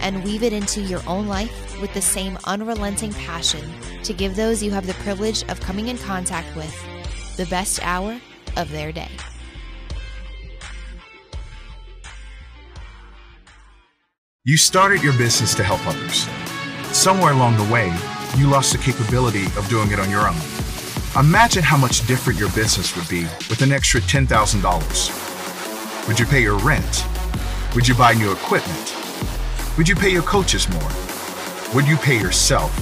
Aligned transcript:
and 0.00 0.24
weave 0.24 0.42
it 0.42 0.52
into 0.52 0.80
your 0.80 1.02
own 1.06 1.26
life 1.26 1.80
with 1.80 1.92
the 1.94 2.02
same 2.02 2.38
unrelenting 2.44 3.12
passion 3.12 3.62
to 4.02 4.12
give 4.12 4.36
those 4.36 4.62
you 4.62 4.70
have 4.70 4.86
the 4.86 4.94
privilege 4.94 5.42
of 5.44 5.60
coming 5.60 5.88
in 5.88 5.98
contact 5.98 6.54
with 6.56 6.74
the 7.36 7.46
best 7.46 7.80
hour 7.82 8.18
of 8.56 8.70
their 8.70 8.92
day. 8.92 9.10
You 14.44 14.56
started 14.56 15.02
your 15.02 15.16
business 15.18 15.54
to 15.56 15.64
help 15.64 15.84
others. 15.86 16.28
Somewhere 16.96 17.32
along 17.32 17.56
the 17.56 17.72
way, 17.72 17.92
you 18.36 18.48
lost 18.48 18.72
the 18.72 18.78
capability 18.78 19.46
of 19.58 19.68
doing 19.68 19.90
it 19.90 19.98
on 19.98 20.08
your 20.08 20.28
own. 20.28 20.36
Imagine 21.18 21.64
how 21.64 21.76
much 21.76 22.06
different 22.06 22.38
your 22.38 22.50
business 22.50 22.94
would 22.94 23.08
be 23.08 23.22
with 23.50 23.62
an 23.62 23.72
extra 23.72 24.00
$10,000. 24.00 25.26
Would 26.06 26.20
you 26.20 26.26
pay 26.26 26.42
your 26.42 26.58
rent? 26.58 27.04
Would 27.74 27.88
you 27.88 27.94
buy 27.94 28.14
new 28.14 28.30
equipment? 28.30 28.95
Would 29.76 29.88
you 29.88 29.94
pay 29.94 30.10
your 30.10 30.22
coaches 30.22 30.66
more? 30.70 30.90
Would 31.74 31.86
you 31.86 31.98
pay 31.98 32.18
yourself? 32.18 32.72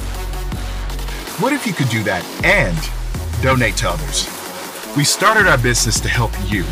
What 1.40 1.52
if 1.52 1.66
you 1.66 1.72
could 1.72 1.88
do 1.88 2.04
that 2.04 2.24
and 2.44 2.78
donate 3.42 3.76
to 3.78 3.88
others? 3.88 4.28
We 4.96 5.02
started 5.02 5.48
our 5.48 5.58
business 5.58 5.98
to 6.00 6.08
help 6.08 6.30
you. 6.48 6.62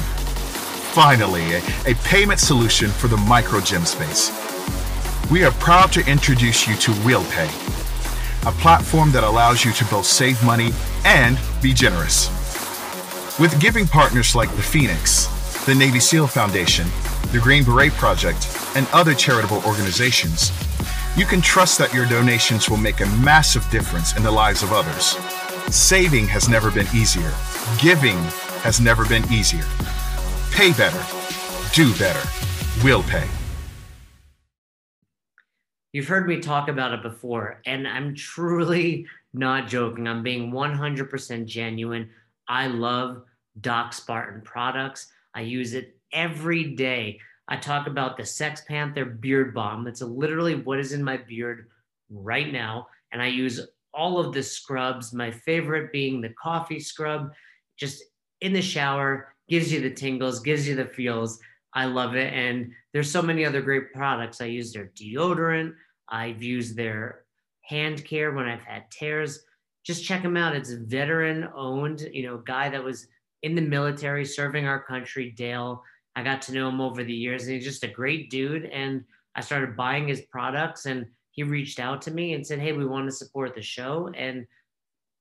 Finally, 0.94 1.54
a, 1.54 1.62
a 1.90 1.94
payment 2.04 2.38
solution 2.38 2.88
for 2.88 3.08
the 3.08 3.16
micro 3.16 3.60
gym 3.60 3.84
space. 3.84 4.30
We 5.28 5.42
are 5.42 5.50
proud 5.52 5.90
to 5.94 6.08
introduce 6.08 6.68
you 6.68 6.76
to 6.76 6.92
WillPay, 7.02 7.48
a 8.46 8.52
platform 8.60 9.10
that 9.12 9.24
allows 9.24 9.64
you 9.64 9.72
to 9.72 9.84
both 9.86 10.06
save 10.06 10.40
money 10.44 10.70
and 11.04 11.36
be 11.60 11.72
generous. 11.72 12.28
With 13.40 13.58
giving 13.60 13.88
partners 13.88 14.36
like 14.36 14.54
the 14.54 14.62
Phoenix, 14.62 15.26
the 15.64 15.74
Navy 15.74 15.98
SEAL 15.98 16.28
Foundation, 16.28 16.86
the 17.32 17.40
Green 17.40 17.64
Beret 17.64 17.92
Project, 17.94 18.61
and 18.76 18.86
other 18.92 19.14
charitable 19.14 19.62
organizations, 19.66 20.50
you 21.16 21.26
can 21.26 21.40
trust 21.40 21.78
that 21.78 21.92
your 21.92 22.06
donations 22.06 22.70
will 22.70 22.76
make 22.76 23.00
a 23.00 23.06
massive 23.22 23.68
difference 23.70 24.16
in 24.16 24.22
the 24.22 24.30
lives 24.30 24.62
of 24.62 24.72
others. 24.72 25.16
Saving 25.74 26.26
has 26.26 26.48
never 26.48 26.70
been 26.70 26.86
easier. 26.94 27.32
Giving 27.78 28.16
has 28.62 28.80
never 28.80 29.06
been 29.06 29.24
easier. 29.32 29.64
Pay 30.52 30.72
better. 30.72 31.02
Do 31.74 31.92
better. 31.98 32.28
We'll 32.82 33.02
pay. 33.02 33.28
You've 35.92 36.08
heard 36.08 36.26
me 36.26 36.40
talk 36.40 36.68
about 36.68 36.94
it 36.94 37.02
before, 37.02 37.60
and 37.66 37.86
I'm 37.86 38.14
truly 38.14 39.06
not 39.34 39.68
joking. 39.68 40.08
I'm 40.08 40.22
being 40.22 40.50
100% 40.50 41.44
genuine. 41.44 42.08
I 42.48 42.66
love 42.68 43.24
Doc 43.60 43.92
Spartan 43.92 44.40
products. 44.40 45.12
I 45.34 45.42
use 45.42 45.74
it 45.74 45.96
every 46.12 46.64
day. 46.64 47.20
I 47.52 47.56
talk 47.56 47.86
about 47.86 48.16
the 48.16 48.24
Sex 48.24 48.62
Panther 48.66 49.04
Beard 49.04 49.52
Balm. 49.52 49.84
That's 49.84 50.00
literally 50.00 50.54
what 50.54 50.78
is 50.78 50.94
in 50.94 51.04
my 51.04 51.18
beard 51.18 51.68
right 52.08 52.50
now. 52.50 52.86
And 53.12 53.20
I 53.20 53.26
use 53.26 53.60
all 53.92 54.18
of 54.18 54.32
the 54.32 54.42
scrubs, 54.42 55.12
my 55.12 55.30
favorite 55.30 55.92
being 55.92 56.22
the 56.22 56.32
coffee 56.42 56.80
scrub, 56.80 57.30
just 57.78 58.04
in 58.40 58.54
the 58.54 58.62
shower, 58.62 59.34
gives 59.50 59.70
you 59.70 59.82
the 59.82 59.90
tingles, 59.90 60.40
gives 60.40 60.66
you 60.66 60.74
the 60.74 60.86
feels. 60.86 61.38
I 61.74 61.84
love 61.84 62.16
it. 62.16 62.32
And 62.32 62.72
there's 62.94 63.10
so 63.10 63.20
many 63.20 63.44
other 63.44 63.60
great 63.60 63.92
products. 63.92 64.40
I 64.40 64.46
use 64.46 64.72
their 64.72 64.90
deodorant. 64.98 65.74
I've 66.08 66.42
used 66.42 66.74
their 66.74 67.26
hand 67.60 68.02
care 68.06 68.32
when 68.32 68.48
I've 68.48 68.64
had 68.64 68.90
tears. 68.90 69.44
Just 69.84 70.06
check 70.06 70.22
them 70.22 70.38
out. 70.38 70.56
It's 70.56 70.72
veteran 70.72 71.50
owned, 71.54 72.08
you 72.14 72.22
know, 72.22 72.38
guy 72.38 72.70
that 72.70 72.82
was 72.82 73.08
in 73.42 73.54
the 73.54 73.60
military 73.60 74.24
serving 74.24 74.66
our 74.66 74.82
country, 74.82 75.34
Dale. 75.36 75.82
I 76.14 76.22
got 76.22 76.42
to 76.42 76.52
know 76.52 76.68
him 76.68 76.80
over 76.80 77.04
the 77.04 77.14
years 77.14 77.44
and 77.44 77.54
he's 77.54 77.64
just 77.64 77.84
a 77.84 77.88
great 77.88 78.30
dude. 78.30 78.66
And 78.66 79.04
I 79.34 79.40
started 79.40 79.76
buying 79.76 80.08
his 80.08 80.22
products 80.22 80.86
and 80.86 81.06
he 81.30 81.42
reached 81.42 81.80
out 81.80 82.02
to 82.02 82.10
me 82.10 82.34
and 82.34 82.46
said, 82.46 82.58
Hey, 82.58 82.72
we 82.72 82.84
want 82.84 83.08
to 83.08 83.16
support 83.16 83.54
the 83.54 83.62
show 83.62 84.10
and 84.14 84.46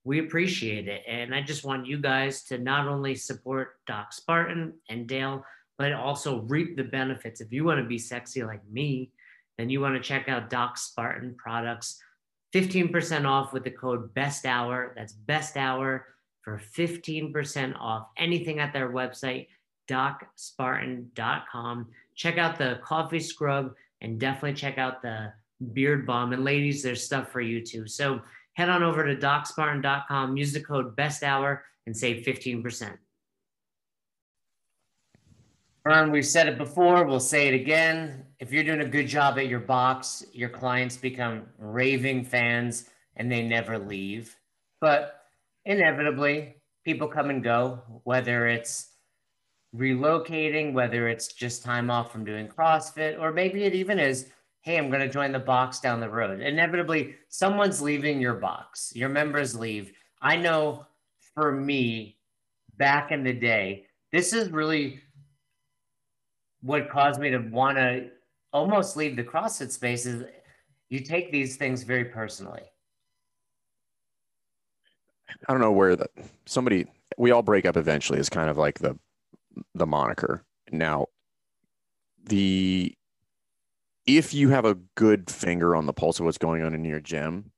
we 0.04 0.20
appreciate 0.20 0.88
it. 0.88 1.04
And 1.08 1.34
I 1.34 1.42
just 1.42 1.64
want 1.64 1.86
you 1.86 1.98
guys 1.98 2.44
to 2.46 2.58
not 2.58 2.88
only 2.88 3.16
support 3.16 3.76
Doc 3.88 4.14
Spartan 4.14 4.74
and 4.90 5.08
Dale, 5.08 5.46
but 5.78 5.94
also 5.94 6.42
reap 6.42 6.76
the 6.76 6.84
benefits. 6.84 7.42
If 7.42 7.52
you 7.52 7.64
want 7.64 7.80
to 7.80 7.88
be 7.88 7.98
sexy 7.98 8.44
like 8.44 8.62
me, 8.70 9.12
then 9.58 9.70
you 9.70 9.80
want 9.80 9.96
to 9.96 10.02
check 10.02 10.28
out 10.28 10.50
Doc 10.50 10.78
Spartan 10.78 11.36
products. 11.38 12.02
15% 12.54 13.26
off 13.26 13.54
with 13.54 13.64
the 13.64 13.72
code 13.72 14.14
best 14.14 14.46
hour. 14.46 14.94
That's 14.96 15.14
best 15.14 15.56
hour 15.56 16.08
for 16.44 16.60
15% 16.76 17.76
off 17.80 18.08
anything 18.18 18.60
at 18.60 18.74
their 18.74 18.92
website, 18.92 19.48
docspartan.com. 19.92 21.88
Check 22.16 22.38
out 22.38 22.58
the 22.58 22.80
coffee 22.84 23.20
scrub 23.20 23.74
and 24.02 24.20
definitely 24.20 24.54
check 24.54 24.78
out 24.78 25.02
the 25.02 25.34
beard 25.74 26.06
balm. 26.08 26.34
And 26.34 26.44
ladies, 26.44 26.82
there's 26.82 27.04
stuff 27.04 27.32
for 27.32 27.42
you 27.42 27.66
too. 27.66 27.88
So 27.88 28.22
head 28.54 28.70
on 28.70 28.84
over 28.84 29.06
to 29.06 29.16
docspartan.com, 29.16 30.38
use 30.38 30.54
the 30.54 30.62
code 30.62 30.96
best 30.96 31.24
hour 31.24 31.64
and 31.86 31.96
save 31.96 32.26
15%. 32.26 32.98
Ron, 35.84 36.12
we've 36.12 36.26
said 36.26 36.48
it 36.48 36.60
before, 36.60 37.06
we'll 37.06 37.20
say 37.20 37.48
it 37.48 37.56
again. 37.56 38.24
If 38.40 38.52
you're 38.52 38.64
doing 38.64 38.82
a 38.82 38.86
good 38.86 39.08
job 39.08 39.40
at 39.40 39.48
your 39.48 39.60
box, 39.60 40.24
your 40.32 40.50
clients 40.50 40.96
become 40.96 41.48
raving 41.58 42.26
fans 42.26 42.88
and 43.16 43.32
they 43.32 43.42
never 43.42 43.80
leave. 43.80 44.36
But 44.80 45.26
inevitably, 45.66 46.58
people 46.86 47.08
come 47.08 47.32
and 47.32 47.44
go, 47.44 47.82
whether 48.04 48.48
it's 48.48 48.91
relocating, 49.76 50.74
whether 50.74 51.08
it's 51.08 51.34
just 51.34 51.64
time 51.64 51.90
off 51.90 52.12
from 52.12 52.26
doing 52.26 52.48
CrossFit, 52.48 53.20
or 53.20 53.32
maybe 53.32 53.64
it 53.64 53.74
even 53.74 54.00
is, 54.00 54.28
hey, 54.62 54.78
I'm 54.78 54.90
going 54.90 55.02
to 55.02 55.10
join 55.10 55.32
the 55.32 55.40
box 55.40 55.80
down 55.80 56.00
the 56.00 56.10
road. 56.10 56.42
Inevitably, 56.42 57.16
someone's 57.30 57.82
leaving 57.82 58.20
your 58.20 58.36
box, 58.36 58.92
your 58.96 59.10
members 59.10 59.58
leave. 59.58 59.94
I 60.22 60.36
know 60.36 60.86
for 61.34 61.52
me, 61.52 62.18
back 62.78 63.12
in 63.12 63.24
the 63.24 63.34
day, 63.34 63.86
this 64.12 64.34
is 64.34 64.50
really 64.50 65.00
what 66.62 66.90
caused 66.90 67.20
me 67.20 67.30
to 67.32 67.38
want 67.38 67.78
to 67.78 68.10
almost 68.54 68.98
leave 68.98 69.16
the 69.16 69.24
CrossFit 69.24 69.72
space 69.72 70.06
is 70.06 70.26
you 70.90 71.00
take 71.00 71.32
these 71.32 71.56
things 71.56 71.84
very 71.84 72.06
personally. 72.06 72.64
I 75.48 75.54
don't 75.54 75.62
know 75.62 75.72
where 75.72 75.96
that 75.96 76.12
somebody 76.46 76.86
we 77.18 77.32
all 77.32 77.42
break 77.42 77.66
up 77.66 77.78
eventually 77.78 78.20
is 78.20 78.30
kind 78.30 78.50
of 78.50 78.58
like 78.58 78.80
the 78.80 78.98
the 79.74 79.88
moniker. 79.88 80.44
Now 80.72 81.08
the 82.24 82.96
if 84.08 84.34
you 84.34 84.50
have 84.50 84.66
a 84.66 84.76
good 84.96 85.30
finger 85.30 85.76
on 85.76 85.86
the 85.86 85.94
pulse 85.94 86.20
of 86.20 86.26
what's 86.26 86.38
going 86.38 86.64
on 86.64 86.74
in 86.74 86.84
your 86.84 87.00
gym, 87.00 87.52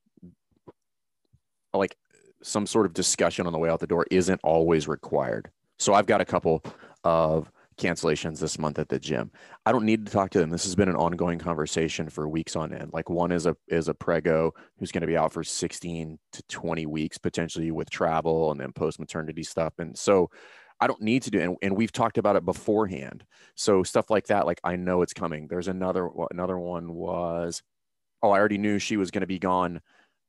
like 1.72 1.96
some 2.42 2.66
sort 2.66 2.86
of 2.86 2.92
discussion 2.92 3.46
on 3.46 3.52
the 3.52 3.58
way 3.58 3.70
out 3.70 3.80
the 3.80 3.86
door 3.86 4.06
isn't 4.10 4.40
always 4.44 4.86
required. 4.86 5.50
So 5.78 5.94
I've 5.94 6.06
got 6.06 6.20
a 6.20 6.24
couple 6.24 6.62
of 7.02 7.50
cancellations 7.76 8.38
this 8.38 8.58
month 8.58 8.78
at 8.78 8.88
the 8.88 8.98
gym. 8.98 9.32
I 9.66 9.72
don't 9.72 9.84
need 9.84 10.06
to 10.06 10.12
talk 10.12 10.30
to 10.30 10.38
them. 10.38 10.50
This 10.50 10.64
has 10.64 10.76
been 10.76 10.88
an 10.88 10.96
ongoing 10.96 11.38
conversation 11.38 12.08
for 12.08 12.28
weeks 12.28 12.54
on 12.54 12.72
end. 12.72 12.92
Like 12.92 13.10
one 13.10 13.32
is 13.32 13.46
a 13.46 13.56
is 13.68 13.88
a 13.88 13.94
prego 13.94 14.52
who's 14.78 14.92
going 14.92 15.00
to 15.00 15.06
be 15.06 15.16
out 15.16 15.32
for 15.32 15.42
16 15.42 16.18
to 16.32 16.42
20 16.44 16.86
weeks 16.86 17.18
potentially 17.18 17.70
with 17.70 17.90
travel 17.90 18.52
and 18.52 18.60
then 18.60 18.72
post 18.72 19.00
maternity 19.00 19.42
stuff. 19.42 19.72
And 19.78 19.98
so 19.98 20.30
I 20.80 20.86
don't 20.86 21.00
need 21.00 21.22
to 21.22 21.30
do 21.30 21.40
and, 21.40 21.56
and 21.62 21.76
we've 21.76 21.92
talked 21.92 22.18
about 22.18 22.36
it 22.36 22.44
beforehand. 22.44 23.24
So 23.54 23.82
stuff 23.82 24.10
like 24.10 24.26
that 24.26 24.46
like 24.46 24.60
I 24.64 24.76
know 24.76 25.02
it's 25.02 25.14
coming. 25.14 25.46
There's 25.48 25.68
another 25.68 26.08
another 26.30 26.58
one 26.58 26.94
was 26.94 27.62
oh 28.22 28.30
I 28.30 28.38
already 28.38 28.58
knew 28.58 28.78
she 28.78 28.96
was 28.96 29.10
going 29.10 29.22
to 29.22 29.26
be 29.26 29.38
gone 29.38 29.80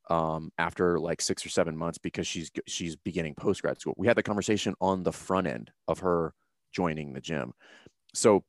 um, 0.10 0.52
after 0.58 1.00
like 1.00 1.22
six 1.22 1.46
or 1.46 1.50
seven 1.50 1.76
months 1.76 1.98
because 1.98 2.28
she's 2.28 2.52
she's 2.68 2.96
beginning 2.96 3.36
post 3.36 3.62
grad 3.62 3.80
school. 3.80 3.96
We 3.98 4.08
had 4.08 4.18
the 4.18 4.24
conversation 4.24 4.76
on 4.80 5.04
the 5.04 5.12
front 5.12 5.48
end 5.48 5.72
of 5.88 6.00
her 6.00 6.34
joining 6.72 7.14
the 7.14 7.22
gym. 7.22 7.54
So 8.14 8.44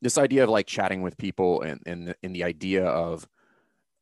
this 0.00 0.18
idea 0.18 0.44
of 0.44 0.50
like 0.50 0.66
chatting 0.66 1.02
with 1.02 1.16
people 1.16 1.62
and 1.62 1.80
and 1.86 2.14
in 2.22 2.32
the 2.32 2.44
idea 2.44 2.84
of 2.84 3.28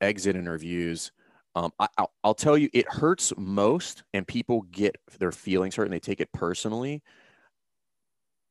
exit 0.00 0.36
interviews, 0.36 1.12
um, 1.54 1.72
I, 1.78 1.88
will 1.98 2.12
I'll 2.22 2.34
tell 2.34 2.56
you, 2.56 2.68
it 2.72 2.88
hurts 2.88 3.32
most, 3.36 4.04
and 4.14 4.26
people 4.26 4.62
get 4.70 4.96
their 5.18 5.32
feelings 5.32 5.76
hurt 5.76 5.84
and 5.84 5.92
they 5.92 6.00
take 6.00 6.20
it 6.20 6.32
personally 6.32 7.02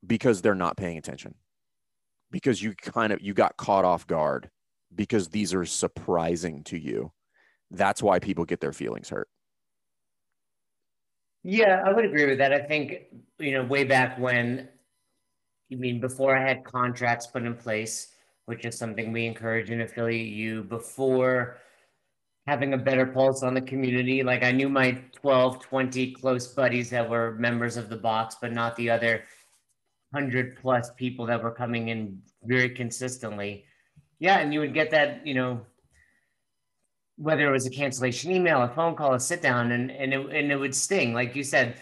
because 0.05 0.41
they're 0.41 0.55
not 0.55 0.77
paying 0.77 0.97
attention, 0.97 1.35
because 2.31 2.61
you 2.61 2.73
kind 2.75 3.13
of 3.13 3.21
you 3.21 3.33
got 3.33 3.57
caught 3.57 3.85
off 3.85 4.07
guard 4.07 4.49
because 4.93 5.29
these 5.29 5.53
are 5.53 5.65
surprising 5.65 6.63
to 6.63 6.77
you. 6.77 7.11
That's 7.71 8.01
why 8.01 8.19
people 8.19 8.45
get 8.45 8.59
their 8.59 8.73
feelings 8.73 9.09
hurt. 9.09 9.29
Yeah, 11.43 11.83
I 11.85 11.93
would 11.93 12.05
agree 12.05 12.25
with 12.25 12.39
that. 12.39 12.51
I 12.51 12.59
think, 12.59 13.05
you 13.37 13.51
know, 13.51 13.63
way 13.63 13.83
back 13.83 14.19
when, 14.19 14.67
you 15.69 15.77
mean 15.77 16.01
before 16.01 16.35
I 16.35 16.45
had 16.45 16.65
contracts 16.65 17.27
put 17.27 17.43
in 17.43 17.55
place, 17.55 18.07
which 18.45 18.65
is 18.65 18.77
something 18.77 19.11
we 19.11 19.25
encourage 19.25 19.69
in 19.69 19.81
affiliate 19.81 20.27
you 20.27 20.63
before 20.63 21.57
having 22.49 22.73
a 22.73 22.77
better 22.77 23.05
pulse 23.05 23.43
on 23.43 23.53
the 23.53 23.61
community. 23.61 24.23
Like 24.23 24.43
I 24.43 24.51
knew 24.51 24.69
my 24.69 24.99
12, 25.13 25.59
20 25.61 26.13
close 26.13 26.47
buddies 26.47 26.89
that 26.89 27.07
were 27.07 27.35
members 27.35 27.77
of 27.77 27.89
the 27.89 27.95
box, 27.95 28.37
but 28.41 28.51
not 28.51 28.75
the 28.75 28.89
other 28.89 29.23
100 30.09 30.57
plus 30.59 30.89
people 30.97 31.27
that 31.27 31.43
were 31.43 31.51
coming 31.51 31.89
in 31.89 32.19
very 32.43 32.71
consistently. 32.71 33.65
Yeah, 34.17 34.39
and 34.39 34.51
you 34.51 34.61
would 34.61 34.73
get 34.73 34.89
that, 34.89 35.27
you 35.27 35.35
know, 35.35 35.61
whether 37.17 37.47
it 37.47 37.51
was 37.51 37.67
a 37.67 37.69
cancellation 37.69 38.31
email, 38.31 38.63
a 38.63 38.69
phone 38.69 38.95
call, 38.95 39.13
a 39.13 39.19
sit 39.19 39.43
down, 39.43 39.71
and 39.71 39.91
and 39.91 40.11
it, 40.11 40.19
and 40.19 40.51
it 40.51 40.55
would 40.55 40.73
sting. 40.73 41.13
Like 41.13 41.35
you 41.35 41.43
said, 41.43 41.75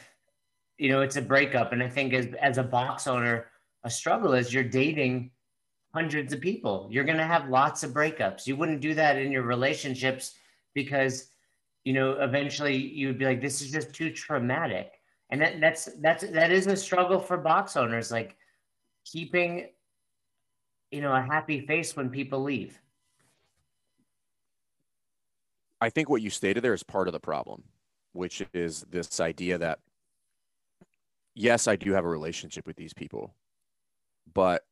you 0.77 0.89
know, 0.89 1.01
it's 1.01 1.15
a 1.15 1.21
breakup. 1.21 1.71
And 1.71 1.81
I 1.81 1.87
think 1.87 2.13
as 2.13 2.27
as 2.41 2.57
a 2.57 2.63
box 2.63 3.07
owner, 3.07 3.45
a 3.85 3.89
struggle 3.89 4.33
is 4.33 4.53
you're 4.53 4.63
dating 4.65 5.31
hundreds 5.93 6.33
of 6.33 6.41
people. 6.41 6.89
You're 6.91 7.05
gonna 7.05 7.25
have 7.25 7.49
lots 7.49 7.83
of 7.83 7.91
breakups. 7.91 8.47
You 8.47 8.57
wouldn't 8.57 8.81
do 8.81 8.93
that 8.95 9.17
in 9.17 9.31
your 9.31 9.43
relationships 9.43 10.33
because 10.77 11.31
you 11.83 11.93
know 11.93 12.11
eventually 12.21 12.77
you 12.77 13.07
would 13.07 13.17
be 13.17 13.25
like, 13.25 13.41
this 13.41 13.61
is 13.61 13.71
just 13.71 13.93
too 13.93 14.11
traumatic. 14.11 14.91
And 15.31 15.41
that 15.41 15.59
that's 15.59 15.89
that's 16.01 16.23
that 16.29 16.51
is 16.51 16.67
a 16.67 16.77
struggle 16.77 17.19
for 17.19 17.35
box 17.35 17.75
owners, 17.75 18.11
like 18.11 18.37
keeping 19.03 19.69
you 20.91 21.01
know 21.01 21.13
a 21.13 21.21
happy 21.21 21.65
face 21.65 21.95
when 21.95 22.09
people 22.09 22.43
leave. 22.43 22.79
I 25.81 25.89
think 25.89 26.09
what 26.09 26.21
you 26.21 26.29
stated 26.29 26.63
there 26.63 26.73
is 26.73 26.83
part 26.83 27.07
of 27.07 27.11
the 27.11 27.19
problem, 27.19 27.63
which 28.13 28.43
is 28.53 28.85
this 28.89 29.19
idea 29.19 29.57
that 29.57 29.79
yes, 31.33 31.67
I 31.67 31.75
do 31.75 31.91
have 31.93 32.05
a 32.05 32.09
relationship 32.09 32.67
with 32.67 32.75
these 32.75 32.93
people, 32.93 33.33
but 34.33 34.63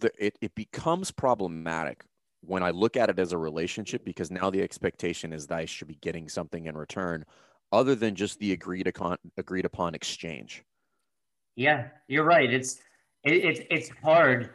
the, 0.00 0.10
it, 0.18 0.36
it 0.40 0.54
becomes 0.54 1.10
problematic 1.10 2.04
when 2.46 2.62
I 2.62 2.70
look 2.70 2.96
at 2.96 3.10
it 3.10 3.18
as 3.18 3.32
a 3.32 3.38
relationship 3.38 4.04
because 4.04 4.30
now 4.30 4.50
the 4.50 4.62
expectation 4.62 5.32
is 5.32 5.46
that 5.48 5.58
I 5.58 5.64
should 5.64 5.88
be 5.88 5.96
getting 5.96 6.28
something 6.28 6.66
in 6.66 6.76
return 6.76 7.24
other 7.72 7.94
than 7.94 8.14
just 8.14 8.38
the 8.38 8.52
agreed 8.52 8.86
upon 8.86 9.16
agreed 9.36 9.64
upon 9.64 9.94
exchange. 9.94 10.64
Yeah, 11.56 11.88
you're 12.08 12.24
right. 12.24 12.52
It's 12.52 12.78
it, 13.24 13.32
it 13.32 13.66
it's 13.70 13.90
hard. 14.02 14.50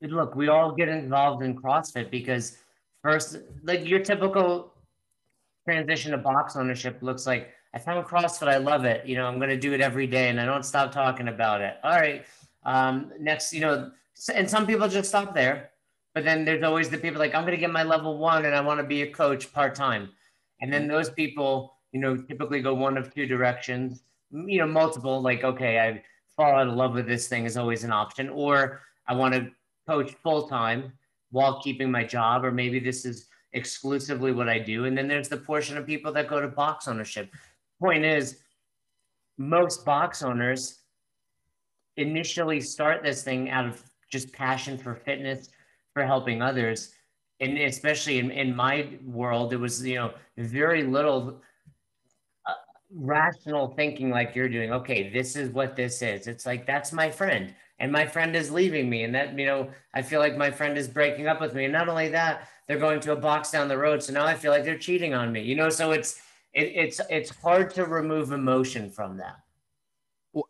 Look, 0.00 0.34
we 0.34 0.48
all 0.48 0.72
get 0.72 0.88
involved 0.88 1.42
in 1.42 1.56
CrossFit 1.56 2.10
because 2.10 2.58
first, 3.02 3.38
like 3.62 3.88
your 3.88 4.00
typical 4.00 4.74
transition 5.66 6.12
to 6.12 6.18
box 6.18 6.56
ownership 6.56 6.98
looks 7.00 7.26
like 7.26 7.50
I 7.72 7.78
found 7.78 8.06
CrossFit, 8.06 8.48
I 8.48 8.58
love 8.58 8.84
it. 8.84 9.06
You 9.06 9.16
know, 9.16 9.26
I'm 9.26 9.38
going 9.38 9.48
to 9.48 9.58
do 9.58 9.72
it 9.72 9.80
every 9.80 10.06
day, 10.06 10.28
and 10.28 10.40
I 10.40 10.44
don't 10.44 10.64
stop 10.64 10.92
talking 10.92 11.28
about 11.28 11.60
it. 11.60 11.76
All 11.82 11.92
right, 11.92 12.24
um, 12.64 13.12
next, 13.18 13.52
you 13.52 13.60
know, 13.60 13.90
and 14.32 14.48
some 14.48 14.66
people 14.66 14.88
just 14.88 15.08
stop 15.08 15.34
there, 15.34 15.70
but 16.14 16.24
then 16.24 16.44
there's 16.44 16.62
always 16.62 16.88
the 16.88 16.98
people 16.98 17.18
like 17.18 17.34
I'm 17.34 17.42
going 17.42 17.52
to 17.52 17.60
get 17.60 17.70
my 17.70 17.82
level 17.82 18.18
one, 18.18 18.44
and 18.44 18.54
I 18.54 18.60
want 18.60 18.80
to 18.80 18.86
be 18.86 19.02
a 19.02 19.10
coach 19.10 19.52
part 19.52 19.74
time, 19.74 20.10
and 20.60 20.72
then 20.72 20.82
mm-hmm. 20.82 20.92
those 20.92 21.10
people, 21.10 21.76
you 21.92 22.00
know, 22.00 22.16
typically 22.16 22.62
go 22.62 22.74
one 22.74 22.96
of 22.96 23.12
two 23.12 23.26
directions. 23.26 24.02
You 24.30 24.58
know, 24.60 24.66
multiple 24.66 25.20
like 25.20 25.44
okay, 25.44 25.78
I 25.78 26.02
fall 26.36 26.54
out 26.54 26.68
of 26.68 26.74
love 26.74 26.94
with 26.94 27.06
this 27.06 27.28
thing 27.28 27.44
is 27.44 27.56
always 27.56 27.84
an 27.84 27.92
option, 27.92 28.28
or 28.28 28.80
I 29.06 29.14
want 29.14 29.34
to 29.34 29.50
coach 29.86 30.12
full 30.22 30.48
time 30.48 30.92
while 31.30 31.60
keeping 31.60 31.90
my 31.90 32.04
job, 32.04 32.44
or 32.44 32.52
maybe 32.52 32.78
this 32.78 33.04
is 33.04 33.26
exclusively 33.52 34.32
what 34.32 34.48
I 34.48 34.58
do. 34.58 34.84
And 34.84 34.96
then 34.96 35.08
there's 35.08 35.28
the 35.28 35.36
portion 35.36 35.76
of 35.76 35.86
people 35.86 36.12
that 36.12 36.28
go 36.28 36.40
to 36.40 36.48
box 36.48 36.88
ownership. 36.88 37.32
Point 37.80 38.04
is, 38.04 38.38
most 39.38 39.84
box 39.84 40.22
owners 40.22 40.80
initially 41.96 42.60
start 42.60 43.02
this 43.02 43.22
thing 43.22 43.50
out 43.50 43.66
of 43.66 43.82
just 44.10 44.32
passion 44.32 44.78
for 44.78 44.94
fitness, 44.94 45.48
for 45.94 46.04
helping 46.04 46.42
others. 46.42 46.90
And 47.40 47.56
especially 47.58 48.18
in, 48.18 48.30
in 48.30 48.54
my 48.54 48.98
world, 49.04 49.52
it 49.52 49.56
was, 49.56 49.84
you 49.84 49.96
know, 49.96 50.12
very 50.36 50.84
little 50.84 51.40
uh, 52.46 52.52
rational 52.94 53.68
thinking 53.68 54.10
like 54.10 54.36
you're 54.36 54.48
doing. 54.48 54.72
Okay, 54.72 55.10
this 55.10 55.34
is 55.34 55.50
what 55.50 55.74
this 55.74 56.02
is. 56.02 56.26
It's 56.26 56.46
like, 56.46 56.66
that's 56.66 56.92
my 56.92 57.10
friend 57.10 57.54
and 57.78 57.90
my 57.90 58.06
friend 58.06 58.36
is 58.36 58.50
leaving 58.50 58.88
me 58.88 59.02
and 59.02 59.14
that 59.14 59.38
you 59.38 59.46
know 59.46 59.68
i 59.94 60.02
feel 60.02 60.20
like 60.20 60.36
my 60.36 60.50
friend 60.50 60.78
is 60.78 60.88
breaking 60.88 61.26
up 61.26 61.40
with 61.40 61.54
me 61.54 61.64
and 61.64 61.72
not 61.72 61.88
only 61.88 62.08
that 62.08 62.48
they're 62.66 62.78
going 62.78 63.00
to 63.00 63.12
a 63.12 63.16
box 63.16 63.50
down 63.50 63.68
the 63.68 63.76
road 63.76 64.02
so 64.02 64.12
now 64.12 64.24
i 64.24 64.34
feel 64.34 64.50
like 64.50 64.64
they're 64.64 64.78
cheating 64.78 65.14
on 65.14 65.32
me 65.32 65.42
you 65.42 65.54
know 65.54 65.68
so 65.68 65.92
it's 65.92 66.20
it, 66.52 66.72
it's 66.74 67.00
it's 67.10 67.30
hard 67.30 67.70
to 67.70 67.84
remove 67.84 68.32
emotion 68.32 68.90
from 68.90 69.16
that 69.16 69.36
well 70.32 70.48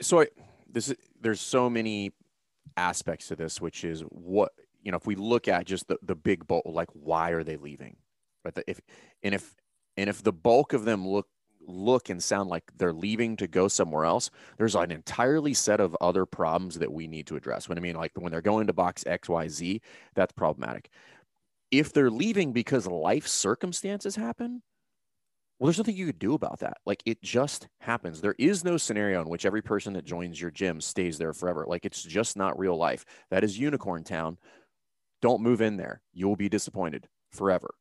so 0.00 0.20
I, 0.20 0.26
this 0.70 0.88
is 0.88 0.96
there's 1.20 1.40
so 1.40 1.70
many 1.70 2.12
aspects 2.76 3.28
to 3.28 3.36
this 3.36 3.60
which 3.60 3.84
is 3.84 4.02
what 4.10 4.52
you 4.86 4.92
know 4.92 4.96
if 4.96 5.06
we 5.06 5.16
look 5.16 5.48
at 5.48 5.66
just 5.66 5.88
the, 5.88 5.98
the 6.02 6.14
big 6.14 6.46
bulk 6.46 6.62
like 6.64 6.88
why 6.92 7.30
are 7.30 7.42
they 7.42 7.56
leaving 7.56 7.96
right 8.44 8.54
the, 8.54 8.64
if 8.70 8.80
and 9.22 9.34
if 9.34 9.54
and 9.96 10.08
if 10.08 10.22
the 10.22 10.32
bulk 10.32 10.72
of 10.72 10.84
them 10.84 11.06
look 11.06 11.26
look 11.66 12.08
and 12.08 12.22
sound 12.22 12.48
like 12.48 12.62
they're 12.76 12.92
leaving 12.92 13.36
to 13.36 13.48
go 13.48 13.66
somewhere 13.66 14.04
else, 14.04 14.30
there's 14.56 14.76
an 14.76 14.92
entirely 14.92 15.52
set 15.52 15.80
of 15.80 15.96
other 16.00 16.24
problems 16.24 16.78
that 16.78 16.92
we 16.92 17.08
need 17.08 17.26
to 17.26 17.34
address. 17.34 17.68
When 17.68 17.76
I 17.76 17.80
mean, 17.80 17.96
like 17.96 18.12
when 18.14 18.30
they're 18.30 18.40
going 18.40 18.68
to 18.68 18.72
box 18.72 19.02
XYZ, 19.04 19.80
that's 20.14 20.32
problematic. 20.32 20.90
If 21.72 21.92
they're 21.92 22.10
leaving 22.10 22.52
because 22.52 22.86
life 22.86 23.26
circumstances 23.26 24.14
happen, 24.14 24.62
well, 25.58 25.68
there's 25.68 25.78
nothing 25.78 25.96
you 25.96 26.06
could 26.06 26.18
do 26.18 26.34
about 26.34 26.60
that. 26.60 26.76
Like 26.84 27.02
it 27.06 27.22
just 27.22 27.68
happens. 27.80 28.20
There 28.20 28.36
is 28.38 28.62
no 28.62 28.76
scenario 28.76 29.22
in 29.22 29.28
which 29.28 29.46
every 29.46 29.62
person 29.62 29.94
that 29.94 30.04
joins 30.04 30.40
your 30.40 30.50
gym 30.50 30.80
stays 30.80 31.16
there 31.18 31.32
forever. 31.32 31.64
Like 31.66 31.84
it's 31.84 32.02
just 32.02 32.36
not 32.36 32.58
real 32.58 32.76
life. 32.76 33.04
That 33.30 33.42
is 33.42 33.58
unicorn 33.58 34.04
town. 34.04 34.38
Don't 35.22 35.42
move 35.42 35.60
in 35.60 35.76
there. 35.76 36.00
You 36.12 36.28
will 36.28 36.36
be 36.36 36.48
disappointed 36.48 37.08
forever. 37.30 37.74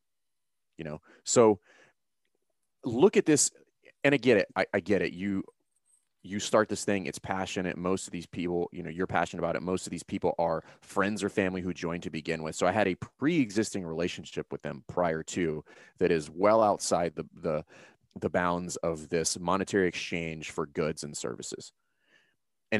You 0.78 0.86
know, 0.86 1.02
so 1.24 1.60
look 2.84 3.18
at 3.18 3.26
this 3.26 3.52
and 4.04 4.14
I 4.14 4.18
get 4.18 4.38
it. 4.38 4.48
I, 4.56 4.66
I 4.74 4.80
get 4.80 5.02
it. 5.02 5.14
You 5.14 5.44
you 6.26 6.40
start 6.40 6.68
this 6.68 6.84
thing 6.84 7.06
it's 7.06 7.20
passionate 7.20 7.78
most 7.78 8.08
of 8.08 8.12
these 8.12 8.26
people 8.26 8.68
you 8.72 8.82
know 8.82 8.90
you're 8.90 9.06
passionate 9.06 9.42
about 9.42 9.56
it 9.56 9.62
most 9.62 9.86
of 9.86 9.92
these 9.92 10.04
people 10.04 10.34
are 10.40 10.64
friends 10.82 11.24
or 11.24 11.30
family 11.30 11.62
who 11.62 11.72
joined 11.72 12.02
to 12.02 12.10
begin 12.10 12.42
with 12.42 12.56
so 12.56 12.66
i 12.66 12.72
had 12.72 12.88
a 12.88 12.96
pre-existing 13.20 13.86
relationship 13.86 14.52
with 14.52 14.62
them 14.64 14.84
prior 14.88 15.22
to 15.22 15.64
that 16.00 16.12
is 16.12 16.30
well 16.30 16.64
outside 16.64 17.14
the 17.16 17.26
the 17.42 17.64
the 18.20 18.30
bounds 18.30 18.76
of 18.78 19.08
this 19.10 19.38
monetary 19.40 19.88
exchange 19.88 20.50
for 20.50 20.66
goods 20.66 21.04
and 21.04 21.16
services 21.16 21.72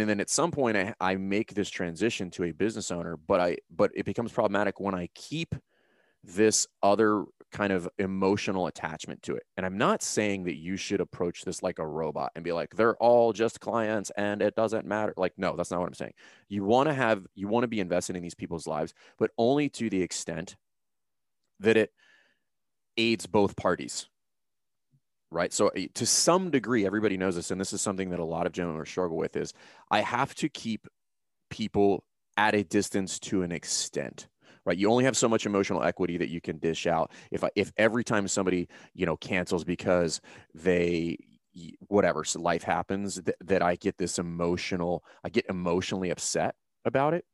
and 0.02 0.10
then 0.10 0.20
at 0.20 0.30
some 0.30 0.52
point 0.52 0.78
I, 0.78 0.94
I 1.00 1.16
make 1.16 1.54
this 1.54 1.70
transition 1.70 2.30
to 2.32 2.46
a 2.46 2.52
business 2.52 2.92
owner 2.92 3.18
but 3.18 3.40
i 3.40 3.58
but 3.70 3.92
it 3.96 4.06
becomes 4.06 4.32
problematic 4.32 4.80
when 4.80 4.96
i 4.96 5.10
keep 5.14 5.56
this 6.24 6.68
other 6.82 7.26
kind 7.52 7.72
of 7.72 7.88
emotional 8.00 8.68
attachment 8.68 9.22
to 9.24 9.36
it. 9.36 9.44
And 9.56 9.66
I'm 9.66 9.78
not 9.78 10.04
saying 10.04 10.44
that 10.44 10.58
you 10.58 10.76
should 10.76 11.00
approach 11.00 11.44
this 11.44 11.64
like 11.64 11.80
a 11.80 11.88
robot 11.88 12.32
and 12.36 12.44
be 12.44 12.52
like, 12.52 12.76
they're 12.76 12.98
all 12.98 13.32
just 13.32 13.60
clients 13.60 14.12
and 14.18 14.42
it 14.42 14.56
doesn't 14.56 14.86
matter. 14.86 15.14
Like, 15.16 15.34
no, 15.38 15.56
that's 15.56 15.72
not 15.72 15.80
what 15.80 15.88
I'm 15.88 15.94
saying. 15.94 16.14
You 16.50 16.66
want 16.66 16.90
to 16.90 16.94
have, 16.94 17.26
you 17.34 17.48
want 17.48 17.64
to 17.64 17.70
be 17.70 17.80
invested 17.80 18.16
in 18.16 18.24
these 18.24 18.36
people's 18.36 18.68
lives, 18.68 18.94
but 19.18 19.32
only 19.38 19.70
to 19.70 19.90
the 19.90 20.02
extent 20.02 20.56
that 21.62 21.78
it 21.78 21.92
aids 22.98 23.26
both 23.26 23.56
parties. 23.56 24.08
Right. 25.36 25.52
So, 25.52 25.68
eh, 25.76 25.88
to 25.96 26.06
some 26.06 26.50
degree, 26.50 26.86
everybody 26.86 27.18
knows 27.18 27.36
this. 27.36 27.52
And 27.52 27.60
this 27.60 27.74
is 27.74 27.82
something 27.82 28.10
that 28.12 28.22
a 28.22 28.24
lot 28.24 28.46
of 28.48 28.54
gentlemen 28.54 28.86
struggle 28.86 29.18
with 29.18 29.36
is 29.36 29.54
I 29.92 30.00
have 30.00 30.34
to 30.36 30.48
keep 30.48 30.88
people 31.50 32.06
at 32.38 32.56
a 32.56 32.64
distance 32.64 33.20
to 33.20 33.44
an 33.44 33.52
extent 33.52 34.28
right? 34.66 34.80
You 34.80 34.90
only 34.90 35.04
have 35.04 35.16
so 35.16 35.30
much 35.30 35.46
emotional 35.46 35.84
equity 35.84 36.18
that 36.18 36.30
you 36.30 36.42
can 36.42 36.58
dish 36.58 36.88
out. 36.88 37.12
If 37.30 37.44
I, 37.44 37.50
if 37.56 37.72
every 37.78 38.04
time 38.04 38.28
somebody 38.28 38.68
you 38.96 39.06
know 39.06 39.16
cancels 39.18 39.64
because 39.64 40.22
they 40.56 41.18
whatever 41.88 42.24
so 42.24 42.40
life 42.42 42.64
happens 42.64 43.16
that, 43.22 43.36
that 43.42 43.62
I 43.62 43.76
get 43.76 43.98
this 43.98 44.18
emotional, 44.18 45.04
I 45.24 45.30
get 45.30 45.46
emotionally 45.50 46.10
upset 46.10 46.56
about 46.86 47.14
it. 47.14 47.26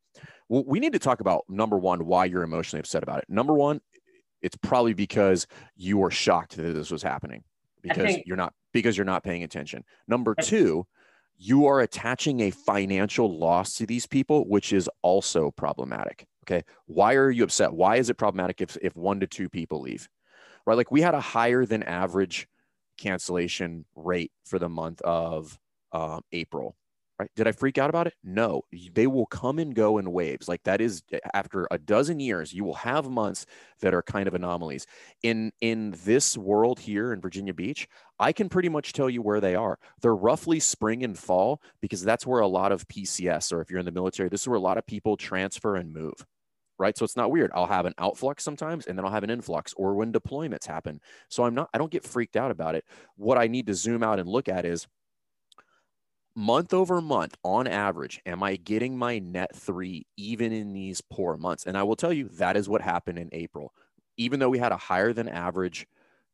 Well, 0.48 0.64
we 0.66 0.80
need 0.80 0.92
to 0.92 0.98
talk 0.98 1.20
about 1.20 1.44
number 1.48 1.78
one, 1.78 2.04
why 2.04 2.26
you're 2.26 2.42
emotionally 2.42 2.80
upset 2.80 3.02
about 3.02 3.18
it. 3.20 3.24
Number 3.28 3.54
one, 3.54 3.80
it's 4.42 4.56
probably 4.56 4.92
because 4.92 5.46
you 5.76 5.98
were 5.98 6.10
shocked 6.10 6.56
that 6.56 6.74
this 6.74 6.90
was 6.90 7.02
happening 7.02 7.44
because 7.82 8.14
think, 8.14 8.24
you're 8.26 8.36
not 8.36 8.52
because 8.72 8.96
you're 8.96 9.04
not 9.04 9.24
paying 9.24 9.42
attention. 9.42 9.84
Number 10.08 10.34
two, 10.34 10.86
you 11.36 11.66
are 11.66 11.80
attaching 11.80 12.40
a 12.40 12.50
financial 12.50 13.38
loss 13.38 13.74
to 13.74 13.86
these 13.86 14.06
people, 14.06 14.48
which 14.48 14.72
is 14.72 14.88
also 15.02 15.50
problematic. 15.50 16.26
Okay. 16.44 16.62
Why 16.86 17.14
are 17.14 17.30
you 17.30 17.44
upset? 17.44 17.72
Why 17.72 17.96
is 17.96 18.10
it 18.10 18.14
problematic 18.14 18.60
if, 18.60 18.76
if 18.82 18.96
one 18.96 19.20
to 19.20 19.26
two 19.26 19.48
people 19.48 19.80
leave? 19.80 20.08
Right. 20.66 20.76
Like 20.76 20.90
we 20.90 21.00
had 21.00 21.14
a 21.14 21.20
higher 21.20 21.64
than 21.64 21.82
average 21.82 22.48
cancellation 22.98 23.84
rate 23.96 24.32
for 24.44 24.58
the 24.58 24.68
month 24.68 25.00
of 25.02 25.58
um, 25.92 26.22
April. 26.32 26.76
Right? 27.18 27.30
Did 27.36 27.46
I 27.46 27.52
freak 27.52 27.78
out 27.78 27.90
about 27.90 28.06
it? 28.06 28.14
No. 28.24 28.62
They 28.94 29.06
will 29.06 29.26
come 29.26 29.58
and 29.58 29.74
go 29.74 29.98
in 29.98 30.12
waves. 30.12 30.48
Like 30.48 30.62
that 30.64 30.80
is 30.80 31.02
after 31.34 31.68
a 31.70 31.78
dozen 31.78 32.18
years, 32.18 32.52
you 32.52 32.64
will 32.64 32.74
have 32.74 33.08
months 33.08 33.46
that 33.80 33.94
are 33.94 34.02
kind 34.02 34.26
of 34.26 34.34
anomalies. 34.34 34.86
In 35.22 35.52
in 35.60 35.94
this 36.04 36.36
world 36.36 36.80
here 36.80 37.12
in 37.12 37.20
Virginia 37.20 37.54
Beach, 37.54 37.86
I 38.18 38.32
can 38.32 38.48
pretty 38.48 38.68
much 38.68 38.92
tell 38.92 39.10
you 39.10 39.22
where 39.22 39.40
they 39.40 39.54
are. 39.54 39.78
They're 40.00 40.16
roughly 40.16 40.58
spring 40.58 41.04
and 41.04 41.16
fall 41.16 41.60
because 41.80 42.02
that's 42.02 42.26
where 42.26 42.40
a 42.40 42.48
lot 42.48 42.72
of 42.72 42.88
PCS 42.88 43.52
or 43.52 43.60
if 43.60 43.70
you're 43.70 43.80
in 43.80 43.86
the 43.86 43.92
military, 43.92 44.28
this 44.28 44.42
is 44.42 44.48
where 44.48 44.58
a 44.58 44.60
lot 44.60 44.78
of 44.78 44.86
people 44.86 45.16
transfer 45.16 45.76
and 45.76 45.92
move 45.92 46.24
right? 46.78 46.98
So 46.98 47.04
it's 47.04 47.16
not 47.16 47.30
weird. 47.30 47.52
I'll 47.54 47.66
have 47.66 47.86
an 47.86 47.94
outflux 48.00 48.40
sometimes 48.40 48.86
and 48.86 48.98
then 48.98 49.04
I'll 49.04 49.12
have 49.12 49.22
an 49.22 49.30
influx 49.30 49.72
or 49.76 49.94
when 49.94 50.12
deployments 50.12 50.66
happen. 50.66 51.00
So 51.28 51.44
I'm 51.44 51.54
not, 51.54 51.70
I 51.72 51.78
don't 51.78 51.92
get 51.92 52.02
freaked 52.04 52.36
out 52.36 52.50
about 52.50 52.74
it. 52.74 52.84
What 53.16 53.38
I 53.38 53.46
need 53.46 53.68
to 53.68 53.74
zoom 53.74 54.02
out 54.02 54.18
and 54.18 54.28
look 54.28 54.48
at 54.48 54.64
is 54.64 54.88
month 56.34 56.72
over 56.72 57.00
month 57.00 57.36
on 57.44 57.66
average, 57.66 58.20
am 58.26 58.42
I 58.42 58.56
getting 58.56 58.96
my 58.96 59.18
net 59.18 59.54
three 59.54 60.06
even 60.16 60.52
in 60.52 60.72
these 60.72 61.00
poor 61.00 61.36
months? 61.36 61.66
And 61.66 61.76
I 61.76 61.82
will 61.82 61.96
tell 61.96 62.12
you 62.12 62.28
that 62.30 62.56
is 62.56 62.68
what 62.68 62.82
happened 62.82 63.18
in 63.18 63.28
April. 63.32 63.72
Even 64.16 64.40
though 64.40 64.50
we 64.50 64.58
had 64.58 64.72
a 64.72 64.76
higher 64.76 65.12
than 65.12 65.28
average 65.28 65.86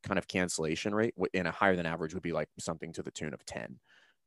kind 0.02 0.18
of 0.18 0.28
cancellation 0.28 0.94
rate, 0.94 1.14
and 1.34 1.48
a 1.48 1.52
higher 1.52 1.76
than 1.76 1.86
average 1.86 2.14
would 2.14 2.22
be 2.22 2.32
like 2.32 2.48
something 2.58 2.92
to 2.92 3.02
the 3.02 3.10
tune 3.10 3.34
of 3.34 3.44
10, 3.44 3.78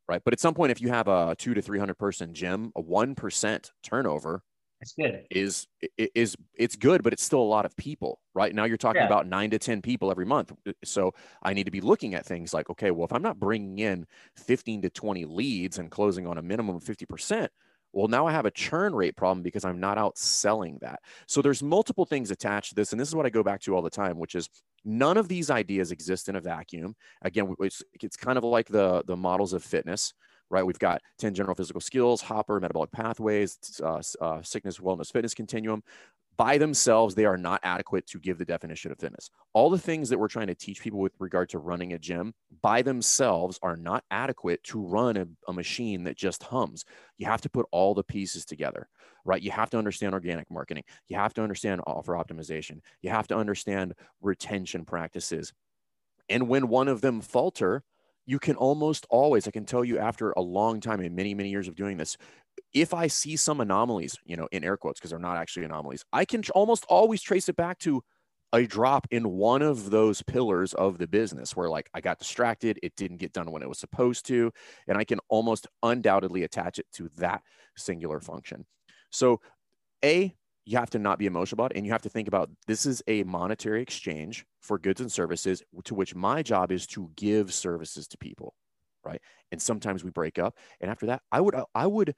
right? 0.08 0.22
But 0.24 0.34
at 0.34 0.40
some 0.40 0.54
point, 0.54 0.72
if 0.72 0.82
you 0.82 0.90
have 0.90 1.08
a 1.08 1.36
two 1.38 1.54
to 1.54 1.62
300 1.62 1.98
person 1.98 2.34
gym, 2.34 2.72
a 2.76 2.82
1% 2.82 3.72
turnover 3.84 4.44
it's 4.82 4.94
good. 4.94 5.26
Is 5.30 5.68
is 5.98 6.36
it's 6.56 6.76
good, 6.76 7.04
but 7.04 7.14
it's 7.14 7.24
still 7.24 7.42
a 7.42 7.44
lot 7.44 7.66
of 7.66 7.76
people, 7.78 8.20
right? 8.34 8.54
Now 8.54 8.66
you're 8.66 8.78
talking 8.78 9.02
yeah. 9.02 9.08
about 9.08 9.28
nine 9.28 9.52
to 9.52 9.60
ten 9.60 9.82
people 9.82 10.10
every 10.10 10.26
month. 10.26 10.52
Uh, 10.68 10.72
so 10.84 11.14
I 11.44 11.54
need 11.54 11.66
to 11.66 11.72
be 11.72 11.82
looking 11.82 12.16
at 12.16 12.26
things 12.26 12.54
like, 12.54 12.70
okay, 12.70 12.92
well, 12.92 13.06
if 13.06 13.14
I'm 13.14 13.22
not 13.22 13.40
bringing 13.40 13.80
in 13.80 14.06
15 14.38 14.82
to 14.84 14.90
20 14.90 15.26
leads 15.26 15.78
and 15.78 15.92
closing 15.92 16.26
on 16.26 16.38
a 16.38 16.42
minimum 16.42 16.76
of 16.76 16.84
50 16.84 17.06
percent, 17.06 17.52
well, 17.94 18.08
now 18.08 18.26
I 18.26 18.32
have 18.32 18.46
a 18.46 18.52
churn 18.52 18.96
rate 18.96 19.16
problem 19.16 19.44
because 19.44 19.66
I'm 19.66 19.80
not 19.80 19.98
out 19.98 20.18
selling 20.18 20.80
that. 20.82 21.00
So 21.28 21.42
there's 21.42 21.62
multiple 21.62 22.06
things 22.06 22.32
attached 22.32 22.70
to 22.70 22.76
this, 22.76 22.92
and 22.92 23.00
this 23.00 23.08
is 23.08 23.16
what 23.16 23.26
I 23.26 23.30
go 23.30 23.44
back 23.44 23.62
to 23.62 23.76
all 23.76 23.82
the 23.82 23.90
time, 23.90 24.18
which 24.18 24.34
is 24.34 24.50
none 24.84 25.18
of 25.18 25.28
these 25.28 25.52
ideas 25.52 25.92
exist 25.92 26.28
in 26.28 26.36
a 26.36 26.42
vacuum. 26.42 26.96
Again, 27.22 27.54
it's, 27.60 27.84
it's 28.02 28.18
kind 28.18 28.38
of 28.38 28.44
like 28.44 28.68
the 28.68 29.04
the 29.06 29.18
models 29.18 29.54
of 29.54 29.64
fitness 29.64 30.14
right? 30.52 30.66
We've 30.66 30.78
got 30.78 31.02
10 31.18 31.34
general 31.34 31.56
physical 31.56 31.82
skills, 31.82 32.22
Hopper, 32.22 32.60
metabolic 32.60 32.92
pathways, 32.92 33.58
uh, 33.84 34.02
uh, 34.20 34.42
sickness, 34.44 34.78
wellness, 34.78 35.12
fitness 35.12 35.34
continuum. 35.34 35.82
By 36.38 36.58
themselves, 36.58 37.14
they 37.14 37.26
are 37.26 37.38
not 37.38 37.60
adequate 37.64 38.08
to 38.08 38.20
give 38.20 38.38
the 38.38 38.46
definition 38.46 38.92
of 38.92 38.98
fitness. 38.98 39.30
All 39.54 39.70
the 39.70 39.78
things 39.78 40.10
that 40.10 40.18
we're 40.18 40.28
trying 40.28 40.48
to 40.48 40.56
teach 40.56 40.82
people 40.82 41.00
with 41.00 41.14
regard 41.20 41.50
to 41.50 41.60
running 41.60 41.94
a 41.94 42.00
gym 42.00 42.34
by 42.62 42.82
themselves 42.82 43.60
are 43.62 43.78
not 43.78 44.04
adequate 44.12 44.64
to 44.66 44.80
run 44.80 45.18
a, 45.18 45.28
a 45.48 45.54
machine 45.54 46.04
that 46.06 46.18
just 46.18 46.44
hums. 46.44 46.84
You 47.18 47.28
have 47.28 47.42
to 47.42 47.50
put 47.50 47.68
all 47.72 47.94
the 47.94 48.04
pieces 48.04 48.46
together, 48.46 48.88
right? 49.24 49.42
You 49.42 49.52
have 49.52 49.70
to 49.72 49.78
understand 49.78 50.14
organic 50.14 50.50
marketing. 50.50 50.84
You 51.08 51.18
have 51.18 51.34
to 51.36 51.44
understand 51.44 51.82
offer 51.86 52.14
optimization. 52.14 52.80
You 53.02 53.12
have 53.12 53.28
to 53.28 53.38
understand 53.38 53.94
retention 54.22 54.84
practices. 54.84 55.54
And 56.28 56.48
when 56.48 56.70
one 56.70 56.88
of 56.88 57.02
them 57.02 57.22
falter, 57.22 57.84
you 58.26 58.40
can 58.40 58.56
almost 58.56 59.06
always, 59.10 59.48
I 59.48 59.52
can 59.52 59.66
tell 59.66 59.84
you 59.84 59.98
after 59.98 60.32
a 60.32 60.42
long 60.42 60.80
time 60.80 61.00
and 61.00 61.16
many, 61.16 61.34
many 61.34 61.50
years 61.50 61.68
of 61.68 61.76
doing 61.76 61.98
this, 61.98 62.18
if 62.74 62.94
I 62.94 63.08
see 63.08 63.36
some 63.36 63.60
anomalies, 63.62 64.18
you 64.26 64.36
know, 64.38 64.48
in 64.52 64.64
air 64.64 64.78
quotes, 64.78 65.00
because 65.00 65.10
they're 65.10 65.20
not 65.20 65.38
actually 65.38 65.66
anomalies, 65.66 66.06
I 66.14 66.26
can 66.26 66.44
almost 66.54 66.86
always 66.88 67.22
trace 67.22 67.50
it 67.50 67.56
back 67.56 67.80
to 67.80 68.04
a 68.54 68.66
drop 68.66 69.08
in 69.12 69.30
one 69.30 69.62
of 69.62 69.90
those 69.90 70.22
pillars 70.22 70.74
of 70.74 70.98
the 70.98 71.08
business 71.08 71.56
where 71.56 71.70
like 71.70 71.90
I 71.94 72.02
got 72.02 72.20
distracted, 72.20 72.80
it 72.84 72.96
didn't 72.96 73.18
get 73.18 73.34
done 73.34 73.52
when 73.52 73.62
it 73.62 73.70
was 73.70 73.80
supposed 73.80 74.26
to, 74.28 74.52
and 74.88 74.98
I 74.98 75.04
can 75.04 75.20
almost 75.30 75.68
undoubtedly 75.84 76.44
attach 76.44 76.78
it 76.78 76.86
to 76.94 77.10
that 77.18 77.42
singular 77.78 78.20
function. 78.20 78.66
So, 79.10 79.40
A, 80.04 80.36
you 80.66 80.78
have 80.78 80.90
to 80.92 81.00
not 81.00 81.20
be 81.20 81.26
emotional 81.26 81.60
about 81.60 81.72
it 81.72 81.78
and 81.78 81.86
you 81.86 81.92
have 81.92 82.02
to 82.02 82.10
think 82.10 82.28
about 82.28 82.50
this 82.68 82.86
is 82.86 83.02
a 83.08 83.24
monetary 83.24 83.82
exchange 83.82 84.46
for 84.62 84.78
goods 84.78 85.02
and 85.02 85.12
services 85.12 85.64
to 85.84 85.96
which 85.96 86.16
my 86.16 86.42
job 86.44 86.72
is 86.72 86.86
to 86.88 87.12
give 87.16 87.54
services 87.54 88.08
to 88.08 88.18
people 88.18 88.54
right? 89.04 89.22
And 89.52 89.60
sometimes 89.60 90.04
we 90.04 90.12
break 90.12 90.38
up 90.38 90.56
and 90.80 90.92
after 90.92 91.08
that 91.08 91.22
i 91.32 91.42
would 91.42 91.56
i 91.74 91.88
would 91.88 92.16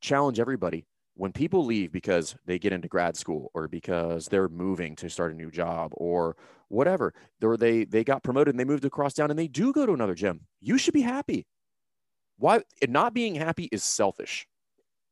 challenge 0.00 0.40
everybody 0.40 0.86
when 1.14 1.32
people 1.32 1.64
leave 1.64 1.92
because 1.92 2.36
they 2.44 2.58
get 2.58 2.72
into 2.72 2.88
grad 2.88 3.16
school 3.16 3.50
or 3.54 3.68
because 3.68 4.26
they're 4.26 4.48
moving 4.48 4.94
to 4.96 5.08
start 5.08 5.32
a 5.32 5.36
new 5.36 5.50
job 5.50 5.92
or 5.94 6.36
whatever 6.68 7.14
or 7.42 7.56
they 7.56 7.84
they 7.84 8.04
got 8.04 8.22
promoted 8.22 8.52
and 8.52 8.60
they 8.60 8.64
moved 8.64 8.84
across 8.84 9.14
town 9.14 9.30
and 9.30 9.38
they 9.38 9.48
do 9.48 9.72
go 9.72 9.86
to 9.86 9.92
another 9.92 10.14
gym 10.14 10.40
you 10.60 10.78
should 10.78 10.94
be 10.94 11.02
happy. 11.02 11.46
Why 12.38 12.62
not 12.86 13.14
being 13.14 13.34
happy 13.34 13.68
is 13.72 13.82
selfish. 13.82 14.46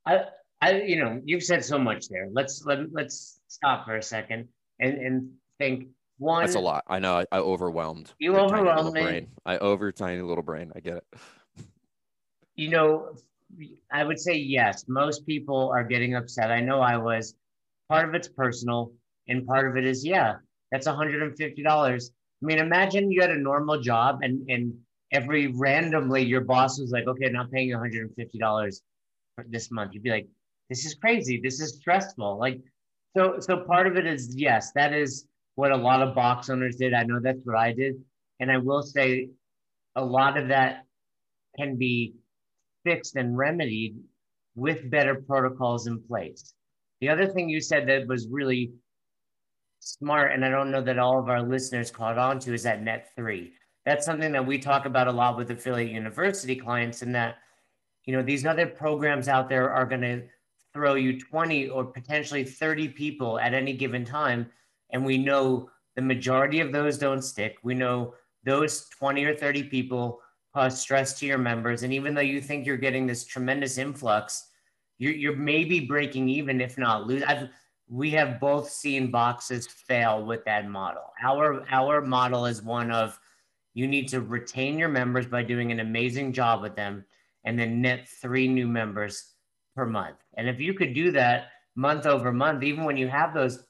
I, 0.05 0.25
I, 0.61 0.83
you 0.83 0.97
know, 0.97 1.21
you've 1.25 1.43
said 1.43 1.65
so 1.65 1.79
much 1.79 2.09
there. 2.09 2.29
Let's 2.33 2.65
let 2.65 2.93
let's 2.93 3.41
stop 3.49 3.85
for 3.85 3.97
a 3.97 4.03
second 4.03 4.49
and 4.81 4.99
and 4.99 5.31
think. 5.59 5.89
One, 6.19 6.45
that's 6.45 6.55
a 6.55 6.61
lot. 6.61 6.85
I 6.87 7.01
know. 7.01 7.19
I, 7.19 7.27
I 7.33 7.39
overwhelmed. 7.39 8.13
You 8.21 8.37
overwhelmed 8.37 8.95
me. 8.95 9.03
Brain. 9.03 9.29
I 9.45 9.59
over 9.59 9.91
tiny 9.91 10.23
little 10.23 10.45
brain. 10.45 10.73
I 10.75 10.81
get 10.81 10.99
it. 10.99 11.05
You 12.55 12.71
know, 12.71 13.17
I 13.91 14.05
would 14.05 14.21
say 14.21 14.35
yes. 14.35 14.85
Most 14.87 15.27
people 15.27 15.73
are 15.75 15.83
getting 15.83 16.15
upset. 16.15 16.53
I 16.53 16.61
know 16.61 16.81
I 16.81 16.97
was. 16.97 17.35
Part 17.89 18.09
of 18.09 18.15
it's 18.15 18.29
personal, 18.29 18.93
and 19.29 19.45
part 19.45 19.69
of 19.69 19.77
it 19.77 19.85
is 19.85 20.07
yeah. 20.07 20.37
That's 20.71 20.87
$150. 20.87 21.67
I 21.67 22.47
mean, 22.47 22.59
imagine 22.59 23.11
you 23.11 23.21
had 23.21 23.31
a 23.31 23.39
normal 23.39 23.81
job 23.81 24.21
and 24.23 24.49
and 24.49 24.73
every 25.15 25.47
randomly 25.47 26.23
your 26.23 26.41
boss 26.43 26.79
was 26.79 26.91
like, 26.91 27.07
okay, 27.07 27.27
I'm 27.27 27.33
not 27.33 27.51
paying 27.51 27.69
you 27.69 27.77
$150 27.77 28.81
this 29.49 29.71
month. 29.71 29.95
You'd 29.95 30.03
be 30.03 30.11
like, 30.11 30.27
this 30.69 30.85
is 30.85 30.95
crazy. 30.95 31.41
This 31.43 31.61
is 31.61 31.77
stressful. 31.77 32.39
Like, 32.39 32.61
so, 33.17 33.39
so 33.39 33.59
part 33.59 33.87
of 33.87 33.97
it 33.97 34.07
is, 34.07 34.35
yes, 34.35 34.73
that 34.73 34.93
is 34.93 35.27
what 35.55 35.73
a 35.73 35.77
lot 35.77 36.03
of 36.03 36.15
box 36.15 36.51
owners 36.51 36.77
did. 36.77 36.95
I 36.95 37.05
know 37.05 37.21
that's 37.21 37.45
what 37.45 37.57
I 37.57 37.73
did. 37.73 37.95
And 38.41 38.51
I 38.51 38.59
will 38.59 38.83
say 38.83 39.29
a 39.95 40.05
lot 40.05 40.37
of 40.37 40.49
that 40.49 40.85
can 41.57 41.77
be 41.77 42.15
fixed 42.85 43.17
and 43.17 43.37
remedied 43.37 43.97
with 44.57 44.91
better 44.91 45.15
protocols 45.15 45.87
in 45.87 46.03
place. 46.03 46.55
The 47.01 47.09
other 47.09 47.27
thing 47.27 47.49
you 47.49 47.61
said 47.61 47.89
that 47.89 48.07
was 48.07 48.29
really 48.29 48.73
smart, 49.81 50.33
and 50.33 50.45
I 50.45 50.49
don't 50.49 50.71
know 50.71 50.83
that 50.83 50.99
all 50.99 51.19
of 51.19 51.29
our 51.29 51.43
listeners 51.43 51.91
caught 51.91 52.19
on 52.19 52.39
to, 52.41 52.55
is 52.55 52.63
that 52.63 52.83
net 52.83 53.11
three. 53.17 53.53
That's 53.85 54.07
something 54.07 54.33
that 54.33 54.47
we 54.47 54.59
talk 54.59 54.87
about 54.87 55.09
a 55.09 55.13
lot 55.13 55.37
with 55.37 55.51
affiliate 55.51 55.93
university 55.93 56.57
clients, 56.57 57.03
and 57.03 57.15
that 57.15 57.37
you 58.07 58.17
know 58.17 58.23
these 58.23 58.47
other 58.47 58.67
programs 58.67 59.29
out 59.29 59.49
there 59.49 59.71
are 59.71 59.87
going 59.87 60.01
to 60.01 60.23
throw 60.75 60.95
you 60.95 61.19
20 61.19 61.69
or 61.69 61.85
potentially 61.85 62.45
30 62.45 62.89
people 62.89 63.39
at 63.39 63.55
any 63.55 63.73
given 63.73 64.05
time. 64.05 64.51
And 64.91 65.05
we 65.05 65.17
know 65.17 65.71
the 65.95 66.03
majority 66.03 66.61
of 66.61 66.73
those 66.73 66.99
don't 66.99 67.23
stick. 67.23 67.57
We 67.63 67.75
know 67.75 68.15
those 68.45 68.89
20 68.89 69.25
or 69.25 69.35
30 69.35 69.65
people 69.65 70.21
cause 70.53 70.81
stress 70.81 71.19
to 71.19 71.27
your 71.27 71.39
members. 71.39 71.85
And 71.85 71.93
even 71.93 72.15
though 72.15 72.21
you 72.21 72.41
think 72.41 72.67
you're 72.67 72.77
getting 72.77 73.07
this 73.07 73.25
tremendous 73.25 73.79
influx, 73.79 74.49
you're, 74.99 75.13
you're 75.13 75.37
maybe 75.37 75.81
breaking 75.81 76.29
even, 76.29 76.61
if 76.61 76.77
not 76.77 77.07
lose. 77.07 77.23
I've, 77.23 77.49
we 77.89 78.11
have 78.11 78.41
both 78.41 78.71
seen 78.71 79.11
boxes 79.11 79.67
fail 79.67 80.25
with 80.25 80.45
that 80.45 80.69
model. 80.69 81.13
Our, 81.23 81.65
our 81.71 82.01
model 82.01 82.47
is 82.47 82.63
one 82.63 82.91
of 82.91 83.19
you 83.75 83.87
need 83.87 84.09
to 84.09 84.21
retain 84.21 84.79
your 84.79 84.89
members 84.89 85.27
by 85.27 85.43
doing 85.43 85.73
an 85.73 85.81
amazing 85.81 86.33
job 86.33 86.63
with 86.63 86.77
them 86.77 87.05
and 87.45 87.59
then 87.59 87.83
net 87.83 88.09
three 88.09 88.49
new 88.49 88.67
members 88.67 89.34
per 89.75 89.87
month. 89.87 90.17
And 90.37 90.49
if 90.49 90.61
you 90.61 90.75
could 90.75 90.95
do 90.95 91.11
that 91.13 91.49
month 91.77 92.07
over 92.07 92.33
month, 92.33 92.63
even 92.63 92.85
when 92.85 92.97
you 92.97 93.09
have 93.09 93.35
those 93.35 93.65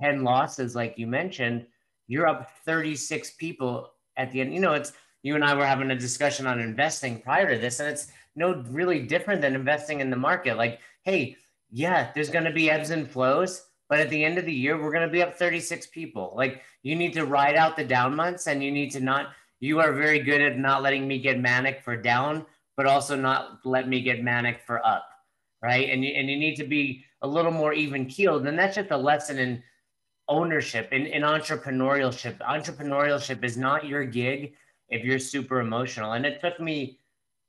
10 0.00 0.22
losses, 0.22 0.74
like 0.74 0.98
you 0.98 1.06
mentioned, 1.06 1.66
you're 2.06 2.26
up 2.26 2.50
36 2.64 3.32
people 3.32 3.90
at 4.16 4.30
the 4.32 4.40
end. 4.40 4.54
You 4.54 4.60
know, 4.60 4.74
it's 4.74 4.92
you 5.22 5.34
and 5.34 5.44
I 5.44 5.54
were 5.54 5.66
having 5.66 5.90
a 5.90 5.98
discussion 5.98 6.46
on 6.46 6.60
investing 6.60 7.20
prior 7.20 7.54
to 7.54 7.60
this, 7.60 7.80
and 7.80 7.88
it's 7.88 8.08
no 8.36 8.62
really 8.70 9.00
different 9.00 9.40
than 9.40 9.54
investing 9.54 10.00
in 10.00 10.10
the 10.10 10.16
market. 10.16 10.56
Like, 10.56 10.80
hey, 11.02 11.36
yeah, 11.70 12.10
there's 12.14 12.30
going 12.30 12.44
to 12.44 12.52
be 12.52 12.70
ebbs 12.70 12.90
and 12.90 13.10
flows, 13.10 13.64
but 13.88 13.98
at 13.98 14.10
the 14.10 14.24
end 14.24 14.38
of 14.38 14.46
the 14.46 14.52
year, 14.52 14.80
we're 14.80 14.92
going 14.92 15.06
to 15.06 15.12
be 15.12 15.22
up 15.22 15.36
36 15.36 15.88
people. 15.88 16.32
Like, 16.36 16.62
you 16.82 16.94
need 16.94 17.12
to 17.14 17.26
ride 17.26 17.56
out 17.56 17.76
the 17.76 17.84
down 17.84 18.14
months, 18.14 18.46
and 18.46 18.62
you 18.62 18.70
need 18.70 18.90
to 18.92 19.00
not. 19.00 19.28
You 19.60 19.80
are 19.80 19.92
very 19.92 20.20
good 20.20 20.40
at 20.40 20.56
not 20.56 20.82
letting 20.82 21.08
me 21.08 21.18
get 21.18 21.40
manic 21.40 21.82
for 21.82 21.96
down, 21.96 22.46
but 22.76 22.86
also 22.86 23.16
not 23.16 23.58
let 23.64 23.88
me 23.88 24.00
get 24.00 24.22
manic 24.22 24.60
for 24.64 24.86
up 24.86 25.04
right? 25.62 25.88
And 25.90 26.04
you, 26.04 26.12
and 26.12 26.28
you 26.28 26.36
need 26.36 26.56
to 26.56 26.64
be 26.64 27.04
a 27.22 27.26
little 27.28 27.50
more 27.50 27.72
even 27.72 28.06
keeled. 28.06 28.46
And 28.46 28.58
that's 28.58 28.76
just 28.76 28.90
a 28.90 28.96
lesson 28.96 29.38
in 29.38 29.62
ownership, 30.28 30.92
in, 30.92 31.06
in 31.06 31.22
entrepreneurship. 31.22 32.38
Entrepreneurship 32.38 33.42
is 33.42 33.56
not 33.56 33.86
your 33.86 34.04
gig 34.04 34.54
if 34.88 35.04
you're 35.04 35.18
super 35.18 35.60
emotional. 35.60 36.12
And 36.12 36.24
it 36.24 36.40
took 36.40 36.60
me 36.60 37.00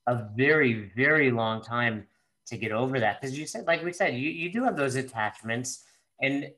a 0.07 0.27
very, 0.35 0.91
very 0.95 1.29
long 1.29 1.61
time 1.61 2.07
to 2.47 2.57
get 2.57 2.71
over 2.71 2.99
that. 2.99 3.21
Because 3.21 3.37
you 3.37 3.45
said, 3.45 3.67
like 3.67 3.83
we 3.83 3.93
said, 3.93 4.15
you, 4.15 4.29
you 4.29 4.51
do 4.51 4.63
have 4.63 4.75
those 4.75 4.95
attachments. 4.95 5.83
And 6.21 6.49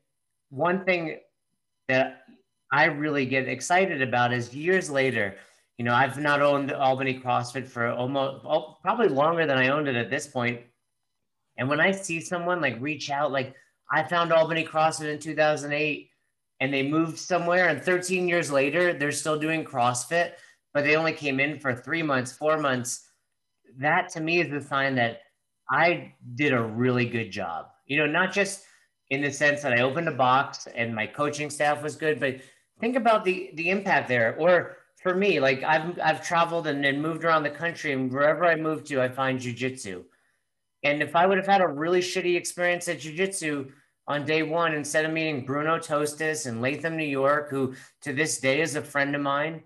one 0.50 0.86
thing 0.86 1.20
that 1.88 2.24
I 2.72 2.86
really 2.86 3.26
get 3.26 3.50
excited 3.50 4.02
about 4.02 4.32
is 4.32 4.56
years 4.56 4.90
later, 4.90 5.36
You 5.82 5.86
know, 5.86 5.96
I've 5.96 6.20
not 6.20 6.44
owned 6.44 6.72
Albany 6.72 7.20
CrossFit 7.20 7.68
for 7.68 7.90
almost 7.90 8.46
oh, 8.46 8.78
probably 8.84 9.08
longer 9.08 9.48
than 9.48 9.58
I 9.58 9.70
owned 9.70 9.88
it 9.88 9.96
at 9.96 10.12
this 10.12 10.28
point. 10.28 10.62
And 11.62 11.70
when 11.70 11.80
I 11.80 11.92
see 11.92 12.20
someone 12.20 12.60
like 12.60 12.82
reach 12.82 13.12
out, 13.12 13.32
like 13.32 13.54
I 13.92 14.02
found 14.02 14.34
Albany 14.34 14.66
CrossFit 14.66 15.14
in 15.14 15.20
2008 15.20 16.10
and 16.60 16.74
they 16.74 16.82
moved 16.82 17.20
somewhere, 17.20 17.68
and 17.68 17.80
13 17.80 18.28
years 18.28 18.52
later, 18.52 18.94
they're 18.94 19.12
still 19.12 19.38
doing 19.38 19.64
CrossFit, 19.64 20.32
but 20.74 20.84
they 20.84 20.96
only 20.96 21.14
came 21.14 21.40
in 21.40 21.60
for 21.60 21.76
three 21.76 22.02
months, 22.02 22.32
four 22.32 22.58
months. 22.58 23.08
That 23.78 24.10
to 24.14 24.22
me 24.22 24.42
is 24.42 24.52
a 24.52 24.68
sign 24.68 24.96
that 24.96 25.22
I 25.70 26.16
did 26.34 26.52
a 26.52 26.64
really 26.64 27.06
good 27.06 27.30
job. 27.30 27.68
You 27.86 27.98
know, 27.98 28.08
not 28.08 28.34
just 28.34 28.64
in 29.12 29.22
the 29.22 29.32
sense 29.32 29.62
that 29.62 29.72
I 29.72 29.82
opened 29.82 30.08
a 30.08 30.14
box 30.14 30.68
and 30.76 30.96
my 30.96 31.06
coaching 31.06 31.52
staff 31.52 31.84
was 31.84 31.96
good, 31.96 32.20
but 32.20 32.38
think 32.80 32.96
about 32.96 33.24
the 33.24 33.52
the 33.54 33.70
impact 33.70 34.08
there. 34.08 34.36
Or 34.40 34.78
for 35.04 35.14
me, 35.14 35.40
like 35.40 35.62
I've 35.62 36.00
I've 36.00 36.26
traveled 36.26 36.66
and, 36.66 36.84
and 36.84 37.00
moved 37.00 37.24
around 37.24 37.44
the 37.44 37.52
country, 37.52 37.92
and 37.92 38.12
wherever 38.12 38.46
I 38.46 38.56
move 38.56 38.84
to, 38.86 39.00
I 39.00 39.10
find 39.10 39.40
jujitsu. 39.40 40.06
And 40.84 41.02
if 41.02 41.16
I 41.16 41.26
would 41.26 41.38
have 41.38 41.48
had 41.48 41.62
a 41.62 41.68
really 41.68 42.02
shitty 42.02 42.36
experience 42.36 42.88
at 42.88 43.00
jujitsu 43.00 43.72
on 44.08 44.26
day 44.26 44.44
one, 44.44 44.74
instead 44.74 45.06
of 45.06 45.12
meeting 45.12 45.46
Bruno 45.46 45.78
Tostes 45.78 46.48
in 46.48 46.60
Latham, 46.60 46.98
New 46.98 47.04
York, 47.04 47.50
who 47.50 47.76
to 48.02 48.14
this 48.14 48.40
day 48.40 48.62
is 48.62 48.76
a 48.76 48.82
friend 48.82 49.16
of 49.16 49.22
mine, 49.22 49.64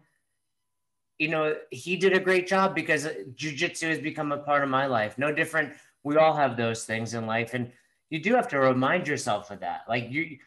you 1.17 1.29
know, 1.29 1.55
he 1.71 1.95
did 1.95 2.13
a 2.13 2.19
great 2.19 2.47
job 2.47 2.75
because 2.75 3.07
jujitsu 3.35 3.89
has 3.89 3.99
become 3.99 4.33
a 4.33 4.37
part 4.37 4.63
of 4.63 4.69
my 4.69 4.85
life. 4.85 5.17
No 5.17 5.31
different. 5.31 5.73
We 6.03 6.17
all 6.17 6.35
have 6.35 6.57
those 6.57 6.83
things 6.83 7.13
in 7.13 7.25
life 7.25 7.53
and 7.53 7.71
you 8.09 8.19
do 8.19 8.35
have 8.35 8.49
to 8.49 8.59
remind 8.59 9.07
yourself 9.07 9.49
of 9.51 9.61
that. 9.61 9.81
Like 9.87 10.11
you 10.11 10.37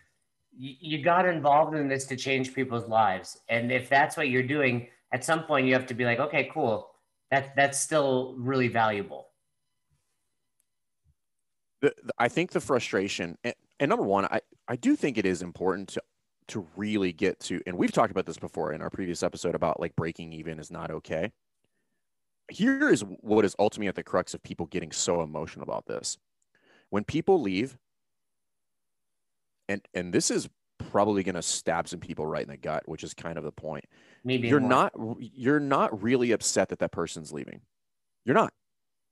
you 0.61 1.01
got 1.03 1.25
involved 1.25 1.77
in 1.77 1.87
this 1.87 2.05
to 2.07 2.17
change 2.17 2.53
people's 2.53 2.89
lives. 2.89 3.39
And 3.49 3.71
if 3.71 3.89
that's 3.89 4.17
what 4.17 4.29
you're 4.29 4.43
doing 4.43 4.89
at 5.13 5.25
some 5.25 5.45
point 5.45 5.67
you 5.67 5.73
have 5.73 5.87
to 5.87 5.95
be 5.95 6.05
like 6.05 6.19
okay 6.19 6.51
cool. 6.53 6.91
That 7.31 7.57
that's 7.57 7.79
still 7.79 8.35
really 8.37 8.69
valuable 8.69 9.28
the, 11.81 11.95
the, 12.03 12.13
i 12.19 12.29
think 12.29 12.53
the 12.53 12.61
frustration 12.61 13.37
and, 13.45 13.55
and 13.81 13.89
number 13.89 14.05
one 14.05 14.25
i 14.27 14.41
i 14.69 14.77
do 14.77 14.97
think 14.97 15.19
it 15.19 15.27
is 15.27 15.43
important 15.43 15.89
to 15.89 16.03
to 16.47 16.67
really 16.77 17.13
get 17.13 17.39
to 17.41 17.61
and 17.67 17.77
we've 17.77 17.93
talked 17.93 18.11
about 18.11 18.25
this 18.27 18.39
before 18.39 18.73
in 18.73 18.81
our 18.81 18.91
previous 18.91 19.23
episode 19.23 19.55
about 19.55 19.79
like 19.81 19.95
breaking 19.97 20.33
even 20.33 20.59
is 20.59 20.71
not 20.71 20.91
okay 20.91 21.31
here 22.49 22.89
is 22.89 23.03
what 23.21 23.45
is 23.45 23.55
ultimately 23.59 23.89
at 23.89 23.95
the 23.95 24.03
crux 24.03 24.35
of 24.35 24.43
people 24.43 24.67
getting 24.67 24.93
so 24.93 25.23
emotional 25.23 25.63
about 25.63 25.87
this. 25.87 26.19
When 26.91 27.05
people 27.05 27.41
leave, 27.41 27.77
and 29.69 29.83
and 29.95 30.13
this 30.13 30.31
is 30.31 30.49
probably 30.91 31.23
going 31.23 31.35
to 31.35 31.43
stab 31.43 31.89
some 31.89 32.01
people 32.01 32.27
right 32.27 32.43
in 32.43 32.49
the 32.49 32.57
gut, 32.57 32.85
which 32.87 33.05
is 33.05 33.13
kind 33.13 33.37
of 33.37 33.45
the 33.45 33.53
point. 33.53 33.85
Maybe 34.25 34.49
you're 34.49 34.61
more. 34.61 34.69
not 34.69 34.93
you're 35.19 35.61
not 35.61 36.03
really 36.03 36.33
upset 36.33 36.71
that 36.71 36.79
that 36.79 36.93
person's 36.93 37.33
leaving. 37.33 37.61
You're 38.25 38.35
not. 38.35 38.53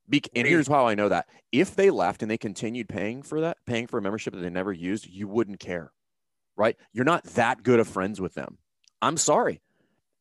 Be- 0.08 0.22
and 0.34 0.46
here's 0.46 0.68
how 0.68 0.86
I 0.86 0.94
know 0.94 1.08
that: 1.08 1.28
if 1.52 1.74
they 1.74 1.90
left 1.90 2.22
and 2.22 2.30
they 2.30 2.38
continued 2.38 2.88
paying 2.88 3.22
for 3.22 3.40
that, 3.40 3.58
paying 3.66 3.86
for 3.86 3.98
a 3.98 4.02
membership 4.02 4.34
that 4.34 4.40
they 4.40 4.50
never 4.50 4.72
used, 4.72 5.06
you 5.06 5.28
wouldn't 5.28 5.60
care, 5.60 5.92
right? 6.56 6.76
You're 6.92 7.04
not 7.04 7.24
that 7.24 7.62
good 7.62 7.80
of 7.80 7.88
friends 7.88 8.20
with 8.20 8.34
them. 8.34 8.58
I'm 9.02 9.16
sorry. 9.16 9.60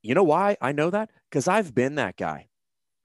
You 0.01 0.13
know 0.13 0.23
why 0.23 0.57
I 0.61 0.71
know 0.71 0.89
that? 0.89 1.09
Because 1.29 1.47
I've 1.47 1.73
been 1.73 1.95
that 1.95 2.17
guy 2.17 2.47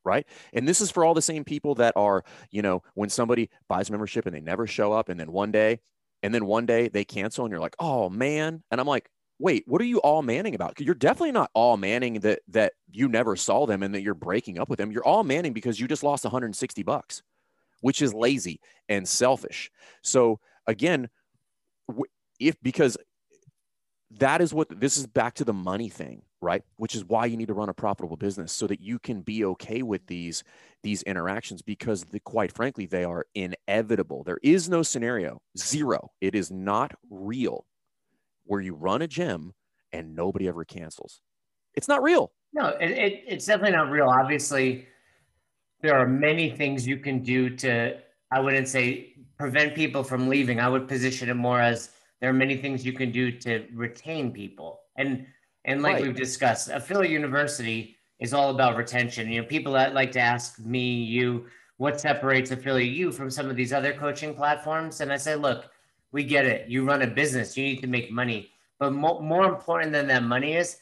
right? 0.04 0.26
And 0.52 0.66
this 0.66 0.80
is 0.80 0.90
for 0.90 1.04
all 1.04 1.14
the 1.14 1.22
same 1.22 1.44
people 1.44 1.74
that 1.76 1.94
are, 1.96 2.24
you 2.50 2.62
know, 2.62 2.82
when 2.94 3.10
somebody 3.10 3.50
buys 3.68 3.90
membership 3.90 4.26
and 4.26 4.34
they 4.34 4.40
never 4.40 4.66
show 4.66 4.92
up, 4.92 5.08
and 5.08 5.18
then 5.18 5.32
one 5.32 5.52
day, 5.52 5.80
and 6.22 6.34
then 6.34 6.46
one 6.46 6.66
day 6.66 6.88
they 6.88 7.04
cancel, 7.04 7.44
and 7.44 7.52
you're 7.52 7.60
like, 7.60 7.76
oh 7.78 8.08
man, 8.08 8.62
and 8.70 8.80
I'm 8.80 8.86
like, 8.86 9.10
wait, 9.40 9.64
what 9.66 9.80
are 9.80 9.86
you 9.86 9.98
all 9.98 10.22
manning 10.22 10.54
about? 10.54 10.78
You're 10.78 10.94
definitely 10.94 11.32
not 11.32 11.50
all 11.54 11.76
manning 11.76 12.20
that 12.20 12.40
that 12.48 12.74
you 12.92 13.08
never 13.08 13.34
saw 13.34 13.66
them 13.66 13.82
and 13.82 13.94
that 13.94 14.02
you're 14.02 14.14
breaking 14.14 14.58
up 14.58 14.68
with 14.68 14.78
them. 14.78 14.92
You're 14.92 15.06
all 15.06 15.24
manning 15.24 15.52
because 15.52 15.80
you 15.80 15.88
just 15.88 16.04
lost 16.04 16.24
160 16.24 16.82
bucks, 16.82 17.22
which 17.80 18.02
is 18.02 18.14
lazy 18.14 18.60
and 18.88 19.08
selfish. 19.08 19.70
So 20.02 20.38
again, 20.66 21.08
if 22.38 22.56
because 22.62 22.96
that 24.18 24.40
is 24.40 24.52
what 24.52 24.68
this 24.78 24.96
is 24.96 25.06
back 25.06 25.34
to 25.34 25.44
the 25.44 25.52
money 25.52 25.88
thing 25.88 26.22
right 26.42 26.62
which 26.76 26.94
is 26.94 27.04
why 27.04 27.26
you 27.26 27.36
need 27.36 27.48
to 27.48 27.54
run 27.54 27.68
a 27.68 27.74
profitable 27.74 28.16
business 28.16 28.50
so 28.50 28.66
that 28.66 28.80
you 28.80 28.98
can 28.98 29.20
be 29.20 29.44
okay 29.44 29.82
with 29.82 30.04
these 30.06 30.42
these 30.82 31.02
interactions 31.04 31.62
because 31.62 32.04
the, 32.04 32.18
quite 32.20 32.52
frankly 32.52 32.86
they 32.86 33.04
are 33.04 33.26
inevitable 33.34 34.24
there 34.24 34.38
is 34.42 34.68
no 34.68 34.82
scenario 34.82 35.40
zero 35.56 36.10
it 36.20 36.34
is 36.34 36.50
not 36.50 36.92
real 37.08 37.66
where 38.50 38.60
you 38.60 38.74
run 38.74 39.02
a 39.02 39.08
gym 39.08 39.52
and 39.92 40.14
nobody 40.14 40.48
ever 40.48 40.64
cancels 40.64 41.20
it's 41.74 41.88
not 41.88 42.02
real 42.02 42.32
no 42.52 42.68
it, 42.80 42.90
it, 42.90 43.24
it's 43.26 43.46
definitely 43.46 43.76
not 43.76 43.90
real 43.90 44.08
obviously 44.08 44.86
there 45.82 45.96
are 45.96 46.06
many 46.06 46.50
things 46.50 46.86
you 46.86 46.96
can 46.96 47.22
do 47.22 47.48
to 47.48 47.96
i 48.30 48.40
wouldn't 48.40 48.68
say 48.68 49.14
prevent 49.38 49.74
people 49.74 50.02
from 50.02 50.28
leaving 50.28 50.60
i 50.60 50.68
would 50.68 50.86
position 50.86 51.28
it 51.28 51.34
more 51.34 51.60
as 51.60 51.90
there 52.20 52.28
are 52.28 52.34
many 52.34 52.56
things 52.56 52.84
you 52.84 52.92
can 52.92 53.10
do 53.10 53.30
to 53.30 53.66
retain 53.72 54.30
people 54.32 54.80
and 54.96 55.26
and 55.64 55.82
like 55.82 55.94
right. 55.94 56.02
we've 56.02 56.16
discussed, 56.16 56.68
affiliate 56.68 57.12
university 57.12 57.96
is 58.18 58.32
all 58.32 58.50
about 58.50 58.76
retention. 58.76 59.30
You 59.30 59.42
know, 59.42 59.46
people 59.46 59.72
that 59.74 59.94
like 59.94 60.12
to 60.12 60.20
ask 60.20 60.58
me, 60.58 61.02
you, 61.02 61.46
what 61.76 62.00
separates 62.00 62.50
affiliate 62.50 62.92
you 62.92 63.12
from 63.12 63.30
some 63.30 63.50
of 63.50 63.56
these 63.56 63.72
other 63.72 63.92
coaching 63.92 64.34
platforms? 64.34 65.00
And 65.00 65.12
I 65.12 65.16
say, 65.16 65.34
look, 65.36 65.70
we 66.12 66.24
get 66.24 66.44
it. 66.44 66.68
You 66.68 66.84
run 66.84 67.02
a 67.02 67.06
business, 67.06 67.56
you 67.56 67.64
need 67.64 67.80
to 67.80 67.86
make 67.86 68.10
money. 68.10 68.50
But 68.78 68.92
mo- 68.92 69.20
more 69.20 69.44
important 69.44 69.92
than 69.92 70.06
that 70.08 70.22
money 70.22 70.56
is, 70.56 70.78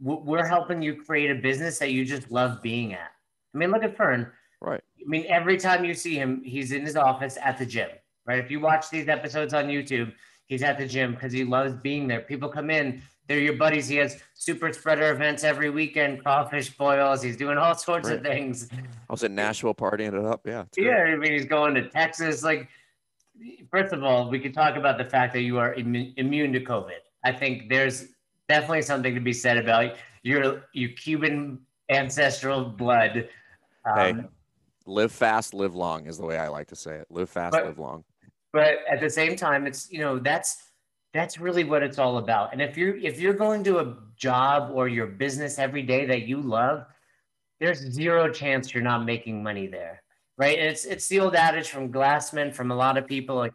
we're 0.00 0.44
helping 0.44 0.82
you 0.82 0.96
create 0.96 1.30
a 1.30 1.34
business 1.36 1.78
that 1.78 1.92
you 1.92 2.04
just 2.04 2.30
love 2.30 2.60
being 2.60 2.92
at. 2.92 3.12
I 3.54 3.58
mean, 3.58 3.70
look 3.70 3.84
at 3.84 3.96
Fern. 3.96 4.30
Right. 4.60 4.80
I 5.00 5.08
mean, 5.08 5.26
every 5.28 5.56
time 5.56 5.84
you 5.84 5.94
see 5.94 6.16
him, 6.16 6.42
he's 6.44 6.72
in 6.72 6.84
his 6.84 6.96
office 6.96 7.38
at 7.40 7.58
the 7.58 7.66
gym, 7.66 7.88
right? 8.26 8.38
If 8.38 8.50
you 8.50 8.60
watch 8.60 8.90
these 8.90 9.08
episodes 9.08 9.54
on 9.54 9.66
YouTube, 9.66 10.12
he's 10.46 10.62
at 10.62 10.78
the 10.78 10.86
gym 10.86 11.14
because 11.14 11.32
he 11.32 11.44
loves 11.44 11.74
being 11.74 12.08
there. 12.08 12.20
People 12.20 12.48
come 12.48 12.70
in, 12.70 13.02
they're 13.28 13.38
your 13.38 13.56
buddies. 13.56 13.86
He 13.86 13.96
has 13.96 14.20
super 14.34 14.72
spreader 14.72 15.12
events 15.12 15.44
every 15.44 15.70
weekend, 15.70 16.22
crawfish 16.22 16.76
boils. 16.76 17.22
He's 17.22 17.36
doing 17.36 17.58
all 17.58 17.74
sorts 17.74 18.08
right. 18.08 18.18
of 18.18 18.24
things. 18.24 18.68
I 18.72 19.12
was 19.12 19.22
at 19.22 19.30
Nashville 19.30 19.74
partying 19.74 20.18
it 20.18 20.24
up. 20.24 20.40
Yeah. 20.44 20.64
Yeah. 20.76 21.04
I 21.04 21.16
mean, 21.16 21.32
he's 21.32 21.46
going 21.46 21.74
to 21.74 21.88
Texas. 21.88 22.42
Like, 22.42 22.68
first 23.70 23.92
of 23.92 24.02
all, 24.02 24.30
we 24.30 24.38
could 24.38 24.54
talk 24.54 24.76
about 24.76 24.98
the 24.98 25.04
fact 25.04 25.32
that 25.34 25.42
you 25.42 25.58
are 25.58 25.74
Im- 25.74 26.14
immune 26.16 26.52
to 26.52 26.60
COVID. 26.60 27.00
I 27.24 27.32
think 27.32 27.68
there's 27.68 28.08
definitely 28.48 28.82
something 28.82 29.14
to 29.14 29.20
be 29.20 29.32
said 29.32 29.56
about 29.56 29.96
your 30.22 30.64
your 30.72 30.90
Cuban 30.90 31.60
ancestral 31.88 32.64
blood. 32.64 33.28
Um, 33.84 33.96
hey, 33.96 34.14
live 34.86 35.12
fast, 35.12 35.54
live 35.54 35.74
long 35.74 36.06
is 36.06 36.18
the 36.18 36.26
way 36.26 36.38
I 36.38 36.48
like 36.48 36.68
to 36.68 36.76
say 36.76 36.96
it. 36.96 37.06
Live 37.10 37.30
fast, 37.30 37.52
but, 37.52 37.66
live 37.66 37.78
long. 37.78 38.04
But 38.52 38.78
at 38.90 39.00
the 39.00 39.10
same 39.10 39.36
time, 39.36 39.66
it's 39.66 39.90
you 39.90 39.98
know 39.98 40.18
that's 40.18 40.70
that's 41.12 41.38
really 41.38 41.64
what 41.64 41.82
it's 41.82 41.98
all 41.98 42.18
about. 42.18 42.52
And 42.52 42.62
if 42.62 42.76
you're 42.76 42.96
if 42.96 43.20
you're 43.20 43.34
going 43.34 43.64
to 43.64 43.78
a 43.78 43.96
job 44.16 44.70
or 44.74 44.88
your 44.88 45.06
business 45.06 45.58
every 45.58 45.82
day 45.82 46.06
that 46.06 46.22
you 46.22 46.40
love, 46.40 46.86
there's 47.60 47.78
zero 47.78 48.30
chance 48.30 48.74
you're 48.74 48.82
not 48.82 49.04
making 49.04 49.42
money 49.42 49.66
there. 49.66 50.01
Right. 50.42 50.58
And 50.58 50.66
it's 50.66 50.84
it's 50.84 51.06
the 51.06 51.20
old 51.20 51.36
adage 51.36 51.68
from 51.68 51.92
Glassman, 51.92 52.52
from 52.52 52.72
a 52.72 52.74
lot 52.74 52.98
of 52.98 53.06
people 53.06 53.36
like 53.36 53.54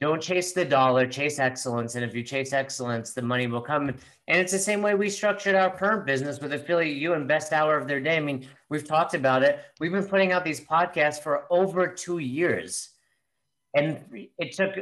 don't 0.00 0.20
chase 0.20 0.52
the 0.52 0.64
dollar, 0.64 1.06
chase 1.06 1.38
excellence. 1.38 1.94
And 1.94 2.04
if 2.04 2.16
you 2.16 2.24
chase 2.24 2.52
excellence, 2.52 3.12
the 3.12 3.22
money 3.22 3.46
will 3.46 3.60
come. 3.60 3.90
And 3.90 4.40
it's 4.40 4.50
the 4.50 4.58
same 4.58 4.82
way 4.82 4.96
we 4.96 5.08
structured 5.08 5.54
our 5.54 5.70
current 5.70 6.04
business 6.04 6.40
with 6.40 6.52
Affiliate 6.52 6.96
You 6.96 7.12
and 7.12 7.28
Best 7.28 7.52
Hour 7.52 7.78
of 7.78 7.86
Their 7.86 8.00
Day. 8.00 8.16
I 8.16 8.20
mean, 8.20 8.44
we've 8.70 8.84
talked 8.84 9.14
about 9.14 9.44
it. 9.44 9.60
We've 9.78 9.92
been 9.92 10.08
putting 10.08 10.32
out 10.32 10.44
these 10.44 10.60
podcasts 10.60 11.22
for 11.22 11.44
over 11.48 11.86
two 11.86 12.18
years. 12.18 12.88
And 13.74 14.28
it 14.36 14.52
took 14.52 14.74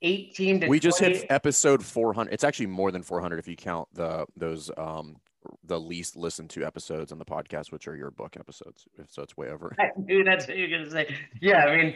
18 0.00 0.60
to 0.60 0.68
we 0.68 0.80
just 0.80 1.00
hit 1.00 1.26
episode 1.28 1.84
400 1.84 2.32
it's 2.32 2.44
actually 2.44 2.66
more 2.66 2.92
than 2.92 3.02
400 3.02 3.40
if 3.40 3.48
you 3.48 3.56
count 3.56 3.88
the 3.94 4.26
those 4.36 4.70
um 4.76 5.16
the 5.64 5.78
least 5.78 6.16
listened 6.16 6.50
to 6.50 6.64
episodes 6.64 7.12
on 7.12 7.18
the 7.18 7.24
podcast 7.24 7.72
which 7.72 7.88
are 7.88 7.96
your 7.96 8.10
book 8.10 8.36
episodes 8.38 8.86
If 8.98 9.10
so 9.10 9.22
it's 9.22 9.36
way 9.36 9.48
over. 9.48 9.74
Dude 10.06 10.26
that's 10.26 10.46
what 10.46 10.56
you're 10.56 10.68
gonna 10.70 10.90
say. 10.90 11.14
Yeah 11.40 11.64
i 11.66 11.76
mean 11.76 11.94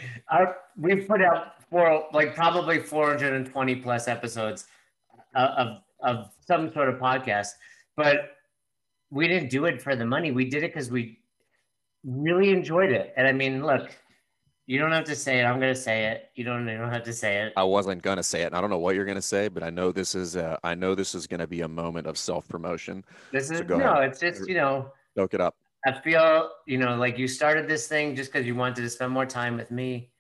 we've 0.76 1.06
put 1.06 1.22
out 1.22 1.62
four 1.70 2.06
like 2.12 2.34
probably 2.34 2.78
420 2.78 3.76
plus 3.76 4.08
episodes 4.08 4.66
uh, 5.34 5.54
of 5.56 5.68
of 6.02 6.30
some 6.46 6.72
sort 6.72 6.88
of 6.88 6.96
podcast 6.96 7.48
but 7.96 8.36
we 9.10 9.28
didn't 9.28 9.50
do 9.50 9.66
it 9.66 9.80
for 9.82 9.94
the 9.94 10.06
money. 10.06 10.32
We 10.32 10.46
did 10.48 10.64
it 10.64 10.72
because 10.72 10.90
we 10.90 11.18
really 12.02 12.50
enjoyed 12.50 12.90
it. 12.90 13.12
And 13.16 13.26
i 13.28 13.32
mean 13.32 13.64
look 13.64 13.90
you 14.66 14.78
don't 14.78 14.92
have 14.92 15.04
to 15.04 15.16
say 15.16 15.40
it. 15.40 15.44
I'm 15.44 15.58
gonna 15.58 15.74
say 15.74 16.06
it. 16.06 16.30
You 16.34 16.44
don't. 16.44 16.66
You 16.68 16.78
don't 16.78 16.92
have 16.92 17.02
to 17.04 17.12
say 17.12 17.42
it. 17.42 17.52
I 17.56 17.64
wasn't 17.64 18.02
gonna 18.02 18.22
say 18.22 18.42
it. 18.42 18.54
I 18.54 18.60
don't 18.60 18.70
know 18.70 18.78
what 18.78 18.94
you're 18.94 19.04
gonna 19.04 19.20
say, 19.20 19.48
but 19.48 19.62
I 19.62 19.70
know 19.70 19.92
this 19.92 20.14
is. 20.14 20.36
A, 20.36 20.58
I 20.62 20.74
know 20.74 20.94
this 20.94 21.14
is 21.14 21.26
gonna 21.26 21.46
be 21.46 21.62
a 21.62 21.68
moment 21.68 22.06
of 22.06 22.16
self 22.16 22.46
promotion. 22.48 23.04
This 23.32 23.50
is 23.50 23.58
so 23.58 23.64
no. 23.64 23.76
Ahead. 23.76 24.10
It's 24.10 24.20
just 24.20 24.48
you 24.48 24.54
know. 24.54 24.92
Soak 25.16 25.34
it 25.34 25.40
up. 25.40 25.56
I 25.84 25.92
feel 25.92 26.50
you 26.66 26.78
know 26.78 26.94
like 26.96 27.18
you 27.18 27.26
started 27.26 27.68
this 27.68 27.88
thing 27.88 28.14
just 28.14 28.32
because 28.32 28.46
you 28.46 28.54
wanted 28.54 28.82
to 28.82 28.90
spend 28.90 29.12
more 29.12 29.26
time 29.26 29.56
with 29.56 29.70
me. 29.70 30.10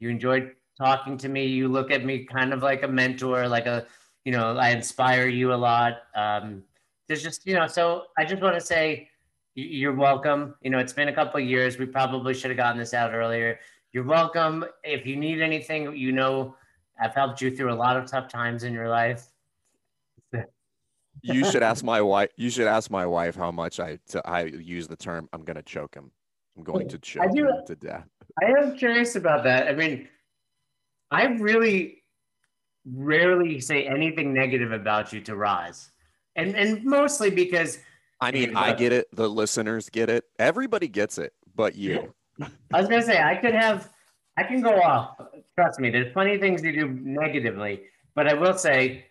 You 0.00 0.10
enjoyed 0.10 0.52
talking 0.76 1.16
to 1.18 1.28
me. 1.28 1.46
You 1.46 1.68
look 1.68 1.90
at 1.90 2.04
me 2.04 2.24
kind 2.24 2.52
of 2.52 2.62
like 2.62 2.82
a 2.82 2.88
mentor, 2.88 3.48
like 3.48 3.66
a 3.66 3.86
you 4.24 4.32
know 4.32 4.56
I 4.58 4.68
inspire 4.70 5.28
you 5.28 5.54
a 5.54 5.56
lot. 5.56 5.94
Um, 6.14 6.62
there's 7.08 7.22
just 7.22 7.46
you 7.46 7.54
know 7.54 7.66
so 7.66 8.04
I 8.18 8.26
just 8.26 8.42
want 8.42 8.54
to 8.54 8.60
say 8.60 9.08
You're 9.54 9.94
welcome. 9.94 10.54
You 10.60 10.70
know, 10.70 10.78
it's 10.78 10.92
been 10.92 11.08
a 11.08 11.12
couple 11.12 11.40
years. 11.40 11.78
We 11.78 11.86
probably 11.86 12.34
should 12.34 12.50
have 12.50 12.58
gotten 12.58 12.78
this 12.78 12.92
out 12.94 13.12
earlier. 13.14 13.58
You're 13.92 14.04
welcome. 14.04 14.64
If 14.84 15.06
you 15.06 15.16
need 15.16 15.40
anything, 15.40 15.96
you 15.96 16.12
know, 16.12 16.54
I've 17.00 17.14
helped 17.14 17.40
you 17.40 17.54
through 17.54 17.72
a 17.72 17.74
lot 17.74 17.96
of 17.96 18.06
tough 18.06 18.28
times 18.28 18.64
in 18.64 18.72
your 18.72 18.88
life. 18.88 19.26
you 21.22 21.44
should 21.50 21.62
ask 21.62 21.82
my 21.82 22.00
wife. 22.14 22.30
You 22.36 22.50
should 22.50 22.66
ask 22.66 22.90
my 22.90 23.06
wife 23.06 23.34
how 23.34 23.50
much 23.50 23.80
I 23.80 23.98
I 24.24 24.44
use 24.44 24.88
the 24.88 24.96
term. 24.96 25.28
I'm 25.32 25.42
going 25.42 25.56
to 25.56 25.62
choke 25.62 25.94
him. 25.94 26.10
I'm 26.56 26.64
going 26.64 26.88
to 26.88 26.98
choke 26.98 27.34
him 27.34 27.46
to 27.66 27.76
death. 27.76 28.06
I 28.42 28.46
am 28.60 28.76
curious 28.76 29.16
about 29.16 29.44
that. 29.44 29.68
I 29.68 29.72
mean, 29.72 30.08
I 31.10 31.24
really 31.26 32.02
rarely 32.84 33.60
say 33.60 33.86
anything 33.86 34.34
negative 34.34 34.72
about 34.72 35.12
you 35.12 35.20
to 35.22 35.36
Roz, 35.36 35.90
and 36.36 36.54
and 36.56 36.84
mostly 36.84 37.30
because 37.30 37.78
I 38.20 38.32
mean, 38.32 38.56
I 38.56 38.74
get 38.74 38.92
it. 38.92 39.06
The 39.12 39.28
listeners 39.28 39.88
get 39.88 40.10
it. 40.10 40.24
Everybody 40.38 40.88
gets 40.88 41.16
it, 41.16 41.32
but 41.54 41.74
you. 41.74 42.12
I 42.40 42.80
was 42.80 42.88
gonna 42.88 43.02
say 43.02 43.20
I 43.20 43.36
could 43.36 43.54
have, 43.54 43.90
I 44.36 44.44
can 44.44 44.60
go 44.60 44.80
off. 44.80 45.20
Trust 45.56 45.80
me, 45.80 45.90
there's 45.90 46.12
plenty 46.12 46.34
of 46.34 46.40
things 46.40 46.62
to 46.62 46.72
do 46.72 46.88
negatively, 46.88 47.82
but 48.14 48.28
I 48.28 48.34
will 48.34 48.56
say, 48.56 49.06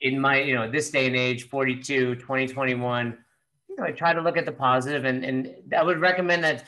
in 0.00 0.18
my 0.18 0.40
you 0.40 0.54
know 0.54 0.70
this 0.70 0.90
day 0.90 1.06
and 1.06 1.16
age, 1.16 1.48
42, 1.48 2.16
2021, 2.16 3.18
you 3.68 3.76
know, 3.76 3.84
I 3.84 3.92
try 3.92 4.12
to 4.12 4.20
look 4.20 4.36
at 4.36 4.46
the 4.46 4.52
positive, 4.52 5.04
and 5.04 5.24
and 5.24 5.54
I 5.76 5.82
would 5.82 6.00
recommend 6.00 6.44
that 6.44 6.64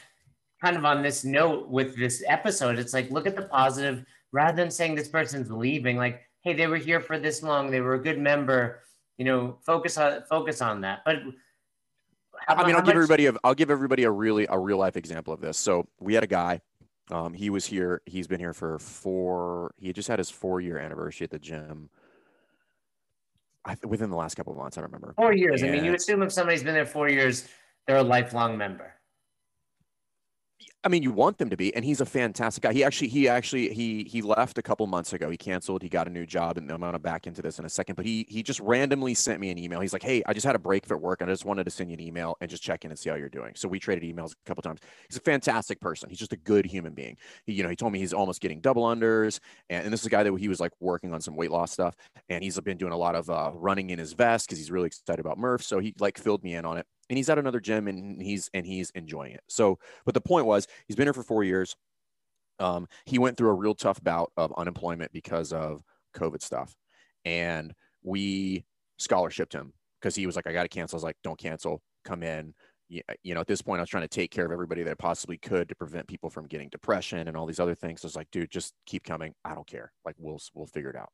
kind 0.63 0.77
of 0.77 0.85
on 0.85 1.03
this 1.03 1.25
note 1.25 1.69
with 1.69 1.97
this 1.97 2.25
episode, 2.27 2.79
it's 2.79 2.95
like 2.95 3.11
look 3.11 3.27
at 3.27 3.37
the 3.37 3.43
positive 3.43 4.05
rather 4.33 4.57
than 4.57 4.71
saying 4.71 4.95
this 4.95 5.09
person's 5.09 5.51
leaving. 5.51 5.97
Like, 5.97 6.23
hey, 6.41 6.55
they 6.55 6.67
were 6.67 6.77
here 6.77 7.01
for 7.01 7.19
this 7.19 7.43
long, 7.43 7.71
they 7.71 7.81
were 7.81 7.95
a 7.95 8.03
good 8.03 8.19
member. 8.19 8.81
You 9.19 9.25
know, 9.25 9.59
focus 9.63 9.97
on 9.99 10.23
focus 10.29 10.61
on 10.61 10.81
that, 10.81 11.03
but 11.05 11.19
I 12.49 12.67
mean, 12.67 12.77
I'll 12.77 12.83
give 12.83 12.95
everybody 12.95 13.27
a, 13.27 13.35
I'll 13.43 13.55
give 13.55 13.71
everybody 13.71 14.05
a 14.05 14.11
really 14.11 14.47
a 14.49 14.59
real 14.59 14.79
life 14.79 14.97
example 14.97 15.33
of 15.33 15.41
this. 15.41 15.59
So 15.59 15.87
we 16.01 16.15
had 16.15 16.25
a 16.25 16.29
guy. 16.29 16.61
Um, 17.11 17.35
he 17.35 17.51
was 17.51 17.67
here. 17.67 18.01
He's 18.07 18.27
been 18.27 18.41
here 18.41 18.55
for 18.55 18.79
four. 18.79 19.75
He 19.79 19.93
just 19.93 20.09
had 20.09 20.19
his 20.19 20.31
four 20.31 20.61
year 20.61 20.79
anniversary 20.79 21.25
at 21.25 21.31
the 21.31 21.39
gym. 21.39 21.91
I, 23.65 23.77
within 23.87 24.11
the 24.11 24.17
last 24.17 24.35
couple 24.35 24.53
of 24.53 24.59
months, 24.59 24.79
I 24.79 24.83
remember. 24.83 25.15
Four 25.17 25.35
years. 25.35 25.63
And 25.63 25.71
I 25.71 25.75
mean, 25.75 25.85
you 25.85 25.95
assume 25.95 26.23
if 26.23 26.33
somebody's 26.33 26.63
been 26.63 26.75
there 26.75 26.87
four 26.87 27.09
years, 27.09 27.49
they're 27.87 27.97
a 27.97 28.03
lifelong 28.03 28.59
member. 28.59 28.94
I 30.85 30.89
mean, 30.89 31.03
you 31.03 31.13
want 31.13 31.39
them 31.39 31.49
to 31.49 31.57
be, 31.57 31.75
and 31.75 31.83
he's 31.83 32.03
a 32.03 32.07
fantastic 32.07 32.63
guy. 32.63 32.75
He 32.75 32.85
actually, 32.85 33.09
he 33.09 33.27
actually, 33.27 33.73
he 33.73 34.05
he 34.05 34.21
left 34.21 34.59
a 34.59 34.63
couple 34.63 34.87
months 34.87 35.15
ago. 35.15 35.31
He 35.31 35.37
canceled. 35.39 35.83
He 35.83 35.89
got 35.89 36.07
a 36.07 36.11
new 36.11 36.27
job, 36.27 36.59
and 36.59 36.71
I'm 36.71 36.81
gonna 36.81 36.99
back 36.99 37.27
into 37.27 37.41
this 37.41 37.59
in 37.59 37.65
a 37.65 37.71
second. 37.71 37.95
But 37.97 38.05
he 38.05 38.27
he 38.29 38.43
just 38.43 38.61
randomly 38.61 39.15
sent 39.15 39.41
me 39.41 39.51
an 39.51 39.57
email. 39.57 39.81
He's 39.81 39.95
like, 39.95 40.03
"Hey, 40.03 40.23
I 40.27 40.35
just 40.35 40.45
had 40.45 40.55
a 40.55 40.59
break 40.59 40.91
at 40.91 41.01
work, 41.01 41.23
and 41.23 41.31
I 41.31 41.33
just 41.33 41.47
wanted 41.47 41.65
to 41.65 41.71
send 41.71 41.91
you 41.91 41.95
an 41.95 42.01
email 42.01 42.37
and 42.43 42.51
just 42.51 42.63
check 42.63 42.85
in 42.85 42.91
and 42.91 42.99
see 42.99 43.09
how 43.09 43.17
you're 43.17 43.31
doing." 43.31 43.53
So 43.57 43.67
we 43.67 43.79
traded 43.81 44.05
emails 44.05 44.33
a 44.33 44.37
couple 44.45 44.63
times. 44.63 44.81
He's 45.09 45.17
a 45.17 45.23
fantastic 45.23 45.81
person. 45.81 46.11
He's 46.11 46.19
just 46.19 46.35
a 46.35 46.37
good 46.37 46.67
human 46.67 46.93
being. 46.93 47.17
He, 47.47 47.55
you 47.55 47.63
know, 47.63 47.71
he 47.71 47.77
told 47.77 47.93
me 47.93 47.99
he's 47.99 48.13
almost 48.13 48.43
getting 48.43 48.61
double 48.61 48.83
unders, 48.85 49.41
and, 49.71 49.85
and 49.85 49.93
this 49.93 50.01
is 50.01 50.07
a 50.07 50.11
guy 50.11 50.23
that 50.23 50.39
he 50.39 50.49
was 50.49 50.61
like 50.61 50.73
working 50.81 51.15
on 51.15 51.21
some 51.23 51.35
weight 51.35 51.51
loss 51.51 51.73
stuff, 51.73 51.97
and 52.29 52.45
he's 52.45 52.61
been 52.61 52.77
doing 52.77 52.93
a 52.93 52.97
lot 52.99 53.15
of 53.15 53.31
uh, 53.31 53.51
running 53.55 53.89
in 53.89 53.99
his 53.99 54.13
vest 54.13 54.49
because 54.49 54.59
he's 54.59 54.71
really 54.71 54.89
excited 54.89 55.21
about 55.21 55.39
Murph. 55.39 55.63
So 55.63 55.79
he 55.79 55.95
like 55.99 56.19
filled 56.19 56.45
me 56.45 56.55
in 56.55 56.67
on 56.67 56.77
it 56.77 56.87
and 57.09 57.17
he's 57.17 57.29
at 57.29 57.39
another 57.39 57.61
gym 57.61 57.89
and 57.89 58.21
he's 58.21 58.51
and 58.55 58.67
he's 58.67 58.91
enjoying 58.91 59.33
it. 59.33 59.43
So, 59.49 59.79
but 60.05 60.15
the 60.15 60.21
point 60.21 60.47
was, 60.47 60.67
he's 60.87 60.97
been 60.97 61.07
here 61.07 61.13
for 61.15 61.23
four 61.23 61.45
years. 61.45 61.77
Um, 62.61 62.87
he 63.05 63.19
went 63.19 63.37
through 63.37 63.51
a 63.51 63.55
real 63.55 63.75
tough 63.75 64.03
bout 64.03 64.33
of 64.37 64.53
unemployment 64.57 65.13
because 65.13 65.53
of 65.53 65.83
COVID 66.17 66.43
stuff, 66.43 66.75
and 67.25 67.75
we 68.03 68.65
scholarshiped 69.01 69.53
him 69.53 69.73
because 70.01 70.15
he 70.15 70.27
was 70.27 70.37
like, 70.37 70.47
"I 70.47 70.53
got 70.53 70.63
to 70.63 70.69
cancel." 70.69 70.97
I 70.97 70.99
was 70.99 71.05
like, 71.05 71.17
"Don't 71.25 71.39
cancel. 71.39 71.83
Come 72.05 72.23
in." 72.23 72.55
You 72.89 73.35
know, 73.35 73.41
at 73.41 73.47
this 73.47 73.63
point, 73.63 73.81
I 73.81 73.83
was 73.83 73.89
trying 73.91 74.05
to 74.05 74.09
take 74.09 74.31
care 74.31 74.45
of 74.45 74.53
everybody 74.53 74.83
that 74.83 74.91
I 74.91 74.95
possibly 74.95 75.39
could 75.39 75.69
to 75.69 75.75
prevent 75.75 76.07
people 76.07 76.31
from 76.31 76.47
getting 76.47 76.69
depression 76.69 77.27
and 77.27 77.37
all 77.37 77.47
these 77.47 77.59
other 77.59 77.75
things. 77.75 78.03
So 78.03 78.07
I 78.07 78.09
was 78.09 78.17
like, 78.17 78.31
"Dude, 78.31 78.51
just 78.51 78.75
keep 78.87 79.03
coming. 79.05 79.35
I 79.45 79.55
don't 79.55 79.67
care. 79.67 79.93
Like, 80.05 80.15
we'll 80.19 80.39
we'll 80.55 80.67
figure 80.67 80.91
it 80.91 80.97
out." 80.97 81.11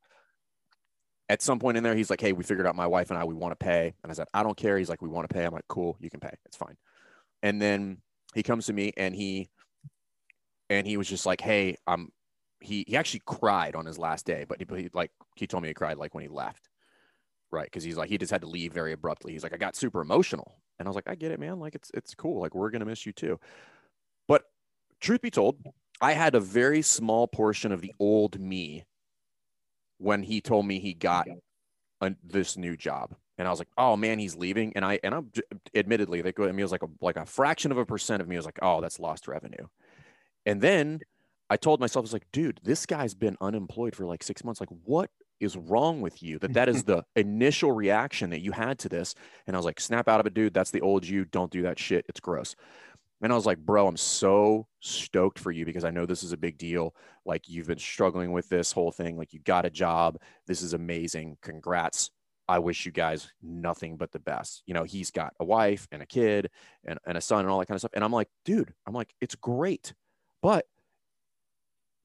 At 1.31 1.43
some 1.43 1.61
point 1.61 1.77
in 1.77 1.85
there, 1.85 1.95
he's 1.95 2.11
like, 2.11 2.21
Hey, 2.21 2.33
we 2.33 2.43
figured 2.43 2.67
out 2.67 2.75
my 2.75 2.89
wife 2.89 3.11
and 3.11 3.19
I, 3.19 3.25
we 3.25 3.35
want 3.35 3.53
to 3.53 3.65
pay. 3.65 3.95
And 4.03 4.11
I 4.11 4.15
said, 4.15 4.27
I 4.35 4.43
don't 4.43 4.57
care. 4.57 4.77
He's 4.77 4.89
like, 4.89 5.01
We 5.01 5.09
want 5.09 5.29
to 5.29 5.33
pay. 5.33 5.45
I'm 5.45 5.53
like, 5.53 5.69
Cool, 5.69 5.97
you 6.01 6.11
can 6.11 6.19
pay. 6.19 6.35
It's 6.45 6.57
fine. 6.57 6.77
And 7.43 7.63
then 7.63 7.99
he 8.35 8.43
comes 8.43 8.67
to 8.67 8.73
me 8.73 8.93
and 8.97 9.15
he, 9.15 9.49
and 10.69 10.87
he 10.87 10.97
was 10.97 11.09
just 11.09 11.27
like, 11.27 11.41
Hey, 11.41 11.77
I'm, 11.87 12.11
he, 12.61 12.85
he 12.89 12.97
actually 12.97 13.23
cried 13.25 13.77
on 13.77 13.87
his 13.87 13.97
last 13.97 14.27
day, 14.27 14.45
but 14.47 14.59
he, 14.61 14.77
he 14.77 14.91
like, 14.93 15.13
he 15.37 15.47
told 15.47 15.63
me 15.63 15.69
he 15.69 15.75
cried 15.75 15.99
like 15.99 16.15
when 16.15 16.23
he 16.23 16.29
left. 16.29 16.69
Right. 17.53 17.71
Cause 17.71 17.85
he's 17.85 17.97
like, 17.97 18.11
he 18.11 18.19
just 18.19 18.33
had 18.33 18.43
to 18.43 18.49
leave 18.49 18.73
very 18.73 18.93
abruptly. 18.93 19.33
He's 19.33 19.45
like, 19.45 19.55
I 19.55 19.57
got 19.57 19.77
super 19.77 20.01
emotional. 20.01 20.61
And 20.79 20.87
I 20.87 20.91
was 20.91 20.97
like, 20.97 21.09
I 21.09 21.15
get 21.15 21.31
it, 21.31 21.39
man. 21.39 21.61
Like, 21.61 21.75
it's, 21.75 21.91
it's 21.95 22.15
cool. 22.15 22.41
Like, 22.41 22.55
we're 22.55 22.71
going 22.71 22.81
to 22.81 22.87
miss 22.87 23.05
you 23.05 23.13
too. 23.13 23.39
But 24.27 24.45
truth 25.01 25.21
be 25.21 25.31
told, 25.31 25.57
I 26.01 26.13
had 26.13 26.35
a 26.35 26.41
very 26.41 26.81
small 26.81 27.29
portion 27.29 27.71
of 27.71 27.83
the 27.83 27.93
old 28.01 28.41
me 28.41 28.85
when 30.01 30.23
he 30.23 30.41
told 30.41 30.67
me 30.67 30.81
he 30.81 30.95
got 30.95 31.29
a, 32.01 32.15
this 32.25 32.57
new 32.57 32.77
job 32.77 33.15
and 33.41 33.49
I 33.49 33.51
was 33.51 33.59
like, 33.59 33.69
"Oh 33.79 33.97
man, 33.97 34.19
he's 34.19 34.37
leaving." 34.37 34.75
And 34.77 34.85
I 34.85 35.01
and 35.03 35.15
I'm 35.15 35.33
admittedly, 35.75 36.21
they 36.21 36.31
go 36.31 36.45
at 36.45 36.55
me 36.55 36.63
was 36.63 36.73
like 36.73 36.83
a 36.83 36.89
like 37.01 37.17
a 37.17 37.25
fraction 37.25 37.73
of 37.73 37.79
a 37.79 37.87
percent 37.87 38.21
of 38.21 38.29
me 38.29 38.37
was 38.37 38.45
like, 38.45 38.59
"Oh, 38.61 38.83
that's 38.83 39.01
lost 39.01 39.27
revenue." 39.27 39.67
And 40.45 40.61
then 40.61 41.01
I 41.49 41.57
told 41.57 41.81
myself, 41.81 42.03
"I 42.03 42.05
was 42.05 42.13
like, 42.13 42.31
dude, 42.33 42.61
this 42.63 42.85
guy's 42.85 43.15
been 43.15 43.39
unemployed 43.41 43.97
for 43.97 44.05
like 44.05 44.23
six 44.23 44.45
months. 44.45 44.61
Like, 44.61 44.69
what 44.85 45.11
is 45.41 45.57
wrong 45.57 46.03
with 46.03 46.23
you? 46.23 46.39
That 46.39 46.53
that 46.53 46.69
is 46.69 46.85
the 46.85 47.03
initial 47.17 47.73
reaction 47.73 48.29
that 48.29 48.41
you 48.41 48.53
had 48.53 48.79
to 48.81 48.91
this." 48.91 49.15
And 49.47 49.57
I 49.57 49.59
was 49.59 49.65
like, 49.65 49.81
"Snap 49.81 50.07
out 50.07 50.21
of 50.21 50.27
it, 50.27 50.35
dude. 50.35 50.53
That's 50.53 50.71
the 50.71 50.83
old 50.83 51.07
you. 51.07 51.25
Don't 51.25 51.51
do 51.51 51.63
that 51.63 51.79
shit. 51.79 52.05
It's 52.11 52.21
gross." 52.21 52.55
And 53.23 53.33
I 53.33 53.37
was 53.37 53.47
like, 53.47 53.59
bro, 53.59 53.87
I'm 53.87 53.97
so 53.97 54.67
stoked 54.81 55.39
for 55.39 55.51
you 55.51 55.65
because 55.65 55.85
I 55.85 55.91
know 55.91 56.07
this 56.07 56.23
is 56.23 56.33
a 56.33 56.39
big 56.39 56.57
deal. 56.57 56.95
Like 57.27 57.49
you've 57.49 57.67
been 57.67 57.79
struggling 57.79 58.33
with 58.33 58.49
this 58.49 58.73
whole 58.73 58.93
thing. 58.93 59.19
Like 59.19 59.33
you 59.35 59.41
got 59.41 59.67
a 59.67 59.71
job. 59.71 60.19
This 60.47 60.63
is 60.63 60.73
amazing. 60.73 61.37
Congrats. 61.43 62.11
I 62.49 62.59
wish 62.59 62.87
you 62.87 62.93
guys 62.93 63.31
nothing 63.43 63.97
but 63.97 64.11
the 64.11 64.19
best. 64.19 64.63
You 64.67 64.75
know, 64.75 64.85
he's 64.85 65.11
got 65.11 65.35
a 65.39 65.45
wife 65.45 65.87
and 65.93 66.03
a 66.03 66.07
kid 66.07 66.51
and, 66.85 66.99
and 67.07 67.17
a 67.17 67.21
son 67.21 67.41
and 67.41 67.49
all 67.49 67.59
that 67.59 67.67
kind 67.67 67.77
of 67.77 67.83
stuff. 67.83 67.93
And 67.95 68.03
I'm 68.03 68.13
like, 68.13 68.29
dude, 68.45 68.73
I'm 68.87 68.95
like, 68.95 69.15
it's 69.21 69.35
great. 69.35 69.93
But 70.43 70.67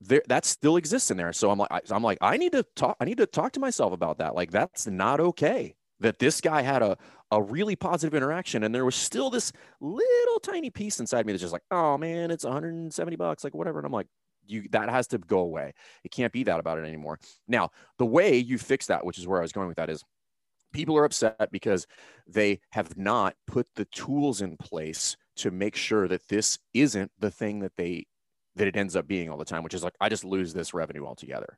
there 0.01 0.21
that 0.27 0.43
still 0.43 0.75
exists 0.75 1.09
in 1.09 1.17
there. 1.17 1.33
So 1.33 1.49
I'm 1.49 1.57
like, 1.57 1.71
I, 1.71 1.81
I'm 1.89 2.03
like, 2.03 2.17
I 2.21 2.37
need 2.37 2.51
to 2.51 2.63
talk, 2.75 2.97
I 2.99 3.05
need 3.05 3.17
to 3.17 3.25
talk 3.25 3.53
to 3.53 3.59
myself 3.59 3.93
about 3.93 4.17
that. 4.17 4.35
Like 4.35 4.51
that's 4.51 4.85
not 4.85 5.19
okay 5.19 5.75
that 5.99 6.19
this 6.19 6.41
guy 6.41 6.61
had 6.61 6.81
a, 6.81 6.97
a 7.31 7.41
really 7.41 7.75
positive 7.75 8.13
interaction 8.13 8.63
and 8.63 8.73
there 8.73 8.85
was 8.85 8.95
still 8.95 9.29
this 9.29 9.51
little 9.79 10.39
tiny 10.41 10.69
piece 10.69 10.99
inside 10.99 11.25
me 11.25 11.33
that's 11.33 11.41
just 11.41 11.53
like 11.53 11.63
oh 11.71 11.97
man 11.97 12.31
it's 12.31 12.43
170 12.43 13.15
bucks 13.15 13.43
like 13.43 13.55
whatever 13.55 13.79
and 13.79 13.85
i'm 13.85 13.91
like 13.91 14.07
you 14.47 14.67
that 14.71 14.89
has 14.89 15.07
to 15.07 15.17
go 15.17 15.39
away. 15.39 15.73
It 16.03 16.11
can't 16.11 16.33
be 16.33 16.43
that 16.43 16.59
about 16.59 16.77
it 16.77 16.85
anymore. 16.85 17.19
Now 17.47 17.71
the 17.97 18.05
way 18.05 18.37
you 18.37 18.57
fix 18.57 18.87
that 18.87 19.05
which 19.05 19.17
is 19.17 19.27
where 19.27 19.39
i 19.39 19.41
was 19.41 19.51
going 19.51 19.67
with 19.67 19.77
that 19.77 19.89
is 19.89 20.03
people 20.73 20.97
are 20.97 21.05
upset 21.05 21.49
because 21.51 21.87
they 22.27 22.59
have 22.71 22.97
not 22.97 23.35
put 23.47 23.67
the 23.75 23.85
tools 23.85 24.41
in 24.41 24.57
place 24.57 25.15
to 25.37 25.51
make 25.51 25.75
sure 25.75 26.07
that 26.07 26.27
this 26.27 26.59
isn't 26.73 27.11
the 27.19 27.31
thing 27.31 27.59
that 27.59 27.75
they 27.77 28.05
that 28.55 28.67
it 28.67 28.75
ends 28.75 28.95
up 28.95 29.07
being 29.07 29.29
all 29.29 29.37
the 29.37 29.45
time 29.45 29.63
which 29.63 29.73
is 29.73 29.83
like 29.83 29.95
i 30.01 30.09
just 30.09 30.25
lose 30.25 30.53
this 30.53 30.73
revenue 30.73 31.05
altogether 31.05 31.57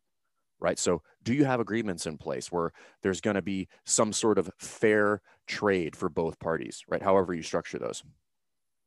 right? 0.60 0.80
So, 0.80 1.02
do 1.24 1.34
you 1.34 1.46
have 1.46 1.60
agreements 1.60 2.06
in 2.06 2.18
place 2.18 2.52
where 2.52 2.72
there's 3.04 3.22
going 3.22 3.36
to 3.36 3.42
be 3.42 3.68
some 3.86 4.14
sort 4.14 4.38
of 4.38 4.50
fair 4.58 5.22
trade 5.46 5.96
for 5.96 6.10
both 6.10 6.40
parties, 6.40 6.84
right? 6.88 7.02
However, 7.02 7.34
you 7.34 7.44
structure 7.44 7.80
those. 7.80 8.04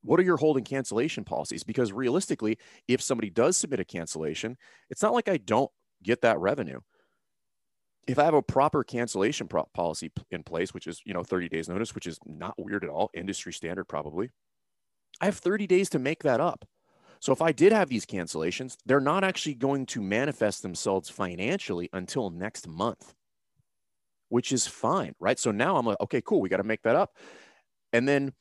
What 0.02 0.18
are 0.18 0.24
your 0.24 0.38
holding 0.38 0.64
cancellation 0.64 1.24
policies? 1.24 1.62
Because 1.62 1.92
realistically, 1.92 2.58
if 2.88 3.02
somebody 3.02 3.28
does 3.30 3.56
submit 3.56 3.80
a 3.80 3.84
cancellation, 3.84 4.56
it's 4.88 5.02
not 5.02 5.12
like 5.12 5.28
I 5.28 5.36
don't 5.36 5.70
get 6.02 6.22
that 6.22 6.38
revenue. 6.38 6.80
If 8.06 8.18
I 8.18 8.24
have 8.24 8.34
a 8.34 8.42
proper 8.42 8.82
cancellation 8.82 9.46
pro- 9.46 9.68
policy 9.74 10.10
in 10.30 10.42
place, 10.42 10.72
which 10.72 10.86
is, 10.86 11.02
you 11.04 11.12
know, 11.12 11.22
30 11.22 11.48
days 11.50 11.68
notice, 11.68 11.94
which 11.94 12.06
is 12.06 12.18
not 12.24 12.54
weird 12.58 12.82
at 12.82 12.90
all, 12.90 13.10
industry 13.14 13.52
standard 13.52 13.84
probably, 13.84 14.30
I 15.20 15.26
have 15.26 15.36
30 15.36 15.66
days 15.66 15.90
to 15.90 15.98
make 15.98 16.22
that 16.22 16.40
up. 16.40 16.64
So 17.20 17.32
if 17.32 17.42
I 17.42 17.52
did 17.52 17.72
have 17.72 17.88
these 17.88 18.06
cancellations, 18.06 18.76
they're 18.86 19.00
not 19.00 19.24
actually 19.24 19.54
going 19.54 19.86
to 19.86 20.00
manifest 20.00 20.62
themselves 20.62 21.10
financially 21.10 21.90
until 21.92 22.30
next 22.30 22.66
month, 22.66 23.14
which 24.30 24.52
is 24.52 24.66
fine, 24.66 25.14
right? 25.20 25.38
So 25.38 25.50
now 25.50 25.76
I'm 25.76 25.86
like, 25.86 26.00
okay, 26.00 26.22
cool, 26.22 26.40
we 26.40 26.48
got 26.48 26.56
to 26.56 26.64
make 26.64 26.82
that 26.82 26.96
up. 26.96 27.16
And 27.92 28.08
then 28.08 28.32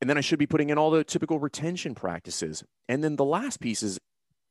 and 0.00 0.10
then 0.10 0.18
I 0.18 0.20
should 0.20 0.38
be 0.38 0.46
putting 0.46 0.70
in 0.70 0.78
all 0.78 0.90
the 0.90 1.04
typical 1.04 1.38
retention 1.38 1.94
practices. 1.94 2.62
And 2.88 3.02
then 3.02 3.16
the 3.16 3.24
last 3.24 3.60
piece 3.60 3.82
is 3.82 3.98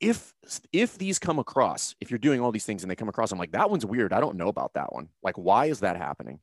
if 0.02 0.34
if 0.74 0.98
these 0.98 1.20
come 1.20 1.40
across, 1.40 1.96
if 2.02 2.12
you're 2.12 2.18
doing 2.18 2.42
all 2.42 2.52
these 2.52 2.66
things 2.66 2.84
and 2.84 2.92
they 2.92 2.96
come 2.96 3.10
across, 3.10 3.32
I'm 3.32 3.40
like, 3.40 3.52
that 3.52 3.70
one's 3.70 3.86
weird. 3.86 4.12
I 4.12 4.20
don't 4.20 4.36
know 4.36 4.50
about 4.50 4.74
that 4.74 4.92
one. 4.92 5.10
Like, 5.24 5.38
why 5.38 5.68
is 5.68 5.80
that 5.80 5.98
happening? 5.98 6.40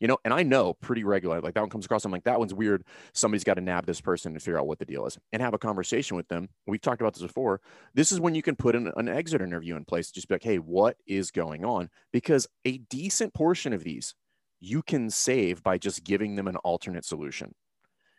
You 0.00 0.08
know, 0.08 0.18
and 0.24 0.34
I 0.34 0.42
know 0.42 0.74
pretty 0.74 1.04
regularly, 1.04 1.40
like 1.40 1.54
that 1.54 1.60
one 1.60 1.70
comes 1.70 1.86
across. 1.86 2.04
I'm 2.04 2.12
like, 2.12 2.24
that 2.24 2.38
one's 2.38 2.54
weird. 2.54 2.84
Somebody's 3.14 3.44
got 3.44 3.54
to 3.54 3.60
nab 3.60 3.86
this 3.86 4.00
person 4.00 4.32
and 4.32 4.42
figure 4.42 4.58
out 4.58 4.66
what 4.66 4.78
the 4.78 4.84
deal 4.84 5.06
is 5.06 5.18
and 5.32 5.40
have 5.40 5.54
a 5.54 5.58
conversation 5.58 6.16
with 6.16 6.28
them. 6.28 6.48
We've 6.66 6.80
talked 6.80 7.00
about 7.00 7.14
this 7.14 7.22
before. 7.22 7.60
This 7.94 8.12
is 8.12 8.20
when 8.20 8.34
you 8.34 8.42
can 8.42 8.56
put 8.56 8.76
an, 8.76 8.92
an 8.96 9.08
exit 9.08 9.40
interview 9.40 9.76
in 9.76 9.84
place. 9.84 10.10
Just 10.10 10.28
be 10.28 10.34
like, 10.34 10.42
hey, 10.42 10.56
what 10.56 10.96
is 11.06 11.30
going 11.30 11.64
on? 11.64 11.88
Because 12.12 12.46
a 12.64 12.78
decent 12.78 13.32
portion 13.34 13.72
of 13.72 13.84
these 13.84 14.14
you 14.60 14.82
can 14.82 15.10
save 15.10 15.62
by 15.62 15.78
just 15.78 16.04
giving 16.04 16.36
them 16.36 16.48
an 16.48 16.56
alternate 16.56 17.04
solution. 17.04 17.54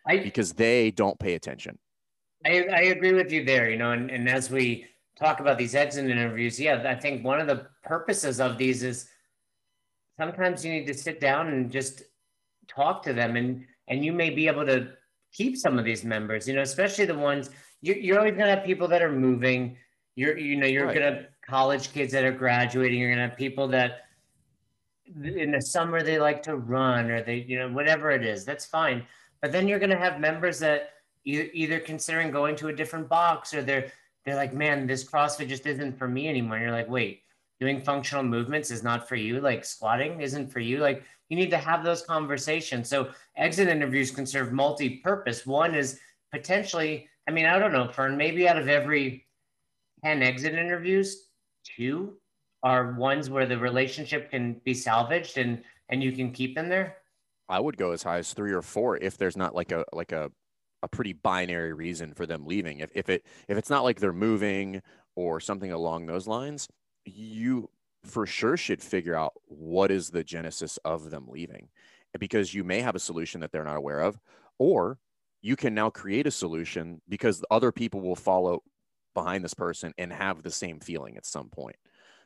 I, 0.06 0.18
because 0.18 0.54
they 0.54 0.92
don't 0.92 1.20
pay 1.20 1.34
attention. 1.34 1.78
I, 2.46 2.66
I 2.72 2.82
agree 2.84 3.14
with 3.14 3.32
you 3.32 3.44
there, 3.44 3.70
you 3.70 3.78
know, 3.78 3.92
and, 3.92 4.10
and 4.10 4.30
as 4.30 4.50
we 4.50 4.86
talk 5.20 5.40
about 5.40 5.58
these 5.58 5.76
exit 5.76 6.10
interviews, 6.10 6.60
yeah, 6.60 6.84
I 6.88 6.96
think 6.96 7.26
one 7.26 7.42
of 7.42 7.48
the 7.48 7.68
purposes 7.84 8.40
of 8.40 8.58
these 8.58 8.84
is 8.84 9.10
sometimes 10.18 10.66
you 10.66 10.72
need 10.72 10.88
to 10.88 10.94
sit 10.94 11.20
down 11.20 11.48
and 11.48 11.72
just 11.72 12.02
talk 12.68 13.04
to 13.04 13.14
them 13.14 13.36
and 13.36 13.66
and 13.88 14.04
you 14.04 14.12
may 14.12 14.30
be 14.30 14.48
able 14.48 14.66
to 14.66 14.90
keep 15.32 15.56
some 15.56 15.78
of 15.80 15.86
these 15.86 16.04
members, 16.04 16.48
you 16.48 16.54
know, 16.56 16.62
especially 16.62 17.06
the 17.06 17.18
ones 17.18 17.50
you're, 17.82 17.96
you're 17.98 18.18
always 18.20 18.34
gonna 18.34 18.50
have 18.56 18.66
people 18.66 18.88
that 18.88 19.02
are 19.02 19.12
moving. 19.12 19.78
You're 20.16 20.38
you 20.38 20.56
know, 20.58 20.68
you're 20.68 20.86
Right. 20.88 20.96
gonna 20.96 21.06
have 21.16 21.26
college 21.48 21.94
kids 21.94 22.12
that 22.14 22.26
are 22.26 22.32
graduating, 22.32 23.00
you're 23.00 23.12
gonna 23.12 23.28
have 23.30 23.38
people 23.38 23.68
that 23.70 24.02
in 25.24 25.52
the 25.52 25.62
summer 25.62 26.04
they 26.04 26.20
like 26.20 26.44
to 26.44 26.58
run 26.58 27.10
or 27.10 27.22
they, 27.24 27.38
you 27.38 27.58
know, 27.58 27.70
whatever 27.72 28.12
it 28.12 28.26
is, 28.26 28.44
that's 28.44 28.66
fine. 28.66 29.06
But 29.42 29.52
then 29.54 29.68
you're 29.68 29.80
gonna 29.80 29.98
have 29.98 30.20
members 30.20 30.60
that 30.60 30.90
e- 31.26 31.50
either 31.54 31.80
considering 31.80 32.32
going 32.32 32.56
to 32.58 32.68
a 32.68 32.74
different 32.74 33.08
box 33.08 33.54
or 33.54 33.62
they're 33.62 33.92
they're 34.26 34.36
like, 34.36 34.54
man, 34.54 34.88
this 34.88 35.10
CrossFit 35.10 35.48
just 35.48 35.66
isn't 35.66 35.98
for 35.98 36.10
me 36.10 36.28
anymore. 36.28 36.56
And 36.58 36.64
you're 36.66 36.74
like, 36.76 36.90
wait, 36.90 37.22
doing 37.60 37.82
functional 37.82 38.24
movements 38.24 38.72
is 38.72 38.84
not 38.84 39.08
for 39.08 39.16
you. 39.16 39.42
Like 39.42 39.66
squatting 39.66 40.22
isn't 40.22 40.52
for 40.52 40.60
you. 40.60 40.80
Like 40.80 41.04
you 41.30 41.38
need 41.38 41.50
to 41.50 41.58
have 41.58 41.84
those 41.84 42.04
conversations. 42.04 42.90
So 42.90 43.10
exit 43.36 43.68
interviews 43.68 44.12
can 44.12 44.26
serve 44.26 44.54
multi-purpose. 44.54 45.46
One 45.46 45.76
is 45.76 46.00
potentially, 46.32 47.10
I 47.28 47.32
mean, 47.32 47.46
I 47.46 47.60
don't 47.60 47.74
know, 47.74 47.88
Fern, 47.88 48.18
maybe 48.18 48.48
out 48.48 48.58
of 48.58 48.68
every 48.68 49.26
10 50.04 50.22
exit 50.22 50.54
interviews, 50.54 51.30
two 51.64 52.18
are 52.64 52.94
ones 52.94 53.30
where 53.30 53.46
the 53.46 53.58
relationship 53.58 54.32
can 54.32 54.60
be 54.66 54.74
salvaged 54.74 55.38
and 55.38 55.64
and 55.90 56.04
you 56.04 56.12
can 56.12 56.32
keep 56.32 56.56
them 56.56 56.70
there. 56.70 56.98
I 57.50 57.60
would 57.60 57.78
go 57.78 57.92
as 57.92 58.04
high 58.04 58.18
as 58.18 58.34
three 58.34 58.52
or 58.52 58.62
four 58.62 58.98
if 58.98 59.18
there's 59.18 59.38
not 59.38 59.56
like 59.56 59.72
a 59.72 59.86
like 59.94 60.12
a 60.12 60.32
a 60.84 60.88
pretty 60.88 61.14
binary 61.14 61.74
reason 61.74 62.14
for 62.14 62.26
them 62.26 62.46
leaving. 62.46 62.80
If 62.80 62.92
if 62.94 63.10
it 63.10 63.26
if 63.48 63.58
it's 63.58 63.70
not 63.70 63.84
like 63.84 64.00
they're 64.00 64.14
moving 64.14 64.82
or 65.16 65.40
something 65.40 65.72
along 65.72 66.06
those 66.06 66.28
lines, 66.28 66.68
you 67.08 67.70
for 68.04 68.26
sure 68.26 68.58
should 68.58 68.82
figure 68.82 69.16
out 69.16 69.34
what 69.46 69.92
is 69.92 70.10
the 70.10 70.24
genesis 70.24 70.78
of 70.86 71.10
them 71.10 71.26
leaving. 71.28 71.70
Because 72.20 72.54
you 72.54 72.64
may 72.64 72.82
have 72.82 72.96
a 72.96 73.00
solution 73.00 73.42
that 73.42 73.52
they're 73.52 73.64
not 73.64 73.78
aware 73.78 74.00
of, 74.00 74.18
or 74.58 74.98
you 75.42 75.56
can 75.56 75.74
now 75.74 75.90
create 75.90 76.26
a 76.26 76.32
solution 76.32 77.02
because 77.08 77.44
other 77.52 77.72
people 77.72 78.02
will 78.02 78.16
follow 78.16 78.64
behind 79.14 79.44
this 79.44 79.54
person 79.54 79.94
and 79.98 80.12
have 80.12 80.42
the 80.42 80.52
same 80.52 80.80
feeling 80.80 81.18
at 81.18 81.26
some 81.26 81.50
point. 81.50 81.76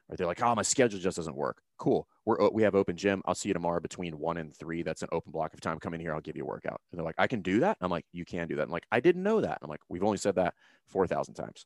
Or 0.07 0.15
they're 0.15 0.27
like, 0.27 0.41
oh, 0.41 0.55
my 0.55 0.61
schedule 0.61 0.99
just 0.99 1.17
doesn't 1.17 1.35
work. 1.35 1.61
Cool. 1.77 2.07
We're 2.25 2.49
we 2.49 2.63
have 2.63 2.75
open 2.75 2.95
gym. 2.95 3.21
I'll 3.25 3.35
see 3.35 3.49
you 3.49 3.53
tomorrow 3.53 3.79
between 3.79 4.19
one 4.19 4.37
and 4.37 4.55
three. 4.55 4.83
That's 4.83 5.01
an 5.01 5.09
open 5.11 5.31
block 5.31 5.53
of 5.53 5.61
time. 5.61 5.79
Come 5.79 5.93
in 5.93 5.99
here. 5.99 6.13
I'll 6.13 6.21
give 6.21 6.37
you 6.37 6.43
a 6.43 6.47
workout. 6.47 6.79
And 6.91 6.97
they're 6.97 7.05
like, 7.05 7.15
I 7.17 7.27
can 7.27 7.41
do 7.41 7.61
that. 7.61 7.77
I'm 7.81 7.89
like, 7.89 8.05
you 8.11 8.23
can 8.23 8.47
do 8.47 8.55
that. 8.57 8.63
I'm 8.63 8.69
like, 8.69 8.85
I 8.91 8.99
didn't 8.99 9.23
know 9.23 9.41
that. 9.41 9.57
I'm 9.61 9.69
like, 9.69 9.81
we've 9.89 10.03
only 10.03 10.17
said 10.17 10.35
that 10.35 10.53
four 10.87 11.07
thousand 11.07 11.33
times. 11.33 11.65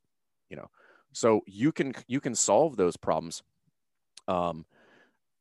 You 0.49 0.57
know, 0.57 0.67
so 1.13 1.41
you 1.45 1.71
can 1.71 1.93
you 2.07 2.19
can 2.19 2.35
solve 2.35 2.77
those 2.77 2.97
problems. 2.97 3.43
Um, 4.27 4.65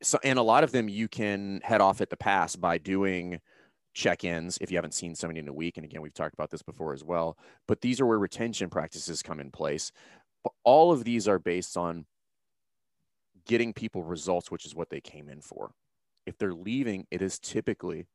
so 0.02 0.18
and 0.22 0.38
a 0.38 0.42
lot 0.42 0.64
of 0.64 0.72
them 0.72 0.88
you 0.88 1.08
can 1.08 1.60
head 1.64 1.80
off 1.80 2.00
at 2.00 2.10
the 2.10 2.16
pass 2.16 2.56
by 2.56 2.78
doing 2.78 3.40
check-ins 3.94 4.58
if 4.60 4.70
you 4.70 4.76
haven't 4.76 4.94
seen 4.94 5.14
somebody 5.14 5.40
in 5.40 5.48
a 5.48 5.52
week. 5.52 5.76
And 5.76 5.84
again, 5.84 6.02
we've 6.02 6.12
talked 6.12 6.34
about 6.34 6.50
this 6.50 6.62
before 6.62 6.92
as 6.92 7.04
well. 7.04 7.38
But 7.66 7.80
these 7.80 8.00
are 8.00 8.06
where 8.06 8.18
retention 8.18 8.68
practices 8.68 9.22
come 9.22 9.40
in 9.40 9.50
place. 9.50 9.92
But 10.42 10.52
all 10.64 10.92
of 10.92 11.04
these 11.04 11.26
are 11.28 11.38
based 11.38 11.76
on 11.76 12.04
getting 13.46 13.72
people 13.72 14.02
results, 14.02 14.50
which 14.50 14.66
is 14.66 14.74
what 14.74 14.90
they 14.90 15.00
came 15.00 15.28
in 15.28 15.40
for. 15.40 15.70
If 16.26 16.38
they're 16.38 16.54
leaving, 16.54 17.06
it 17.10 17.22
is 17.22 17.38
typically 17.38 18.06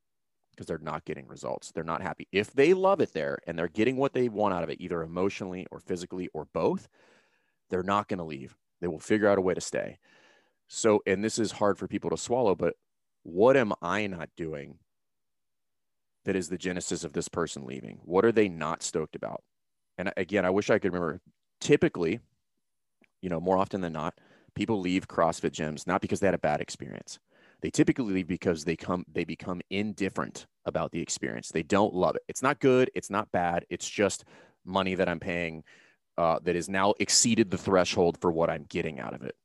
because 0.51 0.67
they're 0.67 0.79
not 0.79 1.05
getting 1.05 1.27
results. 1.27 1.71
They're 1.71 1.83
not 1.83 2.01
happy. 2.01 2.27
If 2.31 2.51
they 2.51 2.73
love 2.73 2.99
it 2.99 3.13
there 3.13 3.39
and 3.47 3.57
they're 3.57 3.69
getting 3.69 3.95
what 3.95 4.13
they 4.13 4.27
want 4.27 4.53
out 4.53 4.63
of 4.63 4.69
it, 4.69 4.81
either 4.81 5.01
emotionally 5.01 5.65
or 5.71 5.79
physically 5.79 6.27
or 6.33 6.45
both, 6.53 6.89
they're 7.69 7.83
not 7.83 8.07
going 8.07 8.17
to 8.17 8.23
leave. 8.23 8.55
They 8.81 8.87
will 8.87 8.99
figure 8.99 9.27
out 9.27 9.37
a 9.37 9.41
way 9.41 9.53
to 9.53 9.61
stay. 9.61 9.99
So, 10.67 11.01
and 11.07 11.23
this 11.23 11.39
is 11.39 11.51
hard 11.51 11.77
for 11.77 11.87
people 11.87 12.09
to 12.11 12.17
swallow, 12.17 12.55
but 12.55 12.75
what 13.23 13.57
am 13.57 13.73
I 13.81 14.07
not 14.07 14.29
doing 14.37 14.77
that 16.25 16.35
is 16.35 16.49
the 16.49 16.57
genesis 16.57 17.03
of 17.03 17.13
this 17.13 17.27
person 17.27 17.65
leaving? 17.65 17.99
What 18.03 18.25
are 18.25 18.31
they 18.31 18.49
not 18.49 18.83
stoked 18.83 19.15
about? 19.15 19.43
And 19.97 20.11
again, 20.15 20.45
I 20.45 20.49
wish 20.49 20.69
I 20.69 20.79
could 20.79 20.93
remember. 20.93 21.19
Typically, 21.59 22.19
you 23.21 23.29
know, 23.29 23.39
more 23.39 23.57
often 23.57 23.81
than 23.81 23.93
not, 23.93 24.13
people 24.55 24.79
leave 24.79 25.07
CrossFit 25.07 25.51
gyms 25.51 25.85
not 25.87 26.01
because 26.01 26.19
they 26.19 26.27
had 26.27 26.33
a 26.35 26.39
bad 26.39 26.61
experience. 26.61 27.19
They 27.61 27.69
typically 27.69 28.13
leave 28.13 28.27
because 28.27 28.63
they 28.63 28.75
come 28.75 29.03
they 29.11 29.25
become 29.25 29.61
indifferent 29.69 30.47
about 30.65 30.91
the 30.91 31.01
experience. 31.01 31.49
They 31.49 31.63
don't 31.63 31.93
love 31.93 32.15
it. 32.15 32.21
It's 32.29 32.41
not 32.41 32.59
good. 32.59 32.89
It's 32.95 33.09
not 33.09 33.31
bad. 33.31 33.65
It's 33.69 33.89
just 33.89 34.23
money 34.65 34.95
that 34.95 35.09
I'm 35.09 35.19
paying 35.19 35.63
uh, 36.19 36.37
that 36.43 36.55
is 36.55 36.67
now 36.67 36.93
exceeded 36.99 37.49
the 37.49 37.57
threshold 37.57 38.17
for 38.19 38.31
what 38.31 38.49
I'm 38.49 38.65
getting 38.69 38.99
out 38.99 39.13
of 39.13 39.23
it. 39.23 39.35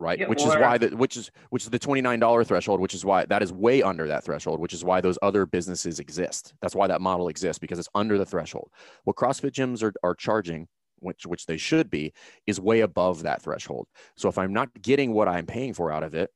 Right. 0.00 0.18
Yeah, 0.18 0.28
which 0.28 0.40
is 0.40 0.48
why 0.48 0.78
the 0.78 0.88
which 0.96 1.16
is 1.18 1.30
which 1.50 1.64
is 1.64 1.70
the 1.70 1.78
twenty 1.78 2.00
nine 2.00 2.18
dollar 2.20 2.42
threshold. 2.42 2.80
Which 2.80 2.94
is 2.94 3.04
why 3.04 3.26
that 3.26 3.42
is 3.42 3.52
way 3.52 3.82
under 3.82 4.08
that 4.08 4.24
threshold. 4.24 4.58
Which 4.58 4.72
is 4.72 4.82
why 4.82 5.00
those 5.02 5.18
other 5.20 5.44
businesses 5.44 6.00
exist. 6.00 6.54
That's 6.62 6.74
why 6.74 6.86
that 6.86 7.02
model 7.02 7.28
exists 7.28 7.58
because 7.58 7.78
it's 7.78 7.88
under 7.94 8.16
the 8.16 8.24
threshold. 8.24 8.70
What 9.04 9.16
CrossFit 9.16 9.52
gyms 9.52 9.82
are 9.82 9.92
are 10.02 10.14
charging 10.14 10.68
which 11.00 11.26
which 11.26 11.46
they 11.46 11.58
should 11.58 11.90
be, 11.90 12.12
is 12.46 12.60
way 12.60 12.80
above 12.80 13.22
that 13.22 13.42
threshold. 13.42 13.88
So 14.16 14.28
if 14.28 14.38
I'm 14.38 14.52
not 14.52 14.68
getting 14.80 15.12
what 15.12 15.28
I'm 15.28 15.46
paying 15.46 15.74
for 15.74 15.92
out 15.92 16.02
of 16.02 16.14
it 16.14 16.30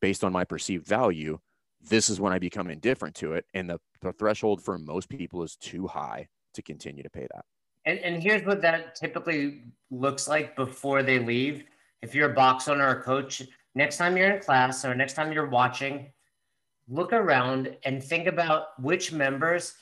based 0.00 0.24
on 0.24 0.32
my 0.32 0.44
perceived 0.44 0.86
value, 0.86 1.38
this 1.80 2.10
is 2.10 2.20
when 2.20 2.32
I 2.32 2.38
become 2.38 2.68
indifferent 2.68 3.14
to 3.16 3.34
it. 3.34 3.44
And 3.54 3.70
the, 3.70 3.78
the 4.00 4.12
threshold 4.12 4.62
for 4.62 4.78
most 4.78 5.08
people 5.08 5.42
is 5.42 5.56
too 5.56 5.86
high 5.86 6.28
to 6.54 6.62
continue 6.62 7.02
to 7.02 7.10
pay 7.10 7.26
that. 7.32 7.44
And, 7.86 7.98
and 7.98 8.22
here's 8.22 8.46
what 8.46 8.62
that 8.62 8.94
typically 8.94 9.62
looks 9.90 10.28
like 10.28 10.56
before 10.56 11.02
they 11.02 11.18
leave. 11.18 11.64
If 12.02 12.14
you're 12.14 12.30
a 12.30 12.34
box 12.34 12.68
owner 12.68 12.88
or 12.88 13.02
coach, 13.02 13.42
next 13.74 13.96
time 13.96 14.16
you're 14.16 14.30
in 14.30 14.42
class 14.42 14.84
or 14.84 14.94
next 14.94 15.14
time 15.14 15.32
you're 15.32 15.48
watching, 15.48 16.12
look 16.88 17.12
around 17.12 17.76
and 17.84 18.02
think 18.02 18.26
about 18.26 18.80
which 18.80 19.12
members 19.12 19.74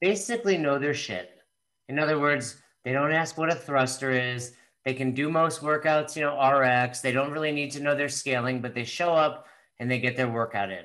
basically 0.00 0.58
know 0.58 0.78
their 0.78 0.94
shit. 0.94 1.42
In 1.88 1.98
other 1.98 2.18
words, 2.18 2.62
they 2.84 2.92
don't 2.92 3.12
ask 3.12 3.38
what 3.38 3.50
a 3.52 3.54
thruster 3.54 4.10
is. 4.10 4.54
They 4.84 4.94
can 4.94 5.12
do 5.12 5.30
most 5.30 5.62
workouts, 5.62 6.16
you 6.16 6.22
know, 6.22 6.40
RX. 6.40 7.00
They 7.00 7.12
don't 7.12 7.30
really 7.30 7.52
need 7.52 7.70
to 7.72 7.82
know 7.82 7.94
their 7.94 8.08
scaling, 8.08 8.60
but 8.60 8.74
they 8.74 8.84
show 8.84 9.14
up 9.14 9.46
and 9.78 9.90
they 9.90 9.98
get 9.98 10.16
their 10.16 10.28
workout 10.28 10.70
in. 10.70 10.84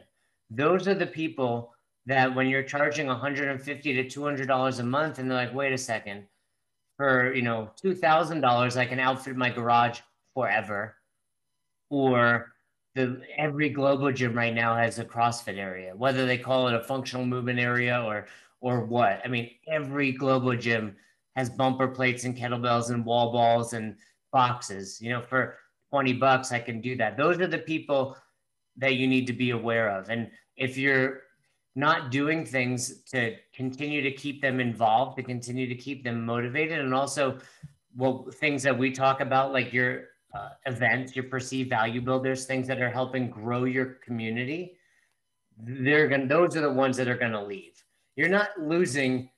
Those 0.50 0.88
are 0.88 0.94
the 0.94 1.08
people 1.08 1.74
that 2.06 2.34
when 2.34 2.48
you're 2.48 2.64
charging 2.64 3.08
150 3.08 3.94
to 3.94 4.10
200 4.10 4.48
dollars 4.48 4.80
a 4.80 4.84
month, 4.84 5.20
and 5.20 5.30
they're 5.30 5.38
like, 5.38 5.54
wait 5.54 5.74
a 5.74 5.78
second, 5.78 6.26
for 6.98 7.34
you 7.34 7.44
know 7.44 7.72
two 7.80 7.96
thousand 7.96 8.42
dollars, 8.42 8.76
I 8.76 8.86
can 8.86 9.00
outfit 9.00 9.36
my 9.38 9.50
garage 9.50 10.00
forever, 10.34 10.96
or 11.90 12.54
the 12.96 13.22
every 13.38 13.70
Globo 13.70 14.12
gym 14.12 14.34
right 14.36 14.54
now 14.54 14.76
has 14.76 15.00
a 15.00 15.06
CrossFit 15.06 15.58
area, 15.58 15.96
whether 15.96 16.26
they 16.26 16.38
call 16.38 16.68
it 16.68 16.74
a 16.74 16.84
functional 16.84 17.26
movement 17.26 17.60
area 17.60 18.04
or 18.04 18.26
or 18.60 18.84
what. 18.84 19.22
I 19.24 19.28
mean, 19.28 19.52
every 19.68 20.12
Globo 20.12 20.56
gym 20.56 20.96
has 21.36 21.50
bumper 21.50 21.88
plates 21.88 22.24
and 22.24 22.36
kettlebells 22.36 22.90
and 22.90 23.06
wall 23.06 23.32
balls 23.32 23.74
and 23.74 23.96
boxes. 24.34 25.00
You 25.00 25.12
know, 25.12 25.22
for 25.22 25.56
20 25.92 26.14
bucks, 26.14 26.52
I 26.52 26.60
can 26.60 26.82
do 26.82 26.98
that. 26.98 27.16
Those 27.16 27.40
are 27.40 27.48
the 27.48 27.60
people 27.60 28.18
that 28.78 28.96
you 28.96 29.08
need 29.08 29.28
to 29.28 29.34
be 29.34 29.52
aware 29.52 29.90
of. 29.90 30.10
And 30.10 30.30
if 30.56 30.78
you're 30.78 31.22
not 31.78 32.12
doing 32.12 32.44
things 32.44 33.04
to 33.04 33.36
continue 33.54 34.02
to 34.02 34.12
keep 34.12 34.42
them 34.42 34.60
involved, 34.60 35.16
to 35.18 35.24
continue 35.24 35.68
to 35.68 35.76
keep 35.76 36.04
them 36.04 36.26
motivated, 36.26 36.80
and 36.80 36.94
also 36.94 37.38
well, 37.96 38.28
things 38.34 38.64
that 38.64 38.78
we 38.78 38.92
talk 38.92 39.22
about, 39.22 39.54
like 39.54 39.72
your 39.72 40.06
uh, 40.36 40.50
events, 40.66 41.16
your 41.16 41.26
perceived 41.26 41.70
value 41.70 42.02
builders, 42.02 42.46
things 42.46 42.68
that 42.68 42.82
are 42.82 42.90
helping 42.90 43.30
grow 43.30 43.66
your 43.66 43.86
community, 44.06 44.74
they're 45.58 46.08
going 46.08 46.22
to, 46.22 46.28
those 46.28 46.58
are 46.58 46.62
the 46.62 46.72
ones 46.72 46.98
that 46.98 47.08
are 47.08 47.18
going 47.18 47.32
to 47.32 47.44
leave. 47.44 47.84
You're 48.16 48.28
not 48.28 48.50
losing 48.60 49.30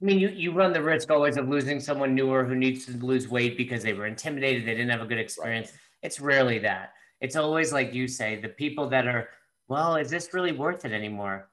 I 0.00 0.04
mean, 0.04 0.18
you, 0.18 0.28
you 0.28 0.52
run 0.52 0.74
the 0.74 0.82
risk 0.82 1.10
always 1.10 1.38
of 1.38 1.48
losing 1.48 1.80
someone 1.80 2.14
newer 2.14 2.44
who 2.44 2.54
needs 2.54 2.84
to 2.84 2.92
lose 2.98 3.28
weight 3.28 3.56
because 3.56 3.82
they 3.82 3.94
were 3.94 4.06
intimidated, 4.06 4.66
they 4.66 4.74
didn't 4.74 4.90
have 4.90 5.00
a 5.00 5.06
good 5.06 5.18
experience. 5.18 5.72
It's 6.02 6.20
rarely 6.20 6.58
that. 6.58 6.92
It's 7.22 7.34
always 7.34 7.72
like 7.72 7.94
you 7.94 8.06
say, 8.06 8.36
the 8.36 8.50
people 8.50 8.90
that 8.90 9.06
are, 9.06 9.30
well, 9.68 9.96
is 9.96 10.10
this 10.10 10.34
really 10.34 10.52
worth 10.52 10.84
it 10.84 10.92
anymore? 10.92 11.48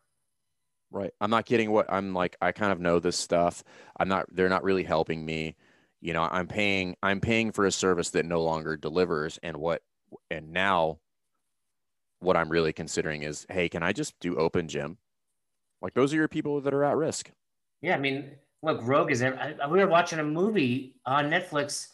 Right. 0.94 1.12
I'm 1.20 1.32
not 1.32 1.48
getting 1.48 1.72
what 1.72 1.92
I'm 1.92 2.14
like. 2.14 2.38
I 2.40 2.52
kind 2.52 2.72
of 2.72 2.80
know 2.80 3.00
this 3.00 3.18
stuff. 3.18 3.64
I'm 4.00 4.08
not, 4.08 4.28
they're 4.32 4.48
not 4.48 4.64
really 4.64 4.84
helping 4.84 5.26
me. 5.26 5.56
You 6.02 6.14
know, 6.14 6.22
I'm 6.22 6.48
paying, 6.48 6.96
I'm 7.02 7.20
paying 7.20 7.52
for 7.52 7.66
a 7.66 7.72
service 7.72 8.12
that 8.12 8.28
no 8.28 8.44
longer 8.44 8.78
delivers. 8.78 9.40
And 9.42 9.58
what, 9.58 9.82
and 10.30 10.54
now 10.54 11.00
what 12.20 12.38
I'm 12.38 12.50
really 12.50 12.74
considering 12.74 13.24
is, 13.24 13.48
hey, 13.50 13.70
can 13.70 13.82
I 13.82 13.92
just 13.92 14.20
do 14.20 14.36
open 14.38 14.68
gym? 14.68 15.00
Like 15.82 15.96
those 15.96 16.14
are 16.14 16.18
your 16.18 16.28
people 16.28 16.62
that 16.62 16.76
are 16.76 16.84
at 16.84 16.96
risk. 16.96 17.32
Yeah, 17.82 17.96
I 17.96 18.00
mean, 18.00 18.30
look, 18.62 18.80
Rogue 18.84 19.12
is. 19.12 19.24
I, 19.24 19.56
we 19.70 19.80
were 19.80 19.88
watching 19.88 20.20
a 20.20 20.24
movie 20.24 20.96
on 21.06 21.26
Netflix, 21.26 21.88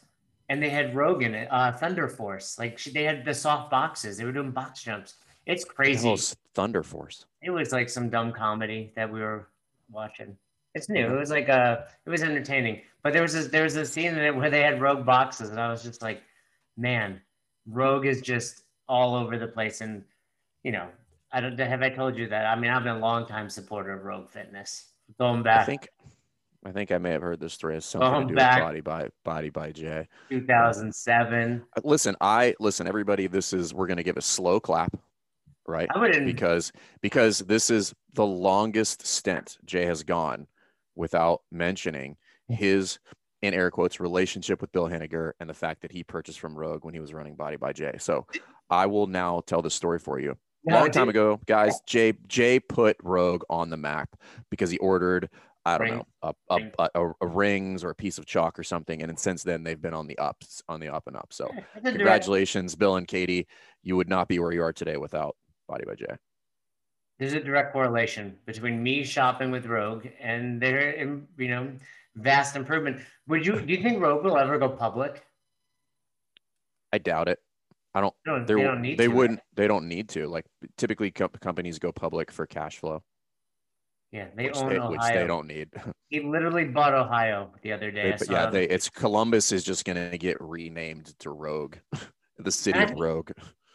and 0.50 0.62
they 0.62 0.70
had 0.70 0.96
Rogue 0.96 1.24
in 1.24 1.34
it, 1.34 1.48
uh, 1.50 1.72
Thunder 1.72 2.08
Force. 2.08 2.60
Like 2.60 2.78
she, 2.78 2.92
they 2.92 3.04
had 3.04 3.24
the 3.24 3.34
soft 3.34 3.72
boxes. 3.72 4.18
They 4.18 4.26
were 4.26 4.32
doing 4.32 4.52
box 4.52 4.84
jumps. 4.84 5.16
It's 5.50 5.66
crazy. 5.66 6.16
Thunder 6.54 6.84
Force. 6.84 7.26
It 7.42 7.50
was 7.50 7.72
like 7.72 7.90
some 7.90 8.10
dumb 8.10 8.32
comedy 8.32 8.92
that 8.96 9.12
we 9.12 9.20
were 9.20 9.48
watching. 9.92 10.38
It's 10.76 10.90
new. 10.90 11.08
It 11.08 11.20
was 11.20 11.32
like 11.32 11.50
a, 11.50 11.88
it 12.06 12.10
was 12.10 12.22
entertaining. 12.22 12.82
But 13.02 13.14
there 13.14 13.24
was 13.24 13.34
this, 13.34 13.48
there 13.48 13.64
was 13.64 13.76
a 13.76 13.86
scene 13.86 14.08
in 14.12 14.20
it 14.20 14.36
where 14.36 14.50
they 14.52 14.62
had 14.62 14.80
Rogue 14.80 15.06
boxes, 15.06 15.50
and 15.50 15.60
I 15.60 15.72
was 15.72 15.82
just 15.82 16.02
like, 16.02 16.22
man, 16.78 17.20
Rogue 17.68 18.06
is 18.06 18.22
just 18.22 18.64
all 18.88 19.16
over 19.16 19.38
the 19.40 19.48
place. 19.48 19.82
And 19.82 20.04
you 20.64 20.72
know, 20.72 20.88
I 21.32 21.42
don't 21.42 21.58
have 21.60 21.82
I 21.82 21.90
told 21.90 22.16
you 22.16 22.28
that. 22.30 22.46
I 22.46 22.56
mean, 22.56 22.70
I've 22.70 22.84
been 22.84 22.98
a 22.98 23.00
long 23.00 23.26
time 23.26 23.50
supporter 23.50 23.94
of 23.94 24.04
Rogue 24.04 24.30
Fitness. 24.30 24.86
Going 25.18 25.42
back, 25.42 25.62
I 25.62 25.66
think, 25.66 25.88
I 26.66 26.72
think 26.72 26.92
I 26.92 27.00
may 27.00 27.12
have 27.12 27.24
heard 27.24 27.40
this 27.40 27.54
story 27.54 27.74
has 27.74 27.86
something 27.86 28.08
Going 28.12 28.28
to 28.28 28.34
do 28.34 28.36
back- 28.36 28.58
with 28.58 28.66
Body 28.68 28.82
by 28.82 29.10
Body 29.24 29.50
by 29.50 29.72
Jay. 29.72 30.08
2007. 30.30 31.64
Uh, 31.76 31.82
Listen, 31.84 32.16
I 32.22 32.54
listen, 32.60 32.86
everybody. 32.88 33.26
This 33.26 33.54
is 33.54 33.74
we're 33.74 33.88
gonna 33.88 34.04
give 34.04 34.18
a 34.18 34.22
slow 34.22 34.60
clap, 34.60 34.96
right? 35.70 35.88
Because 36.26 36.72
because 37.02 37.40
this 37.40 37.70
is 37.70 37.94
the 38.14 38.26
longest 38.26 39.06
stint 39.06 39.58
Jay 39.66 39.86
has 39.86 40.04
gone 40.04 40.48
without 40.96 41.42
mentioning 41.52 42.18
his 42.50 43.00
in 43.42 43.54
air 43.54 43.72
quotes 43.72 44.00
relationship 44.00 44.60
with 44.60 44.72
Bill 44.72 44.88
Henniger 44.88 45.32
and 45.40 45.50
the 45.50 45.54
fact 45.54 45.82
that 45.82 45.92
he 45.92 46.04
purchased 46.04 46.40
from 46.40 46.58
Rogue 46.58 46.84
when 46.84 46.94
he 46.94 47.00
was 47.00 47.14
running 47.14 47.36
Body 47.36 47.56
by 47.56 47.72
Jay. 47.72 47.96
So 48.00 48.28
I 48.70 48.88
will 48.88 49.08
now 49.08 49.42
tell 49.46 49.62
the 49.62 49.70
story 49.70 50.00
for 50.00 50.20
you. 50.20 50.36
No, 50.66 50.76
Long 50.76 50.92
time 50.92 51.08
ago, 51.08 51.40
guys, 51.46 51.80
Jay 51.88 52.14
Jay 52.28 52.60
put 52.60 52.98
Rogue 53.02 53.44
on 53.50 53.70
the 53.70 53.78
map 53.78 54.10
because 54.50 54.70
he 54.70 54.78
ordered 54.80 55.30
I 55.66 55.78
don't 55.78 55.88
Ring. 55.88 55.98
know 56.22 56.34
a, 56.50 56.60
a, 56.80 56.90
a, 56.96 57.12
a, 57.22 57.28
rings 57.28 57.84
or 57.84 57.92
a 57.92 57.96
piece 57.96 58.18
of 58.18 58.26
chalk 58.26 58.58
or 58.58 58.64
something, 58.64 59.02
and 59.02 59.20
since 59.20 59.44
then 59.44 59.64
they've 59.64 59.82
been 59.82 59.94
on 59.94 60.08
the 60.08 60.18
ups 60.18 60.64
on 60.68 60.80
the 60.80 60.90
up 60.90 61.04
and 61.08 61.16
up. 61.16 61.28
So 61.32 61.46
it's 61.48 61.58
a 61.58 61.82
direct- 61.82 61.98
congratulations, 61.98 62.76
Bill 62.76 62.96
and 62.96 63.08
Katie. 63.08 63.48
You 63.84 63.96
would 63.96 64.10
not 64.10 64.28
be 64.28 64.40
where 64.40 64.52
you 64.52 64.64
are 64.64 64.74
today 64.74 64.98
without 64.98 65.36
Body 65.70 65.86
by 65.86 65.96
Jay. 65.96 66.16
There's 67.20 67.34
a 67.34 67.40
direct 67.40 67.74
correlation 67.74 68.38
between 68.46 68.82
me 68.82 69.04
shopping 69.04 69.52
with 69.52 69.66
Rogue 69.68 70.08
and 70.20 70.60
their, 70.62 70.98
you 71.38 71.48
know, 71.48 71.72
vast 72.16 72.56
improvement. 72.56 73.02
Would 73.28 73.46
you? 73.46 73.62
Do 73.62 73.72
you 73.74 73.82
think 73.84 74.02
Rogue 74.02 74.24
will 74.24 74.38
ever 74.38 74.58
go 74.58 74.70
public? 74.70 75.24
I 76.92 76.98
doubt 76.98 77.28
it. 77.30 77.40
I 77.94 78.02
don't. 78.02 78.14
They 78.26 78.32
don't, 78.32 78.48
They, 78.48 78.54
don't 78.64 78.82
need 78.82 78.98
they 78.98 79.08
to, 79.08 79.14
wouldn't. 79.14 79.40
They 79.56 79.68
don't 79.68 79.88
need 79.88 80.10
to. 80.10 80.28
Like 80.28 80.46
typically, 80.78 81.12
co- 81.12 81.28
companies 81.28 81.78
go 81.78 81.92
public 81.92 82.32
for 82.32 82.46
cash 82.48 82.78
flow, 82.80 83.04
Yeah, 84.12 84.28
they 84.36 84.46
which 84.46 84.56
own 84.58 84.70
they, 84.70 84.78
Ohio. 84.78 84.92
which 84.92 85.02
they 85.14 85.28
don't 85.28 85.48
need. 85.48 85.70
He 86.10 86.22
literally 86.22 86.66
bought 86.66 86.94
Ohio 86.96 87.52
the 87.62 87.74
other 87.74 87.92
day. 87.92 88.12
They- 88.12 88.18
but 88.18 88.30
yeah, 88.32 88.50
they. 88.50 88.64
It's 88.68 88.90
Columbus 88.90 89.52
is 89.52 89.64
just 89.64 89.86
gonna 89.86 90.18
get 90.18 90.38
renamed 90.40 91.14
to 91.20 91.30
Rogue, 91.32 91.76
the 92.40 92.52
city 92.52 92.80
of 92.80 92.92
Rogue. 92.92 93.32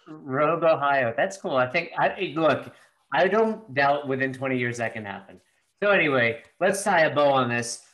Rogue, 0.08 0.64
Ohio. 0.64 1.14
That's 1.16 1.36
cool. 1.36 1.56
I 1.56 1.66
think. 1.66 1.90
I 1.98 2.32
look. 2.34 2.72
I 3.12 3.28
don't 3.28 3.72
doubt 3.74 4.08
within 4.08 4.32
20 4.32 4.58
years 4.58 4.78
that 4.78 4.92
can 4.92 5.04
happen. 5.04 5.40
So 5.82 5.90
anyway, 5.90 6.42
let's 6.60 6.82
tie 6.82 7.02
a 7.02 7.14
bow 7.14 7.30
on 7.30 7.48
this. 7.48 7.84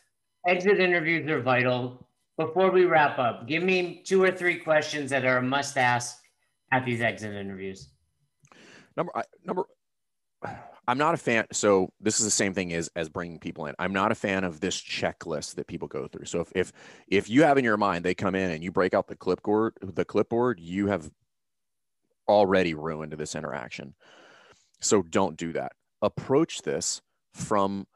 Exit 0.47 0.81
interviews 0.81 1.29
are 1.29 1.41
vital. 1.41 2.07
Before 2.39 2.71
we 2.71 2.85
wrap 2.85 3.19
up, 3.19 3.47
give 3.47 3.63
me 3.63 4.03
two 4.05 4.23
or 4.23 4.31
three 4.31 4.57
questions 4.57 5.11
that 5.11 5.27
are 5.27 5.39
a 5.39 5.43
must 5.43 5.77
ask 5.77 6.23
at 6.73 6.87
these 6.87 7.03
exit 7.03 7.35
interviews. 7.35 7.89
Number 8.97 9.13
number. 9.45 9.65
I'm 10.89 10.99
not 10.99 11.15
a 11.15 11.19
fan. 11.19 11.47
So 11.53 11.93
this 12.01 12.19
is 12.19 12.25
the 12.25 12.31
same 12.31 12.55
thing 12.55 12.73
as 12.73 12.89
as 12.97 13.09
bringing 13.09 13.39
people 13.39 13.67
in. 13.67 13.75
I'm 13.79 13.93
not 13.93 14.11
a 14.11 14.15
fan 14.15 14.45
of 14.45 14.61
this 14.61 14.77
checklist 14.81 15.55
that 15.57 15.67
people 15.67 15.87
go 15.87 16.09
through. 16.09 16.25
So 16.25 16.41
if 16.41 16.51
if 16.55 16.73
if 17.09 17.31
you 17.31 17.43
have 17.43 17.59
in 17.59 17.65
your 17.65 17.77
mind 17.77 18.05
they 18.05 18.15
come 18.15 18.35
in 18.35 18.51
and 18.51 18.65
you 18.65 18.73
break 18.73 18.95
out 18.95 19.07
the 19.07 19.17
clipboard, 19.17 19.75
the 19.83 20.05
clipboard, 20.05 20.59
you 20.59 20.87
have 20.87 21.11
already 22.31 22.75
ruined 22.75 23.13
this 23.13 23.35
interaction. 23.35 23.95
So 24.81 25.03
don't 25.03 25.37
do 25.37 25.53
that. 25.53 25.73
Approach 26.01 26.63
this 26.63 27.03
from 27.35 27.87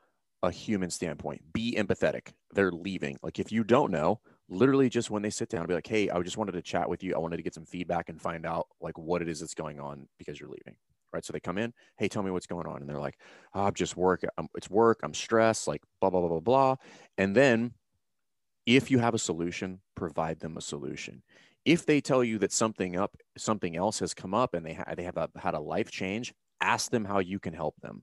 a 0.42 0.50
human 0.50 0.90
standpoint. 0.90 1.52
Be 1.52 1.74
empathetic. 1.78 2.32
They're 2.52 2.72
leaving. 2.72 3.16
Like 3.22 3.38
if 3.38 3.50
you 3.50 3.64
don't 3.64 3.90
know, 3.90 4.20
literally 4.48 4.90
just 4.90 5.10
when 5.10 5.22
they 5.22 5.30
sit 5.30 5.48
down, 5.48 5.66
be 5.66 5.74
like, 5.74 5.86
"Hey, 5.86 6.10
I 6.10 6.20
just 6.20 6.36
wanted 6.36 6.52
to 6.52 6.62
chat 6.62 6.88
with 6.88 7.02
you. 7.02 7.14
I 7.14 7.18
wanted 7.18 7.38
to 7.38 7.42
get 7.42 7.54
some 7.54 7.64
feedback 7.64 8.08
and 8.08 8.20
find 8.20 8.44
out 8.44 8.66
like 8.80 8.98
what 8.98 9.22
it 9.22 9.28
is 9.28 9.40
that's 9.40 9.54
going 9.54 9.80
on 9.80 10.06
because 10.18 10.38
you're 10.38 10.50
leaving." 10.50 10.76
Right? 11.12 11.24
So 11.24 11.32
they 11.32 11.40
come 11.40 11.58
in, 11.58 11.72
"Hey, 11.96 12.08
tell 12.08 12.22
me 12.22 12.30
what's 12.30 12.46
going 12.46 12.66
on." 12.66 12.80
And 12.80 12.88
they're 12.88 12.98
like, 12.98 13.18
oh, 13.54 13.64
"I'm 13.64 13.74
just 13.74 13.96
work. 13.96 14.22
I'm, 14.36 14.48
it's 14.54 14.68
work. 14.68 15.00
I'm 15.02 15.14
stressed. 15.14 15.66
Like 15.66 15.82
blah 16.00 16.10
blah 16.10 16.20
blah 16.20 16.28
blah 16.28 16.40
blah." 16.40 16.76
And 17.16 17.34
then, 17.34 17.72
if 18.66 18.90
you 18.90 18.98
have 18.98 19.14
a 19.14 19.18
solution, 19.18 19.80
provide 19.94 20.40
them 20.40 20.56
a 20.56 20.60
solution. 20.60 21.22
If 21.64 21.86
they 21.86 22.00
tell 22.00 22.22
you 22.22 22.38
that 22.38 22.52
something 22.52 22.96
up, 22.96 23.16
something 23.38 23.76
else 23.76 23.98
has 24.00 24.14
come 24.14 24.34
up, 24.34 24.54
and 24.54 24.64
they 24.64 24.74
ha- 24.74 24.94
they 24.96 25.04
have 25.04 25.16
a, 25.16 25.30
had 25.36 25.54
a 25.54 25.60
life 25.60 25.90
change, 25.90 26.34
ask 26.60 26.90
them 26.90 27.04
how 27.04 27.20
you 27.20 27.38
can 27.38 27.54
help 27.54 27.74
them. 27.80 28.02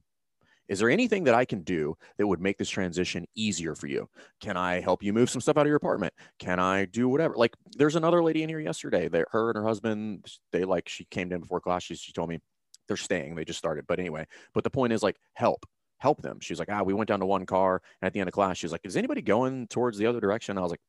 Is 0.68 0.80
there 0.80 0.90
anything 0.90 1.26
that 1.26 1.36
I 1.36 1.44
can 1.44 1.64
do 1.64 1.98
that 2.18 2.26
would 2.26 2.40
make 2.40 2.58
this 2.58 2.70
transition 2.70 3.26
easier 3.36 3.76
for 3.76 3.88
you? 3.88 4.08
Can 4.40 4.56
I 4.56 4.80
help 4.80 5.04
you 5.04 5.12
move 5.12 5.30
some 5.30 5.42
stuff 5.42 5.58
out 5.58 5.62
of 5.62 5.68
your 5.68 5.76
apartment? 5.76 6.14
Can 6.40 6.60
I 6.60 6.86
do 6.86 7.10
whatever? 7.10 7.36
Like, 7.36 7.56
there's 7.74 7.98
another 7.98 8.24
lady 8.24 8.42
in 8.42 8.48
here 8.48 8.60
yesterday 8.60 9.10
that 9.10 9.28
her 9.32 9.50
and 9.50 9.58
her 9.58 9.66
husband, 9.66 10.32
they 10.54 10.64
like, 10.64 10.88
she 10.88 11.04
came 11.06 11.32
in 11.34 11.42
before 11.42 11.60
class. 11.60 11.84
She, 11.84 11.96
she 11.96 12.14
told 12.14 12.30
me 12.30 12.40
they're 12.88 12.96
staying. 12.96 13.36
They 13.36 13.44
just 13.44 13.60
started. 13.60 13.86
But 13.86 14.00
anyway, 14.00 14.26
but 14.54 14.64
the 14.64 14.70
point 14.70 14.94
is 14.94 15.04
like, 15.04 15.18
help, 15.34 15.66
help 15.98 16.22
them. 16.22 16.40
She's 16.40 16.60
like, 16.60 16.70
ah, 16.72 16.84
we 16.84 16.94
went 16.94 17.10
down 17.10 17.20
to 17.20 17.26
one 17.26 17.46
car. 17.46 17.82
And 18.02 18.08
at 18.08 18.14
the 18.14 18.22
end 18.22 18.30
of 18.30 18.34
class, 18.34 18.58
she's 18.58 18.72
like, 18.72 18.82
is 18.86 18.96
anybody 18.96 19.22
going 19.22 19.68
towards 19.68 19.98
the 19.98 20.06
other 20.06 20.22
direction? 20.22 20.58
I 20.58 20.62
was 20.62 20.72
like, 20.72 20.82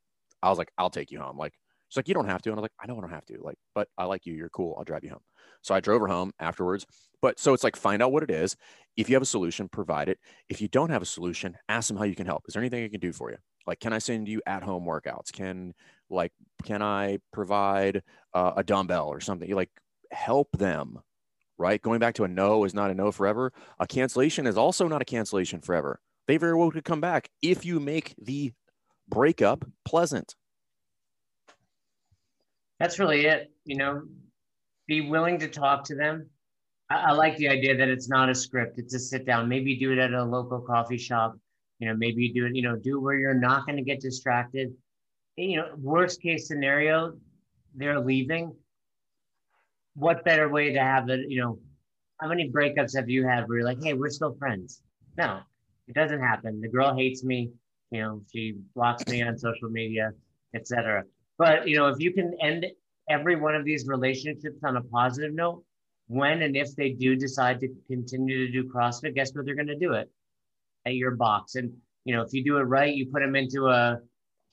I 0.44 0.48
was 0.48 0.58
like, 0.58 0.70
I'll 0.78 0.90
take 0.90 1.10
you 1.10 1.18
home. 1.18 1.36
Like, 1.36 1.54
she's 1.92 1.98
like, 1.98 2.08
you 2.08 2.14
don't 2.14 2.28
have 2.28 2.40
to. 2.40 2.50
And 2.50 2.58
I 2.58 2.60
was 2.60 2.62
like, 2.62 2.72
I 2.82 2.86
know 2.86 2.96
I 2.96 3.02
don't 3.02 3.10
have 3.10 3.26
to. 3.26 3.38
Like, 3.42 3.58
but 3.74 3.86
I 3.98 4.04
like 4.06 4.24
you. 4.24 4.32
You're 4.32 4.48
cool. 4.48 4.74
I'll 4.78 4.84
drive 4.84 5.04
you 5.04 5.10
home. 5.10 5.20
So 5.60 5.74
I 5.74 5.80
drove 5.80 6.00
her 6.00 6.06
home 6.06 6.32
afterwards. 6.40 6.86
But 7.20 7.38
so 7.38 7.52
it's 7.52 7.62
like, 7.62 7.76
find 7.76 8.02
out 8.02 8.12
what 8.12 8.22
it 8.22 8.30
is. 8.30 8.56
If 8.96 9.10
you 9.10 9.14
have 9.14 9.22
a 9.22 9.26
solution, 9.26 9.68
provide 9.68 10.08
it. 10.08 10.18
If 10.48 10.62
you 10.62 10.68
don't 10.68 10.88
have 10.88 11.02
a 11.02 11.06
solution, 11.06 11.54
ask 11.68 11.88
them 11.88 11.98
how 11.98 12.04
you 12.04 12.14
can 12.14 12.26
help. 12.26 12.44
Is 12.48 12.54
there 12.54 12.62
anything 12.62 12.82
I 12.82 12.88
can 12.88 13.00
do 13.00 13.12
for 13.12 13.30
you? 13.30 13.36
Like, 13.66 13.78
can 13.78 13.92
I 13.92 13.98
send 13.98 14.26
you 14.26 14.40
at 14.46 14.62
home 14.62 14.86
workouts? 14.86 15.32
Can 15.32 15.74
like, 16.08 16.32
can 16.64 16.82
I 16.82 17.18
provide 17.30 18.02
uh, 18.32 18.52
a 18.56 18.64
dumbbell 18.64 19.08
or 19.08 19.20
something? 19.20 19.48
You 19.48 19.54
like 19.54 19.70
help 20.10 20.48
them, 20.52 20.98
right? 21.58 21.80
Going 21.80 22.00
back 22.00 22.14
to 22.14 22.24
a 22.24 22.28
no 22.28 22.64
is 22.64 22.74
not 22.74 22.90
a 22.90 22.94
no 22.94 23.12
forever. 23.12 23.52
A 23.78 23.86
cancellation 23.86 24.46
is 24.46 24.56
also 24.56 24.88
not 24.88 25.02
a 25.02 25.06
cancellation 25.06 25.60
forever. 25.60 26.00
They 26.26 26.38
very 26.38 26.54
well 26.54 26.70
could 26.70 26.84
come 26.84 27.00
back 27.00 27.28
if 27.42 27.64
you 27.64 27.80
make 27.80 28.14
the 28.20 28.52
breakup 29.08 29.64
pleasant. 29.84 30.34
That's 32.82 32.98
really 32.98 33.26
it. 33.26 33.52
You 33.64 33.76
know, 33.76 34.02
be 34.88 35.02
willing 35.02 35.38
to 35.38 35.46
talk 35.46 35.84
to 35.84 35.94
them. 35.94 36.28
I, 36.90 36.96
I 36.96 37.12
like 37.12 37.36
the 37.36 37.48
idea 37.48 37.76
that 37.76 37.86
it's 37.86 38.08
not 38.08 38.28
a 38.28 38.34
script; 38.34 38.76
it's 38.76 38.92
a 38.92 38.98
sit 38.98 39.24
down. 39.24 39.48
Maybe 39.48 39.76
do 39.76 39.92
it 39.92 39.98
at 39.98 40.12
a 40.12 40.24
local 40.24 40.58
coffee 40.60 40.98
shop. 40.98 41.38
You 41.78 41.86
know, 41.86 41.94
maybe 41.96 42.32
do 42.32 42.44
it. 42.44 42.56
You 42.56 42.62
know, 42.62 42.74
do 42.74 42.98
where 42.98 43.16
you're 43.16 43.34
not 43.34 43.66
going 43.66 43.76
to 43.76 43.84
get 43.84 44.00
distracted. 44.00 44.74
You 45.36 45.58
know, 45.58 45.68
worst 45.78 46.20
case 46.20 46.48
scenario, 46.48 47.14
they're 47.76 48.00
leaving. 48.00 48.52
What 49.94 50.24
better 50.24 50.48
way 50.48 50.72
to 50.72 50.80
have 50.80 51.08
it? 51.08 51.30
You 51.30 51.40
know, 51.40 51.58
how 52.20 52.26
many 52.26 52.50
breakups 52.50 52.96
have 52.96 53.08
you 53.08 53.24
had 53.24 53.48
where 53.48 53.58
you're 53.58 53.66
like, 53.66 53.80
"Hey, 53.80 53.92
we're 53.92 54.10
still 54.10 54.34
friends"? 54.40 54.82
No, 55.16 55.38
it 55.86 55.94
doesn't 55.94 56.20
happen. 56.20 56.60
The 56.60 56.68
girl 56.68 56.96
hates 56.96 57.22
me. 57.22 57.52
You 57.92 58.00
know, 58.00 58.22
she 58.32 58.56
blocks 58.74 59.06
me 59.06 59.22
on 59.22 59.38
social 59.38 59.70
media, 59.70 60.10
etc. 60.52 61.04
But 61.42 61.66
you 61.66 61.76
know, 61.76 61.88
if 61.88 61.98
you 61.98 62.12
can 62.12 62.36
end 62.40 62.66
every 63.10 63.34
one 63.34 63.56
of 63.56 63.64
these 63.64 63.88
relationships 63.88 64.60
on 64.62 64.76
a 64.76 64.80
positive 64.80 65.34
note, 65.34 65.64
when 66.06 66.42
and 66.42 66.56
if 66.56 66.76
they 66.76 66.90
do 66.90 67.16
decide 67.16 67.58
to 67.60 67.68
continue 67.88 68.46
to 68.46 68.52
do 68.52 68.70
CrossFit, 68.72 69.16
guess 69.16 69.34
where 69.34 69.42
they're 69.42 69.56
going 69.56 69.66
to 69.66 69.74
do 69.86 69.94
it? 69.94 70.08
At 70.86 70.94
your 70.94 71.16
box. 71.16 71.56
And 71.56 71.72
you 72.04 72.14
know, 72.14 72.22
if 72.22 72.32
you 72.32 72.44
do 72.44 72.58
it 72.58 72.62
right, 72.62 72.94
you 72.94 73.06
put 73.06 73.22
them 73.22 73.34
into 73.34 73.66
a 73.66 73.98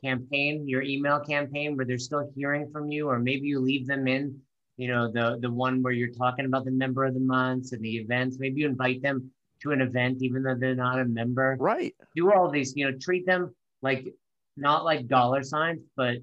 campaign, 0.03 0.67
your 0.67 0.81
email 0.81 1.19
campaign, 1.19 1.77
where 1.77 1.85
they're 1.85 1.99
still 1.99 2.27
hearing 2.35 2.71
from 2.71 2.89
you, 2.89 3.07
or 3.07 3.19
maybe 3.19 3.45
you 3.45 3.59
leave 3.59 3.85
them 3.85 4.07
in. 4.07 4.35
You 4.77 4.87
know, 4.87 5.11
the 5.11 5.37
the 5.39 5.51
one 5.51 5.83
where 5.83 5.93
you're 5.93 6.15
talking 6.23 6.45
about 6.45 6.65
the 6.65 6.71
member 6.71 7.05
of 7.05 7.13
the 7.13 7.19
months 7.19 7.71
and 7.71 7.83
the 7.83 7.97
events. 7.97 8.39
Maybe 8.39 8.61
you 8.61 8.67
invite 8.67 9.03
them 9.03 9.29
to 9.61 9.73
an 9.73 9.81
event, 9.81 10.23
even 10.23 10.41
though 10.41 10.55
they're 10.55 10.73
not 10.73 10.99
a 10.99 11.05
member 11.05 11.55
Right. 11.59 11.93
do 12.15 12.33
all 12.33 12.49
these, 12.49 12.75
you 12.75 12.89
know, 12.89 12.97
treat 12.97 13.27
them 13.27 13.53
like 13.83 14.11
not 14.57 14.85
like 14.85 15.07
dollar 15.07 15.43
signs, 15.43 15.81
but 15.95 16.17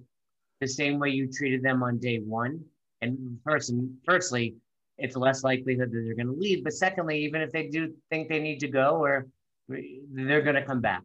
the 0.61 0.69
same 0.69 0.99
way 0.99 1.11
you 1.11 1.31
treated 1.31 1.63
them 1.63 1.83
on 1.83 1.99
day 1.99 2.19
one. 2.19 2.61
And 3.03 3.39
first, 3.45 3.73
firstly, 4.05 4.57
it's 4.99 5.17
less 5.17 5.45
likelihood 5.45 5.91
that 5.91 6.03
they're 6.05 6.15
going 6.15 6.35
to 6.35 6.41
leave. 6.41 6.65
But 6.65 6.73
secondly, 6.73 7.23
even 7.25 7.43
if 7.43 7.53
they 7.53 7.69
do 7.69 7.93
think 8.11 8.29
they 8.29 8.41
need 8.41 8.61
to 8.61 8.69
go, 8.69 8.97
or 9.03 9.27
they're 9.69 10.43
going 10.43 10.57
to 10.57 10.65
come 10.65 10.81
back. 10.81 11.03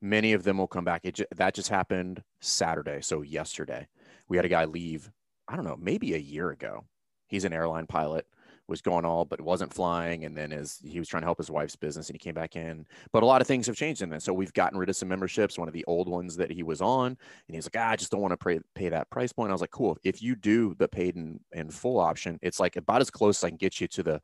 Many 0.00 0.32
of 0.32 0.44
them 0.44 0.58
will 0.58 0.66
come 0.66 0.84
back. 0.84 1.02
It 1.04 1.20
that 1.36 1.54
just 1.54 1.68
happened 1.68 2.22
Saturday. 2.40 3.00
So 3.00 3.22
yesterday, 3.22 3.88
we 4.28 4.36
had 4.36 4.46
a 4.46 4.50
guy 4.50 4.64
leave. 4.64 5.10
I 5.48 5.56
don't 5.56 5.64
know, 5.64 5.76
maybe 5.80 6.14
a 6.14 6.18
year 6.18 6.50
ago. 6.50 6.84
He's 7.28 7.44
an 7.44 7.52
airline 7.52 7.86
pilot, 7.86 8.26
was 8.68 8.82
going 8.82 9.04
all, 9.04 9.24
but 9.24 9.40
wasn't 9.40 9.72
flying. 9.72 10.24
And 10.24 10.36
then 10.36 10.52
as 10.52 10.78
he 10.84 10.98
was 10.98 11.08
trying 11.08 11.22
to 11.22 11.26
help 11.26 11.38
his 11.38 11.50
wife's 11.50 11.76
business, 11.76 12.08
and 12.08 12.14
he 12.14 12.18
came 12.18 12.34
back 12.34 12.56
in. 12.56 12.86
But 13.12 13.22
a 13.22 13.26
lot 13.26 13.40
of 13.40 13.46
things 13.46 13.66
have 13.66 13.76
changed 13.76 14.02
in 14.02 14.08
this. 14.08 14.24
So 14.24 14.32
we've 14.32 14.52
gotten 14.52 14.78
rid 14.78 14.88
of 14.88 14.96
some 14.96 15.08
memberships. 15.08 15.58
One 15.58 15.68
of 15.68 15.74
the 15.74 15.84
old 15.86 16.08
ones 16.08 16.36
that 16.36 16.50
he 16.50 16.62
was 16.62 16.80
on, 16.80 17.06
and 17.06 17.16
he 17.48 17.56
was 17.56 17.66
like, 17.66 17.76
ah, 17.78 17.90
I 17.90 17.96
just 17.96 18.10
don't 18.10 18.20
want 18.20 18.32
to 18.32 18.44
pay, 18.44 18.60
pay 18.74 18.88
that 18.88 19.10
price 19.10 19.32
point. 19.32 19.50
I 19.50 19.54
was 19.54 19.60
like, 19.60 19.70
cool. 19.70 19.98
If 20.02 20.22
you 20.22 20.34
do 20.34 20.74
the 20.78 20.88
paid 20.88 21.16
and, 21.16 21.40
and 21.52 21.72
full 21.72 21.98
option, 21.98 22.38
it's 22.42 22.60
like 22.60 22.76
about 22.76 23.00
as 23.00 23.10
close 23.10 23.38
as 23.40 23.44
I 23.44 23.50
can 23.50 23.56
get 23.56 23.80
you 23.80 23.88
to 23.88 24.02
the 24.02 24.22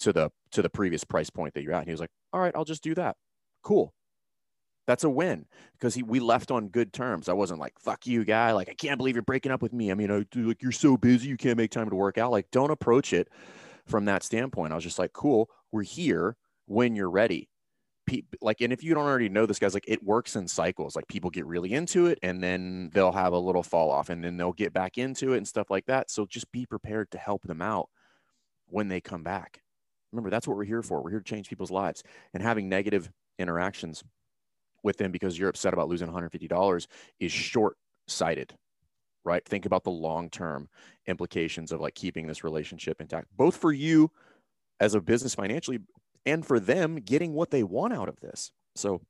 to 0.00 0.12
the 0.12 0.30
to 0.50 0.62
the 0.62 0.70
previous 0.70 1.04
price 1.04 1.30
point 1.30 1.54
that 1.54 1.62
you're 1.62 1.72
at. 1.72 1.80
And 1.80 1.88
he 1.88 1.92
was 1.92 2.00
like, 2.00 2.10
all 2.32 2.40
right, 2.40 2.54
I'll 2.54 2.64
just 2.64 2.82
do 2.82 2.94
that. 2.94 3.16
Cool. 3.62 3.92
That's 4.86 5.04
a 5.04 5.08
win 5.08 5.46
because 5.78 5.94
he 5.94 6.02
we 6.02 6.20
left 6.20 6.50
on 6.50 6.68
good 6.68 6.92
terms. 6.92 7.28
I 7.28 7.32
wasn't 7.32 7.60
like 7.60 7.78
fuck 7.78 8.06
you, 8.06 8.24
guy. 8.24 8.52
Like 8.52 8.68
I 8.68 8.74
can't 8.74 8.98
believe 8.98 9.14
you're 9.14 9.22
breaking 9.22 9.52
up 9.52 9.62
with 9.62 9.72
me. 9.72 9.90
I 9.90 9.94
mean, 9.94 10.10
I, 10.10 10.24
like 10.38 10.62
you're 10.62 10.72
so 10.72 10.96
busy, 10.98 11.28
you 11.28 11.38
can't 11.38 11.56
make 11.56 11.70
time 11.70 11.88
to 11.88 11.96
work 11.96 12.18
out. 12.18 12.30
Like 12.30 12.50
don't 12.50 12.70
approach 12.70 13.14
it 13.14 13.28
from 13.86 14.04
that 14.06 14.22
standpoint. 14.22 14.72
I 14.72 14.74
was 14.74 14.84
just 14.84 14.98
like, 14.98 15.12
cool, 15.12 15.48
we're 15.72 15.82
here 15.82 16.36
when 16.66 16.96
you're 16.96 17.10
ready. 17.10 17.48
Pe- 18.06 18.22
like, 18.40 18.60
and 18.60 18.72
if 18.72 18.82
you 18.82 18.94
don't 18.94 19.06
already 19.06 19.28
know 19.28 19.46
this, 19.46 19.58
guys, 19.58 19.74
like 19.74 19.84
it 19.88 20.02
works 20.02 20.36
in 20.36 20.46
cycles. 20.46 20.94
Like 20.94 21.08
people 21.08 21.30
get 21.30 21.46
really 21.46 21.72
into 21.72 22.06
it, 22.06 22.18
and 22.22 22.42
then 22.42 22.90
they'll 22.92 23.12
have 23.12 23.32
a 23.32 23.38
little 23.38 23.62
fall 23.62 23.90
off, 23.90 24.10
and 24.10 24.22
then 24.22 24.36
they'll 24.36 24.52
get 24.52 24.72
back 24.72 24.98
into 24.98 25.32
it 25.32 25.38
and 25.38 25.48
stuff 25.48 25.70
like 25.70 25.86
that. 25.86 26.10
So 26.10 26.26
just 26.26 26.50
be 26.52 26.66
prepared 26.66 27.10
to 27.12 27.18
help 27.18 27.42
them 27.44 27.62
out 27.62 27.88
when 28.66 28.88
they 28.88 29.00
come 29.00 29.22
back. 29.22 29.60
Remember, 30.12 30.30
that's 30.30 30.46
what 30.46 30.56
we're 30.56 30.64
here 30.64 30.82
for. 30.82 31.02
We're 31.02 31.10
here 31.10 31.20
to 31.20 31.24
change 31.24 31.48
people's 31.48 31.70
lives, 31.70 32.02
and 32.34 32.42
having 32.42 32.68
negative 32.68 33.10
interactions 33.38 34.04
with 34.82 34.98
them 34.98 35.10
because 35.10 35.38
you're 35.38 35.48
upset 35.48 35.72
about 35.72 35.88
losing 35.88 36.08
$150 36.08 36.86
is 37.18 37.32
short 37.32 37.76
sighted 38.06 38.54
right 39.24 39.44
think 39.46 39.66
about 39.66 39.84
the 39.84 39.90
long 39.90 40.28
term 40.28 40.68
implications 41.06 41.72
of 41.72 41.80
like 41.80 41.94
keeping 41.94 42.26
this 42.26 42.44
relationship 42.44 43.00
intact 43.00 43.28
both 43.36 43.56
for 43.56 43.72
you 43.72 44.10
as 44.80 44.94
a 44.94 45.00
business 45.00 45.34
financially 45.34 45.78
and 46.26 46.46
for 46.46 46.58
them 46.58 46.96
getting 46.96 47.32
what 47.32 47.50
they 47.50 47.62
want 47.62 47.92
out 47.92 48.08
of 48.08 48.20
this. 48.20 48.50
So 48.74 49.02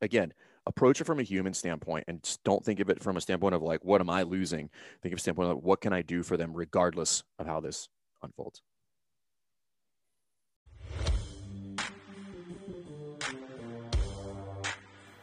again, 0.00 0.32
approach 0.66 1.00
it 1.00 1.04
from 1.04 1.18
a 1.18 1.24
human 1.24 1.54
standpoint 1.54 2.04
and 2.08 2.38
don't 2.44 2.64
think 2.64 2.80
of 2.80 2.88
it 2.88 3.02
from 3.02 3.16
a 3.16 3.20
standpoint 3.20 3.54
of 3.54 3.62
like, 3.62 3.84
what 3.84 4.00
am 4.00 4.10
I 4.10 4.22
losing? 4.22 4.70
Think 5.02 5.12
of 5.12 5.18
a 5.18 5.20
standpoint 5.20 5.50
of 5.50 5.64
what 5.64 5.80
can 5.80 5.92
I 5.92 6.02
do 6.02 6.22
for 6.22 6.36
them 6.36 6.52
regardless 6.52 7.22
of 7.38 7.46
how 7.46 7.60
this 7.60 7.88
unfolds. 8.22 8.62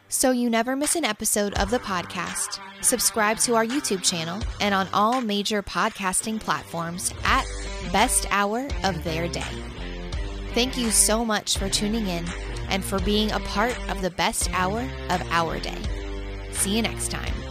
So 0.07 0.31
you 0.31 0.49
never 0.49 0.77
miss 0.77 0.95
an 0.95 1.03
episode 1.03 1.53
of 1.55 1.69
the 1.71 1.79
podcast, 1.79 2.59
subscribe 2.85 3.37
to 3.39 3.55
our 3.55 3.65
YouTube 3.65 4.03
channel 4.03 4.41
and 4.61 4.73
on 4.73 4.87
all 4.93 5.21
major 5.21 5.61
podcasting 5.61 6.39
platforms 6.39 7.13
at 7.23 7.45
Best 7.91 8.27
Hour 8.31 8.67
of 8.83 9.03
Their 9.03 9.27
Day. 9.27 9.41
Thank 10.53 10.77
you 10.77 10.91
so 10.91 11.25
much 11.25 11.57
for 11.57 11.67
tuning 11.67 12.07
in 12.07 12.25
and 12.69 12.83
for 12.83 12.99
being 12.99 13.31
a 13.31 13.39
part 13.41 13.77
of 13.89 14.01
the 14.01 14.09
best 14.11 14.49
hour 14.53 14.87
of 15.09 15.21
our 15.31 15.59
day. 15.59 15.81
See 16.51 16.75
you 16.75 16.81
next 16.81 17.11
time. 17.11 17.44